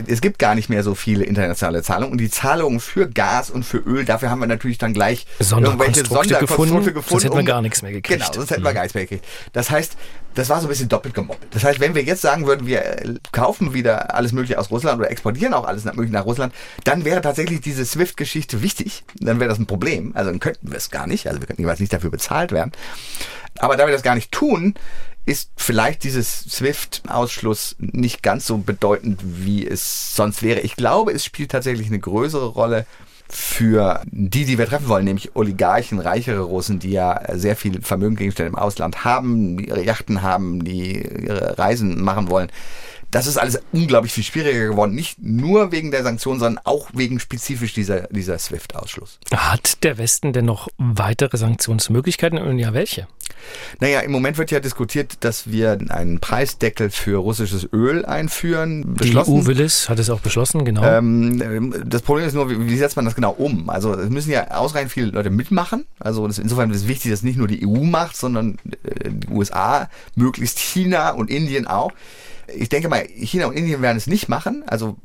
es 0.08 0.22
gibt 0.22 0.40
gar 0.40 0.56
nicht 0.56 0.70
mehr 0.70 0.82
so 0.82 0.96
viele 0.96 1.26
internationale 1.26 1.84
Zahlungen 1.84 2.14
und 2.14 2.20
die 2.20 2.30
Zahlungen 2.30 2.80
für 2.80 3.10
Gas 3.10 3.50
und 3.50 3.64
für 3.64 3.80
Öl, 3.80 4.06
dafür 4.06 4.30
haben 4.30 4.40
wir 4.40 4.48
natürlich 4.48 4.78
dann 4.78 4.94
gleich 4.94 5.26
irgendwelche 5.40 6.06
Sonderkonstrukte 6.06 6.94
gefunden, 6.94 7.10
sonst 7.10 7.24
hätten 7.26 7.36
wir 7.36 7.44
gar 7.44 7.62
nichts 7.62 7.82
mehr 7.82 7.92
gekriegt. 7.92 8.22
Genau, 8.22 8.34
sonst 8.34 8.52
hätten 8.52 8.64
wir 8.64 8.72
mhm. 8.72 8.76
gar 8.76 8.82
nichts 8.84 8.96
mehr 8.96 9.04
gekriegt. 9.04 9.26
Das 9.52 9.70
heißt, 9.70 9.98
das 10.36 10.50
war 10.50 10.62
so 10.62 10.68
ein 10.68 10.70
bisschen 10.70 10.88
doppelt 10.88 11.16
gemoppelt. 11.16 11.54
Das 11.54 11.64
heißt, 11.64 11.80
wenn 11.80 11.96
wir 11.96 12.04
jetzt 12.04 12.22
sagen 12.22 12.46
würden, 12.46 12.68
wir 12.68 12.86
äh, 12.86 13.16
kaufen 13.32 13.74
wieder 13.74 14.14
alles 14.14 14.32
Mögliche 14.32 14.60
aus 14.60 14.70
Russland 14.70 15.00
oder 15.00 15.10
exportieren 15.10 15.54
auch 15.54 15.66
alles 15.66 15.84
Mögliche 15.86 16.14
nach 16.14 16.26
Russland, 16.26 16.54
dann 16.84 17.06
wäre 17.06 17.22
tatsächlich 17.22 17.60
diese 17.60 17.86
SWIFT-Geschichte 17.86 18.62
wichtig. 18.62 19.04
Dann 19.20 19.40
wäre 19.40 19.50
das 19.50 19.58
ein 19.58 19.66
Problem. 19.66 20.12
Also 20.14 20.30
dann 20.30 20.40
könnten 20.40 20.70
wir 20.70 20.78
es 20.78 20.92
gar 20.92 21.08
nicht. 21.08 21.28
Also 21.28 21.42
wir 21.42 21.48
könnten 21.48 21.64
jeweils 21.64 21.80
nicht 21.80 21.87
dafür 21.90 22.12
bezahlt 22.12 22.52
werden. 22.52 22.72
Aber 23.60 23.78
da 23.78 23.86
wir 23.86 23.94
das 23.94 24.04
gar 24.04 24.16
nicht 24.16 24.32
tun, 24.32 24.76
ist 25.26 25.52
vielleicht 25.58 26.04
dieses 26.04 26.46
SWIFT-Ausschluss 26.50 27.76
nicht 27.80 28.24
ganz 28.24 28.48
so 28.48 28.58
bedeutend, 28.58 29.20
wie 29.24 29.68
es 29.68 30.16
sonst 30.16 30.42
wäre. 30.42 30.62
Ich 30.62 30.78
glaube, 30.78 31.12
es 31.12 31.26
spielt 31.26 31.52
tatsächlich 31.52 31.88
eine 31.88 32.00
größere 32.00 32.46
Rolle 32.46 32.86
für 33.30 34.02
die, 34.06 34.46
die 34.46 34.58
wir 34.58 34.68
treffen 34.68 34.88
wollen, 34.88 35.04
nämlich 35.04 35.36
Oligarchen, 35.36 36.00
reichere 36.00 36.42
Russen, 36.42 36.80
die 36.80 36.92
ja 36.92 37.20
sehr 37.34 37.58
viel 37.58 37.82
Vermögensgegenstände 37.82 38.50
im 38.50 38.56
Ausland 38.56 39.04
haben, 39.04 39.60
ihre 39.60 39.84
Yachten 39.84 40.22
haben, 40.22 40.64
die 40.64 41.02
ihre 41.02 41.58
Reisen 41.58 42.02
machen 42.02 42.30
wollen. 42.30 42.50
Das 43.12 43.26
ist 43.26 43.38
alles 43.38 43.60
unglaublich 43.72 44.12
viel 44.12 44.24
schwieriger 44.24 44.68
geworden. 44.68 44.94
Nicht 44.94 45.18
nur 45.22 45.72
wegen 45.72 45.92
der 45.92 46.04
Sanktionen, 46.04 46.40
sondern 46.40 46.64
auch 46.66 46.90
wegen 46.94 47.20
spezifisch 47.20 47.74
dieser, 47.74 48.08
dieser 48.10 48.38
SWIFT-Ausschluss. 48.38 49.20
Hat 49.34 49.84
der 49.84 49.98
Westen 49.98 50.34
denn 50.34 50.46
noch 50.46 50.68
weitere 50.78 51.38
Sanktionsmöglichkeiten 51.38 52.38
und 52.38 52.60
ja 52.60 52.74
welche? 52.74 53.08
Naja, 53.80 54.02
im 54.02 54.12
Moment 54.12 54.38
wird 54.38 54.52
ja 54.52 54.60
diskutiert, 54.60 55.18
dass 55.22 55.50
wir 55.50 55.78
einen 55.90 56.20
Preisdeckel 56.20 56.90
für 56.90 57.18
russisches 57.18 57.68
Öl 57.72 58.06
einführen. 58.06 58.96
Die 58.96 59.16
EU 59.16 59.46
will 59.46 59.62
es, 59.62 59.90
hat 59.90 60.00
es 60.00 60.10
auch 60.10 60.20
beschlossen, 60.20 60.66
genau. 60.66 60.84
Ähm, 60.84 61.74
das 61.86 62.02
Problem 62.02 62.28
ist 62.28 62.34
nur, 62.34 62.50
wie, 62.50 62.70
wie, 62.70 62.78
setzt 62.78 62.96
man 62.96 63.06
das 63.06 63.16
genau 63.16 63.32
um? 63.32 63.70
Also 63.70 63.94
es 63.94 64.10
müssen 64.10 64.32
ja 64.32 64.52
ausreichend 64.52 64.92
viele 64.92 65.08
Leute 65.08 65.30
mitmachen. 65.30 65.86
Also 66.00 66.28
das, 66.28 66.40
insofern 66.40 66.72
ist 66.72 66.78
es 66.78 66.88
wichtig, 66.88 67.12
dass 67.12 67.24
nicht 67.24 67.38
nur 67.38 67.48
die 67.48 67.66
EU 67.66 67.84
macht, 67.84 68.18
sondern 68.18 68.58
äh, 68.84 69.10
die 69.12 69.28
USA, 69.30 69.90
möglichst 70.16 70.60
China 70.60 71.12
und 71.12 71.30
Indien 71.30 71.68
auch. 71.68 71.92
Ich 72.56 72.70
denke 72.70 72.90
mal, 72.90 73.06
China 73.08 73.48
und 73.48 73.54
Indien 73.54 73.82
werden 73.82 73.98
es 73.98 74.08
nicht 74.08 74.30
machen. 74.30 74.64
Also 74.68 74.98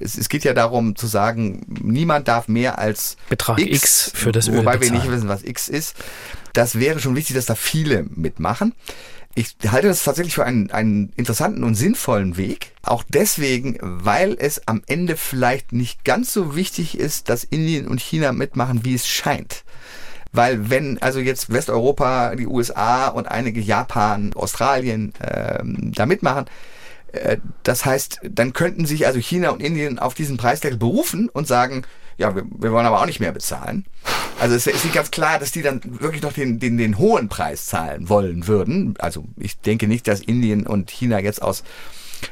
es, 0.00 0.16
es 0.16 0.28
geht 0.28 0.44
ja 0.44 0.54
darum 0.54 0.96
zu 0.96 1.06
sagen, 1.06 1.66
niemand 1.82 2.28
darf 2.28 2.48
mehr 2.48 2.78
als 2.78 3.16
Betrag 3.28 3.58
X, 3.58 3.70
X 3.70 4.12
für 4.14 4.32
das 4.32 4.48
Öl 4.48 4.58
Wobei 4.58 4.78
bezahlen. 4.78 4.94
wir 4.94 4.98
nicht 5.00 5.12
wissen, 5.12 5.28
was 5.28 5.44
X 5.44 5.68
ist. 5.68 5.96
Das 6.52 6.78
wäre 6.78 7.00
schon 7.00 7.14
wichtig, 7.14 7.36
dass 7.36 7.46
da 7.46 7.54
viele 7.54 8.04
mitmachen. 8.14 8.74
Ich 9.34 9.54
halte 9.68 9.86
das 9.86 10.02
tatsächlich 10.02 10.34
für 10.34 10.44
einen, 10.44 10.70
einen 10.70 11.12
interessanten 11.16 11.62
und 11.62 11.74
sinnvollen 11.74 12.36
Weg. 12.36 12.72
Auch 12.82 13.04
deswegen, 13.06 13.78
weil 13.80 14.36
es 14.38 14.66
am 14.66 14.82
Ende 14.86 15.16
vielleicht 15.16 15.72
nicht 15.72 16.04
ganz 16.04 16.32
so 16.32 16.56
wichtig 16.56 16.98
ist, 16.98 17.28
dass 17.28 17.44
Indien 17.44 17.86
und 17.86 18.00
China 18.00 18.32
mitmachen, 18.32 18.84
wie 18.84 18.94
es 18.94 19.06
scheint. 19.06 19.62
Weil 20.32 20.70
wenn 20.70 21.00
also 21.00 21.20
jetzt 21.20 21.52
Westeuropa, 21.52 22.34
die 22.34 22.46
USA 22.46 23.08
und 23.08 23.26
einige 23.28 23.60
Japan, 23.60 24.32
Australien 24.34 25.12
ähm, 25.20 25.92
da 25.94 26.06
mitmachen, 26.06 26.46
das 27.62 27.84
heißt, 27.84 28.20
dann 28.22 28.52
könnten 28.52 28.86
sich 28.86 29.06
also 29.06 29.18
China 29.18 29.50
und 29.50 29.62
Indien 29.62 29.98
auf 29.98 30.14
diesen 30.14 30.36
Preisdeckel 30.36 30.78
berufen 30.78 31.28
und 31.28 31.46
sagen, 31.46 31.84
ja, 32.18 32.34
wir, 32.34 32.44
wir 32.44 32.72
wollen 32.72 32.86
aber 32.86 33.00
auch 33.00 33.06
nicht 33.06 33.20
mehr 33.20 33.32
bezahlen. 33.32 33.86
Also 34.40 34.54
es 34.54 34.66
ist 34.66 34.84
nicht 34.84 34.94
ganz 34.94 35.10
klar, 35.10 35.38
dass 35.38 35.52
die 35.52 35.62
dann 35.62 35.80
wirklich 36.00 36.22
noch 36.22 36.32
den, 36.32 36.58
den, 36.58 36.76
den 36.76 36.98
hohen 36.98 37.28
Preis 37.28 37.66
zahlen 37.66 38.08
wollen 38.08 38.46
würden. 38.46 38.94
Also 38.98 39.24
ich 39.36 39.58
denke 39.60 39.86
nicht, 39.86 40.06
dass 40.06 40.20
Indien 40.20 40.66
und 40.66 40.90
China 40.90 41.20
jetzt 41.20 41.42
aus 41.42 41.62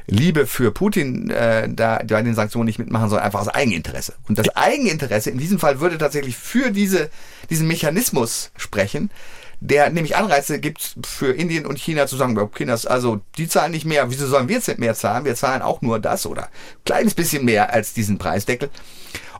Liebe 0.06 0.46
für 0.46 0.72
Putin 0.72 1.30
äh, 1.30 1.68
da 1.70 2.00
bei 2.06 2.22
den 2.22 2.34
Sanktionen 2.34 2.66
nicht 2.66 2.78
mitmachen, 2.78 3.08
sondern 3.08 3.24
einfach 3.24 3.40
aus 3.40 3.48
Eigeninteresse. 3.48 4.14
Und 4.28 4.38
das 4.38 4.48
Eigeninteresse 4.56 5.30
in 5.30 5.38
diesem 5.38 5.58
Fall 5.58 5.80
würde 5.80 5.98
tatsächlich 5.98 6.36
für 6.36 6.70
diese, 6.70 7.10
diesen 7.50 7.68
Mechanismus 7.68 8.50
sprechen, 8.56 9.10
der 9.60 9.90
nämlich 9.90 10.16
Anreize 10.16 10.60
gibt 10.60 10.96
für 11.06 11.32
Indien 11.32 11.66
und 11.66 11.78
China 11.78 12.06
zu 12.06 12.16
sagen, 12.16 12.38
das, 12.66 12.86
also 12.86 13.20
die 13.38 13.48
zahlen 13.48 13.72
nicht 13.72 13.84
mehr, 13.84 14.10
wieso 14.10 14.26
sollen 14.26 14.48
wir 14.48 14.56
jetzt 14.56 14.78
mehr 14.78 14.94
zahlen? 14.94 15.24
Wir 15.24 15.34
zahlen 15.34 15.62
auch 15.62 15.82
nur 15.82 15.98
das 15.98 16.26
oder 16.26 16.44
ein 16.44 16.84
kleines 16.84 17.14
bisschen 17.14 17.44
mehr 17.44 17.72
als 17.72 17.94
diesen 17.94 18.18
Preisdeckel. 18.18 18.70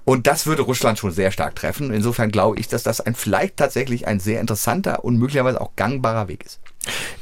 Und 0.04 0.28
das 0.28 0.46
würde 0.46 0.62
Russland 0.62 0.98
schon 0.98 1.10
sehr 1.10 1.32
stark 1.32 1.56
treffen. 1.56 1.92
Insofern 1.92 2.30
glaube 2.30 2.60
ich, 2.60 2.68
dass 2.68 2.84
das 2.84 3.00
ein 3.00 3.16
vielleicht 3.16 3.56
tatsächlich 3.56 4.06
ein 4.06 4.20
sehr 4.20 4.40
interessanter 4.40 5.04
und 5.04 5.18
möglicherweise 5.18 5.60
auch 5.60 5.74
gangbarer 5.74 6.28
Weg 6.28 6.44
ist. 6.44 6.60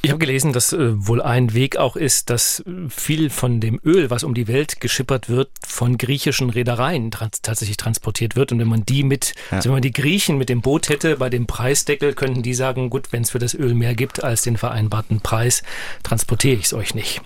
Ich 0.02 0.10
habe 0.10 0.18
gelesen, 0.18 0.52
dass 0.52 0.72
äh, 0.72 1.06
wohl 1.06 1.22
ein 1.22 1.54
Weg 1.54 1.76
auch 1.76 1.96
ist, 1.96 2.30
dass 2.30 2.62
viel 2.88 3.30
von 3.30 3.60
dem 3.60 3.80
Öl, 3.84 4.10
was 4.10 4.24
um 4.24 4.34
die 4.34 4.48
Welt 4.48 4.80
geschippert 4.80 5.28
wird, 5.28 5.50
von 5.66 5.96
griechischen 5.98 6.50
Reedereien 6.50 7.10
trans 7.10 7.40
tatsächlich 7.42 7.76
transportiert 7.76 8.36
wird. 8.36 8.52
Und 8.52 8.58
wenn 8.58 8.68
man 8.68 8.84
die 8.84 9.02
mit, 9.02 9.34
ja. 9.50 9.56
also 9.56 9.68
wenn 9.68 9.76
man 9.76 9.82
die 9.82 9.92
Griechen 9.92 10.36
mit 10.36 10.48
dem 10.48 10.60
Boot 10.60 10.88
hätte, 10.88 11.16
bei 11.16 11.30
dem 11.30 11.46
Preisdeckel, 11.46 12.14
könnten 12.14 12.42
die 12.42 12.54
sagen, 12.54 12.90
gut, 12.90 13.12
wenn 13.12 13.22
es 13.22 13.30
für 13.30 13.38
das 13.38 13.54
Öl 13.54 13.74
mehr 13.74 13.94
gibt 13.94 14.22
als 14.22 14.42
den 14.42 14.56
vereinbarten 14.56 15.20
Preis, 15.20 15.62
transportiere 16.02 16.56
ich 16.56 16.66
es 16.66 16.74
euch 16.74 16.94
nicht. 16.94 17.22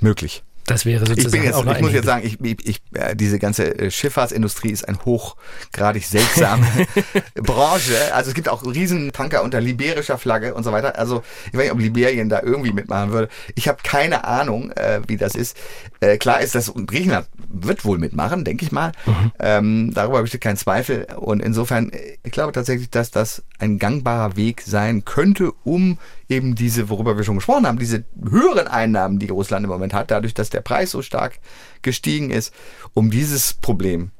Möglich. 0.00 0.42
Das 0.66 0.86
wäre 0.86 1.06
sozusagen 1.06 1.44
ich 1.44 1.50
jetzt, 1.50 1.60
ich 1.60 1.80
muss 1.82 1.92
jetzt 1.92 2.06
sagen, 2.06 2.24
ich, 2.24 2.38
ich, 2.66 2.80
äh, 2.94 3.14
diese 3.14 3.38
ganze 3.38 3.78
äh, 3.78 3.90
Schifffahrtsindustrie 3.90 4.70
ist 4.70 4.88
ein 4.88 4.98
hochgradig 5.04 6.06
seltsame 6.06 6.66
Branche. 7.34 8.14
Also 8.14 8.30
es 8.30 8.34
gibt 8.34 8.48
auch 8.48 8.64
Riesentanker 8.64 9.42
unter 9.42 9.60
liberischer 9.60 10.16
Flagge 10.16 10.54
und 10.54 10.64
so 10.64 10.72
weiter. 10.72 10.98
Also 10.98 11.22
ich 11.48 11.54
weiß 11.54 11.64
nicht, 11.64 11.72
ob 11.72 11.80
Liberien 11.80 12.30
da 12.30 12.40
irgendwie 12.42 12.72
mitmachen 12.72 13.12
würde. 13.12 13.28
Ich 13.54 13.68
habe 13.68 13.78
keine 13.82 14.24
Ahnung, 14.24 14.70
äh, 14.72 15.02
wie 15.06 15.18
das 15.18 15.34
ist. 15.34 15.56
Äh, 16.00 16.16
klar 16.16 16.40
ist 16.40 16.54
das, 16.54 16.72
Griechenland 16.86 17.28
wird 17.48 17.84
wohl 17.84 17.98
mitmachen, 17.98 18.44
denke 18.44 18.64
ich 18.64 18.72
mal. 18.72 18.92
Mhm. 19.04 19.32
Ähm, 19.38 19.90
darüber 19.92 20.22
besteht 20.22 20.40
kein 20.40 20.56
Zweifel. 20.56 21.06
Und 21.16 21.40
insofern, 21.40 21.90
äh, 21.90 22.16
ich 22.22 22.32
glaube 22.32 22.52
tatsächlich, 22.52 22.88
dass 22.88 23.10
das 23.10 23.42
ein 23.58 23.78
gangbarer 23.78 24.36
Weg 24.36 24.62
sein 24.62 25.04
könnte, 25.04 25.52
um 25.64 25.98
eben 26.28 26.54
diese, 26.54 26.88
worüber 26.88 27.16
wir 27.16 27.24
schon 27.24 27.36
gesprochen 27.36 27.66
haben, 27.66 27.78
diese 27.78 28.04
höheren 28.28 28.66
Einnahmen, 28.66 29.18
die 29.18 29.28
Russland 29.28 29.64
im 29.64 29.70
Moment 29.70 29.94
hat, 29.94 30.10
dadurch, 30.10 30.34
dass 30.34 30.50
der 30.50 30.60
Preis 30.60 30.90
so 30.90 31.02
stark 31.02 31.38
gestiegen 31.82 32.30
ist, 32.30 32.52
um 32.94 33.10
dieses 33.10 33.54
Problem 33.54 34.10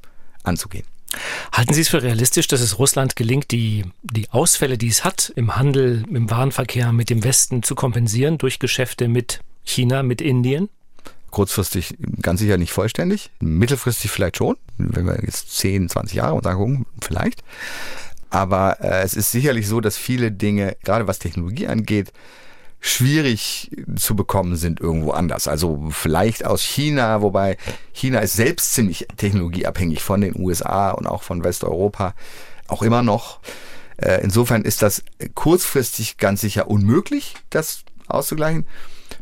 anzugehen. 0.43 0.85
Halten 1.53 1.75
Sie 1.75 1.81
es 1.81 1.89
für 1.89 2.03
realistisch, 2.03 2.49
dass 2.49 2.61
es 2.61 2.79
Russland 2.79 3.17
gelingt, 3.17 3.51
die, 3.53 3.85
die 4.03 4.31
Ausfälle, 4.31 4.79
die 4.79 4.89
es 4.89 5.05
hat 5.05 5.33
im 5.37 5.57
Handel, 5.57 6.05
im 6.09 6.31
Warenverkehr 6.31 6.93
mit 6.93 7.11
dem 7.11 7.25
Westen 7.25 7.63
zu 7.63 7.75
kompensieren 7.75 8.39
durch 8.39 8.59
Geschäfte 8.59 9.09
mit 9.09 9.41
China, 9.63 10.03
mit 10.03 10.21
Indien? 10.21 10.69
Kurzfristig 11.31 11.97
ganz 12.21 12.41
sicher 12.41 12.59
nicht 12.59 12.73
vollständig, 12.73 13.31
mittelfristig 13.41 14.11
vielleicht 14.11 14.37
schon, 14.37 14.57
wenn 14.79 15.07
wir 15.07 15.21
jetzt 15.23 15.57
10, 15.57 15.89
20 15.89 16.17
Jahre 16.17 16.35
und 16.35 16.45
sagen, 16.45 16.87
vielleicht. 17.01 17.43
Aber 18.35 18.81
äh, 18.81 19.03
es 19.03 19.15
ist 19.15 19.31
sicherlich 19.31 19.69
so, 19.69 19.81
dass 19.81 19.97
viele 19.97 20.33
Dinge, 20.33 20.77
gerade 20.83 21.07
was 21.07 21.21
Technologie 21.21 21.69
angeht, 21.69 22.13
schwierig 22.81 23.71
zu 23.95 24.17
bekommen 24.17 24.57
sind 24.57 24.81
irgendwo 24.81 25.13
anders. 25.13 25.47
Also 25.47 25.87
vielleicht 25.91 26.45
aus 26.45 26.61
China, 26.61 27.23
wobei 27.23 27.57
China 27.93 28.19
ist 28.19 28.35
selbst 28.35 28.75
ziemlich 28.75 29.07
technologieabhängig 29.19 30.03
von 30.03 30.21
den 30.21 30.37
USA 30.37 30.91
und 30.91 31.07
auch 31.07 31.23
von 31.23 31.45
Westeuropa, 31.45 32.17
auch 32.67 32.83
immer 32.83 33.05
noch. 33.05 33.39
Äh, 33.99 34.21
insofern 34.25 34.63
ist 34.63 34.83
das 34.83 35.05
kurzfristig 35.37 36.17
ganz 36.17 36.41
sicher 36.41 36.67
unmöglich, 36.67 37.35
das 37.51 37.85
auszugleichen. 38.09 38.67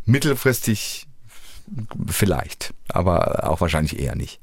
Mittelfristig 0.07 1.07
vielleicht, 2.07 2.73
aber 2.89 3.47
auch 3.47 3.61
wahrscheinlich 3.61 3.99
eher 3.99 4.17
nicht. 4.17 4.41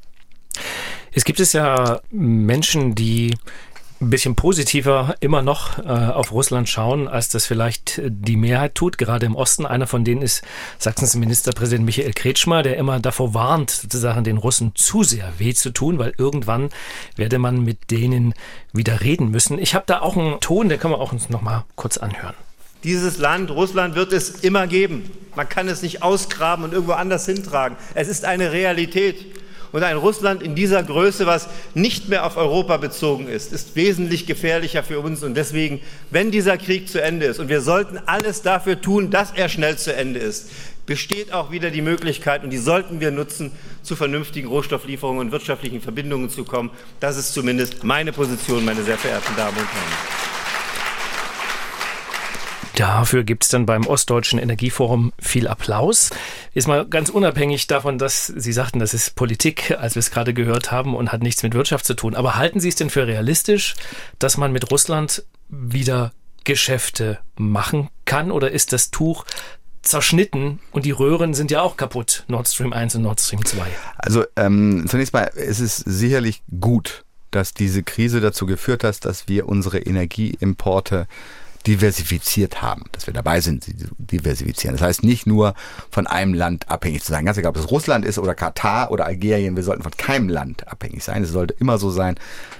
Es 1.12 1.26
gibt 1.26 1.40
es 1.40 1.54
ja 1.54 2.02
Menschen, 2.12 2.94
die 2.94 3.36
ein 4.02 4.10
bisschen 4.10 4.36
positiver 4.36 5.16
immer 5.20 5.42
noch 5.42 5.78
äh, 5.80 5.90
auf 5.90 6.32
Russland 6.32 6.70
schauen, 6.70 7.08
als 7.08 7.30
das 7.30 7.46
vielleicht 7.46 8.02
die 8.06 8.38
Mehrheit 8.38 8.76
tut, 8.76 8.98
gerade 8.98 9.26
im 9.26 9.36
Osten. 9.36 9.66
Einer 9.66 9.88
von 9.88 10.06
denen 10.06 10.22
ist 10.22 10.42
Sachsens 10.78 11.16
Ministerpräsident 11.16 11.86
Michael 11.86 12.14
Kretschmer, 12.14 12.64
der 12.64 12.78
immer 12.78 13.00
davor 13.00 13.34
warnt, 13.34 13.72
sozusagen 13.72 14.24
den 14.24 14.38
Russen 14.38 14.72
zu 14.76 15.04
sehr 15.04 15.34
weh 15.38 15.54
zu 15.54 15.72
tun, 15.72 16.00
weil 16.00 16.14
irgendwann 16.18 16.70
werde 17.16 17.40
man 17.40 17.64
mit 17.64 17.92
denen 17.92 18.34
wieder 18.72 19.02
reden 19.02 19.32
müssen. 19.32 19.60
Ich 19.60 19.76
habe 19.76 19.86
da 19.86 20.00
auch 20.00 20.16
einen 20.16 20.40
Ton, 20.40 20.70
den 20.70 20.80
können 20.80 20.94
wir 20.94 21.00
auch 21.00 21.12
uns 21.12 21.30
noch 21.30 21.42
mal 21.42 21.66
kurz 21.76 21.98
anhören. 21.98 22.36
Dieses 22.86 23.18
Land, 23.18 23.52
Russland, 23.52 23.96
wird 23.96 24.14
es 24.14 24.30
immer 24.30 24.66
geben. 24.66 25.12
Man 25.36 25.50
kann 25.50 25.68
es 25.68 25.82
nicht 25.82 26.02
ausgraben 26.02 26.64
und 26.64 26.72
irgendwo 26.72 26.94
anders 26.94 27.26
hintragen. 27.26 27.78
Es 27.94 28.08
ist 28.08 28.24
eine 28.24 28.54
Realität. 28.54 29.26
Und 29.72 29.84
ein 29.84 29.98
Russland 29.98 30.42
in 30.42 30.56
dieser 30.56 30.82
Größe, 30.82 31.26
was 31.26 31.48
nicht 31.74 32.10
mehr 32.10 32.26
auf 32.26 32.38
Europa 32.38 32.78
bezogen 32.78 33.28
ist, 33.28 33.54
ist 33.54 33.76
wesentlich 33.76 34.26
gefährlicher 34.26 34.84
für 34.84 35.00
uns. 35.00 35.24
Und 35.24 35.36
deswegen, 35.36 35.82
wenn 36.10 36.32
dieser 36.32 36.58
Krieg 36.58 36.90
zu 36.90 37.02
Ende 37.02 37.28
ist, 37.28 37.40
und 37.40 37.50
wir 37.50 37.62
sollten 37.62 38.00
alles 38.06 38.42
dafür 38.42 38.82
tun, 38.82 39.12
dass 39.12 39.32
er 39.32 39.50
schnell 39.50 39.78
zu 39.78 39.96
Ende 39.96 40.20
ist, 40.20 40.50
besteht 40.86 41.34
auch 41.34 41.52
wieder 41.52 41.70
die 41.70 41.84
Möglichkeit, 41.84 42.44
und 42.44 42.50
die 42.50 42.58
sollten 42.58 43.00
wir 43.00 43.12
nutzen, 43.12 43.52
zu 43.84 43.96
vernünftigen 43.96 44.48
Rohstofflieferungen 44.48 45.28
und 45.28 45.32
wirtschaftlichen 45.32 45.82
Verbindungen 45.82 46.32
zu 46.32 46.44
kommen. 46.46 46.72
Das 47.00 47.16
ist 47.16 47.34
zumindest 47.34 47.84
meine 47.84 48.12
Position, 48.12 48.66
meine 48.66 48.84
sehr 48.84 48.98
verehrten 48.98 49.36
Damen 49.36 49.58
und 49.58 49.68
Herren. 49.68 50.29
Dafür 52.80 53.26
gibt 53.26 53.44
es 53.44 53.50
dann 53.50 53.66
beim 53.66 53.86
Ostdeutschen 53.86 54.40
Energieforum 54.40 55.12
viel 55.20 55.50
Applaus. 55.50 56.12
Ist 56.54 56.70
mal 56.70 56.86
ganz 56.86 57.10
unabhängig 57.10 57.68
davon, 57.68 57.98
dass 57.98 58.28
Sie 58.28 58.54
sagten, 58.54 58.80
das 58.80 58.94
ist 58.94 59.18
Politik, 59.18 59.76
als 59.78 59.96
wir 59.96 60.00
es 60.00 60.12
gerade 60.12 60.34
gehört 60.34 60.72
haben 60.72 60.96
und 60.96 61.12
hat 61.12 61.22
nichts 61.22 61.44
mit 61.44 61.54
Wirtschaft 61.54 61.84
zu 61.84 61.94
tun. 61.94 62.16
Aber 62.16 62.38
halten 62.38 62.62
Sie 62.62 62.70
es 62.70 62.76
denn 62.76 62.90
für 62.90 63.06
realistisch, 63.06 63.76
dass 64.18 64.38
man 64.38 64.54
mit 64.54 64.72
Russland 64.72 65.26
wieder 65.50 66.14
Geschäfte 66.46 67.20
machen 67.36 67.90
kann? 68.06 68.32
Oder 68.32 68.52
ist 68.52 68.72
das 68.72 68.92
Tuch 68.92 69.26
zerschnitten 69.82 70.62
und 70.72 70.86
die 70.86 70.92
Röhren 70.92 71.34
sind 71.34 71.52
ja 71.52 71.62
auch 71.62 71.76
kaputt, 71.76 72.24
Nord 72.30 72.48
Stream 72.48 72.72
1 72.72 72.96
und 72.96 73.02
Nord 73.02 73.20
Stream 73.20 73.44
2? 73.44 73.58
Also 73.98 74.24
ähm, 74.38 74.86
zunächst 74.88 75.12
mal, 75.12 75.30
es 75.36 75.60
ist 75.60 75.80
sicherlich 75.80 76.44
gut, 76.62 77.04
dass 77.32 77.54
diese 77.54 77.84
Krise 77.84 78.22
dazu 78.22 78.46
geführt 78.46 78.86
hat, 78.86 79.04
dass 79.04 79.28
wir 79.28 79.50
unsere 79.50 79.80
Energieimporte 79.80 81.08
diversifiziert 81.70 82.64
haben, 82.64 82.86
dass 82.94 83.06
wir 83.06 83.14
dabei 83.14 83.42
sind, 83.42 83.64
sie 83.64 83.76
diversifizieren. 84.00 84.76
Das 84.76 84.82
heißt 84.82 85.04
nicht 85.04 85.28
nur 85.28 85.54
von 85.92 86.08
einem 86.08 86.34
Land 86.34 86.68
abhängig 86.68 87.04
zu 87.04 87.12
sein. 87.12 87.26
Ganz 87.26 87.38
egal, 87.38 87.52
ob 87.52 87.58
es 87.58 87.70
Russland 87.70 88.06
ist 88.06 88.18
oder 88.18 88.34
Katar 88.34 88.90
oder 88.90 89.06
Algerien, 89.06 89.56
wir 89.56 89.62
sollten 89.62 89.84
von 89.84 89.92
keinem 89.96 90.30
Land 90.30 90.68
abhängig 90.68 91.04
sein. 91.04 91.22
Es 91.22 91.30
sollte 91.30 91.54
immer 91.60 91.78
so 91.78 91.92
sein, 91.92 92.16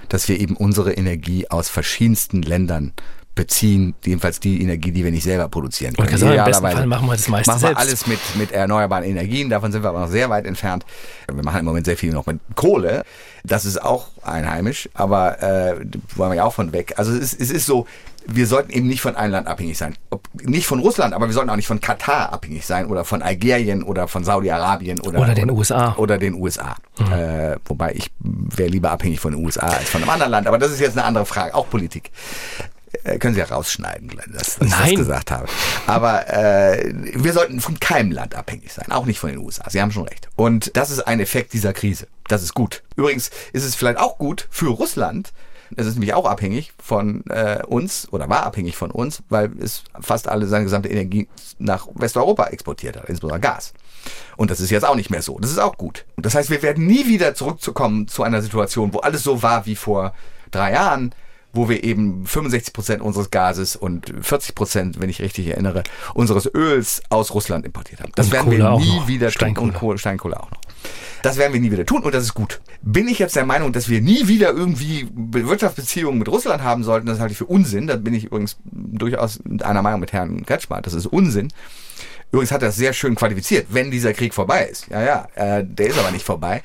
dass 0.08 0.28
wir 0.28 0.38
eben 0.38 0.56
unsere 0.56 0.92
Energie 0.92 1.50
aus 1.50 1.68
verschiedensten 1.68 2.42
Ländern 2.42 2.92
beziehen 3.34 3.94
jedenfalls 4.04 4.38
die 4.38 4.60
Energie, 4.60 4.92
die 4.92 5.02
wir 5.02 5.10
nicht 5.10 5.22
selber 5.22 5.48
produzieren 5.48 5.94
können. 5.94 6.12
Und 6.12 6.18
sagen, 6.18 6.38
Im 6.38 6.44
besten 6.44 6.62
Fall 6.62 6.86
machen 6.86 7.06
wir 7.06 7.12
das 7.12 7.28
meiste 7.28 7.50
machen 7.50 7.62
wir 7.62 7.68
selbst. 7.68 7.80
alles 7.80 8.06
mit, 8.06 8.18
mit 8.36 8.52
erneuerbaren 8.52 9.04
Energien, 9.04 9.48
davon 9.48 9.72
sind 9.72 9.82
wir 9.82 9.88
aber 9.88 10.00
noch 10.00 10.10
sehr 10.10 10.28
weit 10.30 10.46
entfernt. 10.46 10.84
Wir 11.32 11.42
machen 11.42 11.60
im 11.60 11.64
Moment 11.64 11.86
sehr 11.86 11.96
viel 11.96 12.12
noch 12.12 12.26
mit 12.26 12.38
Kohle. 12.54 13.02
Das 13.44 13.64
ist 13.64 13.82
auch 13.82 14.08
einheimisch, 14.22 14.90
aber 14.94 15.42
äh, 15.42 15.76
wollen 16.16 16.32
wir 16.32 16.36
ja 16.36 16.44
auch 16.44 16.52
von 16.52 16.72
weg. 16.72 16.94
Also 16.96 17.12
es, 17.12 17.32
es 17.32 17.50
ist 17.50 17.66
so, 17.66 17.86
wir 18.26 18.46
sollten 18.46 18.70
eben 18.70 18.86
nicht 18.86 19.00
von 19.00 19.16
einem 19.16 19.32
Land 19.32 19.46
abhängig 19.46 19.78
sein. 19.78 19.96
Ob, 20.10 20.22
nicht 20.42 20.66
von 20.66 20.80
Russland, 20.80 21.14
aber 21.14 21.26
wir 21.26 21.32
sollten 21.32 21.50
auch 21.50 21.56
nicht 21.56 21.66
von 21.66 21.80
Katar 21.80 22.32
abhängig 22.32 22.66
sein 22.66 22.86
oder 22.86 23.04
von 23.04 23.22
Algerien 23.22 23.82
oder 23.82 24.08
von 24.08 24.24
Saudi-Arabien 24.24 25.00
oder, 25.00 25.20
oder 25.20 25.34
den 25.34 25.50
USA. 25.50 25.94
Oder 25.96 26.18
den 26.18 26.34
USA. 26.34 26.76
Mhm. 26.98 27.12
Äh, 27.12 27.56
wobei 27.64 27.94
ich 27.94 28.10
wäre 28.18 28.68
lieber 28.68 28.90
abhängig 28.90 29.20
von 29.20 29.32
den 29.32 29.44
USA 29.44 29.66
als 29.66 29.88
von 29.88 30.02
einem 30.02 30.10
anderen 30.10 30.32
Land. 30.32 30.46
Aber 30.46 30.58
das 30.58 30.70
ist 30.70 30.80
jetzt 30.80 30.96
eine 30.96 31.04
andere 31.04 31.26
Frage, 31.26 31.54
auch 31.54 31.68
Politik. 31.68 32.10
Äh, 33.04 33.18
können 33.18 33.34
Sie 33.34 33.40
ja 33.40 33.46
rausschneiden, 33.46 34.10
dass, 34.32 34.56
dass 34.56 34.68
ich 34.68 34.70
das 34.70 34.94
gesagt 34.94 35.30
habe. 35.30 35.46
Aber 35.86 36.28
äh, 36.28 36.92
wir 37.14 37.32
sollten 37.32 37.60
von 37.60 37.78
keinem 37.78 38.10
Land 38.10 38.34
abhängig 38.34 38.72
sein, 38.72 38.90
auch 38.90 39.06
nicht 39.06 39.20
von 39.20 39.30
den 39.30 39.38
USA. 39.38 39.70
Sie 39.70 39.80
haben 39.80 39.92
schon 39.92 40.08
recht. 40.08 40.28
Und 40.36 40.76
das 40.76 40.90
ist 40.90 41.00
ein 41.00 41.20
Effekt 41.20 41.52
dieser 41.52 41.72
Krise. 41.72 42.08
Das 42.28 42.42
ist 42.42 42.54
gut. 42.54 42.82
Übrigens 42.96 43.30
ist 43.52 43.64
es 43.64 43.74
vielleicht 43.74 43.98
auch 43.98 44.18
gut 44.18 44.48
für 44.50 44.68
Russland, 44.68 45.32
es 45.76 45.86
ist 45.86 45.94
nämlich 45.94 46.14
auch 46.14 46.26
abhängig 46.26 46.72
von 46.82 47.24
äh, 47.28 47.62
uns 47.66 48.08
oder 48.12 48.28
war 48.28 48.44
abhängig 48.44 48.76
von 48.76 48.90
uns, 48.90 49.22
weil 49.28 49.50
es 49.60 49.84
fast 50.00 50.28
alle 50.28 50.46
seine 50.46 50.64
gesamte 50.64 50.88
Energie 50.88 51.28
nach 51.58 51.88
Westeuropa 51.94 52.46
exportiert 52.46 52.96
hat, 52.96 53.08
insbesondere 53.08 53.40
Gas. 53.40 53.72
Und 54.36 54.50
das 54.50 54.60
ist 54.60 54.70
jetzt 54.70 54.84
auch 54.84 54.96
nicht 54.96 55.10
mehr 55.10 55.22
so. 55.22 55.38
Das 55.38 55.50
ist 55.50 55.58
auch 55.58 55.76
gut. 55.76 56.06
Und 56.16 56.26
das 56.26 56.34
heißt, 56.34 56.50
wir 56.50 56.62
werden 56.62 56.86
nie 56.86 57.06
wieder 57.06 57.34
zurückzukommen 57.34 58.08
zu 58.08 58.22
einer 58.22 58.42
Situation, 58.42 58.92
wo 58.94 58.98
alles 58.98 59.22
so 59.22 59.42
war 59.42 59.66
wie 59.66 59.76
vor 59.76 60.14
drei 60.50 60.72
Jahren, 60.72 61.14
wo 61.52 61.68
wir 61.68 61.84
eben 61.84 62.26
65 62.26 62.72
Prozent 62.72 63.02
unseres 63.02 63.30
Gases 63.30 63.76
und 63.76 64.12
40 64.20 64.54
Prozent, 64.54 65.00
wenn 65.00 65.10
ich 65.10 65.20
richtig 65.20 65.48
erinnere, 65.48 65.82
unseres 66.14 66.48
Öls 66.54 67.02
aus 67.10 67.34
Russland 67.34 67.66
importiert 67.66 68.00
haben. 68.00 68.12
Das 68.14 68.26
und 68.26 68.32
werden 68.32 68.44
Kohle 68.46 68.58
wir 68.58 68.78
nie 68.78 69.06
wieder 69.06 69.30
Steinkohle. 69.30 69.72
und 69.72 69.78
Kohle, 69.78 69.98
Steinkohle 69.98 70.38
auch 70.40 70.50
noch. 70.50 70.60
Das 71.22 71.36
werden 71.36 71.52
wir 71.52 71.60
nie 71.60 71.70
wieder 71.70 71.86
tun 71.86 72.02
und 72.02 72.14
das 72.14 72.24
ist 72.24 72.34
gut. 72.34 72.60
Bin 72.82 73.08
ich 73.08 73.18
jetzt 73.18 73.36
der 73.36 73.44
Meinung, 73.44 73.72
dass 73.72 73.88
wir 73.88 74.00
nie 74.00 74.28
wieder 74.28 74.52
irgendwie 74.52 75.08
Wirtschaftsbeziehungen 75.12 76.18
mit 76.18 76.28
Russland 76.28 76.62
haben 76.62 76.82
sollten? 76.82 77.06
Das 77.06 77.20
halte 77.20 77.32
ich 77.32 77.38
für 77.38 77.46
Unsinn. 77.46 77.86
Da 77.86 77.96
bin 77.96 78.14
ich 78.14 78.24
übrigens 78.24 78.56
durchaus 78.64 79.40
einer 79.62 79.82
Meinung 79.82 80.00
mit 80.00 80.12
Herrn 80.12 80.46
Kretschmer. 80.46 80.80
Das 80.80 80.94
ist 80.94 81.06
Unsinn. 81.06 81.48
Übrigens 82.32 82.52
hat 82.52 82.62
er 82.62 82.68
es 82.68 82.76
sehr 82.76 82.92
schön 82.92 83.16
qualifiziert, 83.16 83.66
wenn 83.70 83.90
dieser 83.90 84.12
Krieg 84.12 84.34
vorbei 84.34 84.64
ist. 84.64 84.86
Ja, 84.88 85.02
ja, 85.02 85.28
äh, 85.34 85.64
der 85.64 85.88
ist 85.88 85.98
aber 85.98 86.12
nicht 86.12 86.24
vorbei. 86.24 86.62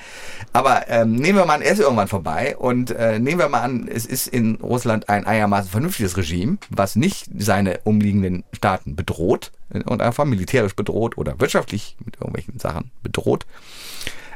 Aber 0.54 0.88
ähm, 0.90 1.14
nehmen 1.14 1.40
wir 1.40 1.46
mal 1.46 1.56
an, 1.56 1.62
er 1.64 1.72
ist 1.72 1.80
irgendwann 1.80 2.08
vorbei 2.08 2.56
und 2.56 2.92
äh, 2.92 3.18
nehmen 3.18 3.40
wir 3.40 3.50
mal 3.50 3.62
an, 3.62 3.88
es 3.92 4.06
ist 4.06 4.28
in 4.28 4.56
Russland 4.56 5.10
ein 5.10 5.26
einigermaßen 5.26 5.72
vernünftiges 5.72 6.18
Regime, 6.18 6.58
was 6.70 6.96
nicht 6.96 7.26
seine 7.36 7.80
umliegenden 7.84 8.44
Staaten 8.54 8.96
bedroht 8.96 9.52
und 9.86 10.02
einfach 10.02 10.26
militärisch 10.26 10.76
bedroht 10.76 11.18
oder 11.18 11.40
wirtschaftlich 11.40 11.98
mit 12.06 12.18
irgendwelchen 12.18 12.60
Sachen 12.60 12.92
bedroht. 13.02 13.48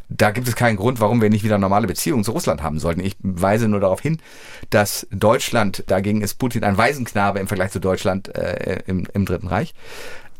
Da 0.09 0.31
gibt 0.31 0.47
es 0.47 0.55
keinen 0.55 0.75
Grund, 0.75 0.99
warum 0.99 1.21
wir 1.21 1.29
nicht 1.29 1.43
wieder 1.43 1.57
normale 1.57 1.87
Beziehungen 1.87 2.23
zu 2.23 2.31
Russland 2.31 2.63
haben 2.63 2.79
sollten. 2.79 3.01
Ich 3.01 3.15
weise 3.21 3.67
nur 3.67 3.79
darauf 3.79 4.01
hin, 4.01 4.17
dass 4.71 5.07
Deutschland, 5.11 5.83
dagegen 5.87 6.21
ist 6.21 6.35
Putin 6.35 6.63
ein 6.63 6.77
Waisenknabe 6.77 7.39
im 7.39 7.47
Vergleich 7.47 7.71
zu 7.71 7.79
Deutschland 7.79 8.35
äh, 8.35 8.81
im, 8.87 9.07
im 9.13 9.25
Dritten 9.25 9.47
Reich 9.47 9.73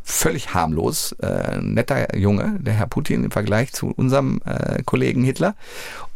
völlig 0.09 0.53
harmlos, 0.53 1.11
äh, 1.21 1.59
netter 1.61 2.17
Junge, 2.17 2.57
der 2.59 2.73
Herr 2.73 2.87
Putin 2.87 3.23
im 3.23 3.31
Vergleich 3.31 3.71
zu 3.71 3.93
unserem 3.95 4.41
äh, 4.43 4.81
Kollegen 4.83 5.23
Hitler. 5.23 5.55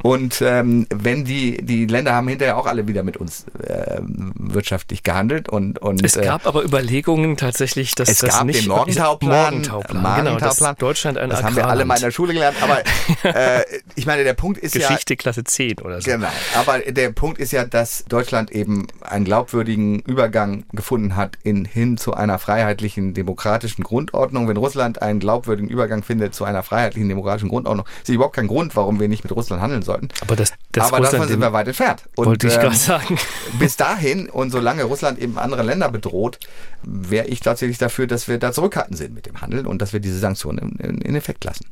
Und 0.04 0.42
ähm, 0.42 0.86
wenn 0.94 1.24
die 1.24 1.58
die 1.64 1.86
Länder 1.86 2.14
haben 2.14 2.28
hinterher 2.28 2.58
auch 2.58 2.66
alle 2.66 2.88
wieder 2.88 3.04
mit 3.04 3.18
uns 3.18 3.46
äh, 3.66 4.02
wirtschaftlich 4.04 5.02
gehandelt 5.02 5.48
und 5.48 5.80
und 5.80 6.04
es 6.04 6.20
gab 6.20 6.46
äh, 6.46 6.50
aber 6.50 6.64
Überlegungen 6.64 7.38
tatsächlich, 7.38 7.96
dass 7.96 8.10
es 8.10 8.20
das 8.20 8.36
gab 8.36 8.46
nicht 8.46 8.64
den 8.64 8.68
Morgentauplan, 8.68 9.32
Morgentauplan, 9.32 10.02
Morgentauplan. 10.02 10.38
genau, 10.38 10.40
dass 10.40 10.78
Deutschland 10.78 11.18
ein 11.18 11.30
das 11.30 11.42
haben 11.42 11.56
wir 11.56 11.68
alle 11.68 11.86
mal 11.86 11.96
in 11.96 12.02
der 12.02 12.12
Schule 12.12 12.34
gelernt. 12.34 12.58
Aber 12.62 12.82
äh, 13.24 13.64
ich 13.96 14.06
meine, 14.06 14.26
der 14.26 14.34
Punkt 14.34 14.58
ist 14.58 14.74
Geschichte 14.74 15.14
ja 15.14 15.18
Klasse 15.18 15.46
10 15.46 15.80
oder 15.80 16.02
so. 16.02 16.12
Genau. 16.12 16.28
Aber 16.56 16.80
der 16.80 17.12
Punkt 17.12 17.40
ist 17.40 17.54
ja, 17.54 17.64
dass 17.64 18.04
Deutschland 18.06 18.52
eben 18.52 18.88
einen 19.02 19.24
glaubwürdigen 19.24 20.00
Übergang 20.00 20.66
gefunden 20.74 21.16
hat 21.16 21.38
in 21.44 21.64
hin 21.64 21.98
zu 21.98 22.14
einer 22.14 22.40
freiheitlichen 22.40 23.14
demokratischen 23.14 23.84
Grundordnung. 23.84 24.50
Wenn 24.50 24.58
Russland 24.58 25.02
einen 25.02 25.20
glaubwürdigen 25.20 25.70
Übergang 25.70 26.04
findet 26.04 26.36
zu 26.36 26.44
einer 26.44 26.62
freiheitlichen 26.62 27.08
demokratischen 27.08 27.48
Grundordnung, 27.48 27.86
ist 28.02 28.10
überhaupt 28.10 28.36
kein 28.36 28.48
Grund, 28.48 28.76
warum 28.76 29.00
wir 29.00 29.08
nicht 29.08 29.24
mit 29.24 29.34
Russland 29.34 29.62
handeln 29.62 29.82
sollten. 29.94 30.10
Aber, 30.22 30.36
das, 30.36 30.54
das 30.72 30.92
Aber 30.92 31.02
davon 31.02 31.28
sind 31.28 31.40
wir 31.40 31.54
weit 31.54 31.68
entfernt. 31.68 32.04
Und, 32.16 32.26
wollte 32.26 32.48
ich 32.48 32.56
ähm, 32.56 32.62
gerade 32.62 32.76
sagen. 32.76 33.18
Bis 33.60 33.78
dahin 33.78 34.30
und 34.30 34.52
solange 34.52 34.84
Russland 34.84 35.20
eben 35.20 35.38
andere 35.38 35.64
Länder 35.64 35.90
bedroht, 35.90 36.40
wäre 36.84 37.28
ich 37.28 37.40
tatsächlich 37.40 37.78
dafür, 37.78 38.08
dass 38.08 38.28
wir 38.28 38.38
da 38.38 38.52
zurückhaltend 38.52 38.98
sind 38.98 39.14
mit 39.14 39.26
dem 39.26 39.42
Handel 39.42 39.68
und 39.68 39.82
dass 39.82 39.94
wir 39.94 40.00
diese 40.00 40.20
Sanktionen 40.20 40.78
in, 40.80 41.00
in 41.00 41.16
Effekt 41.16 41.44
lassen. 41.44 41.66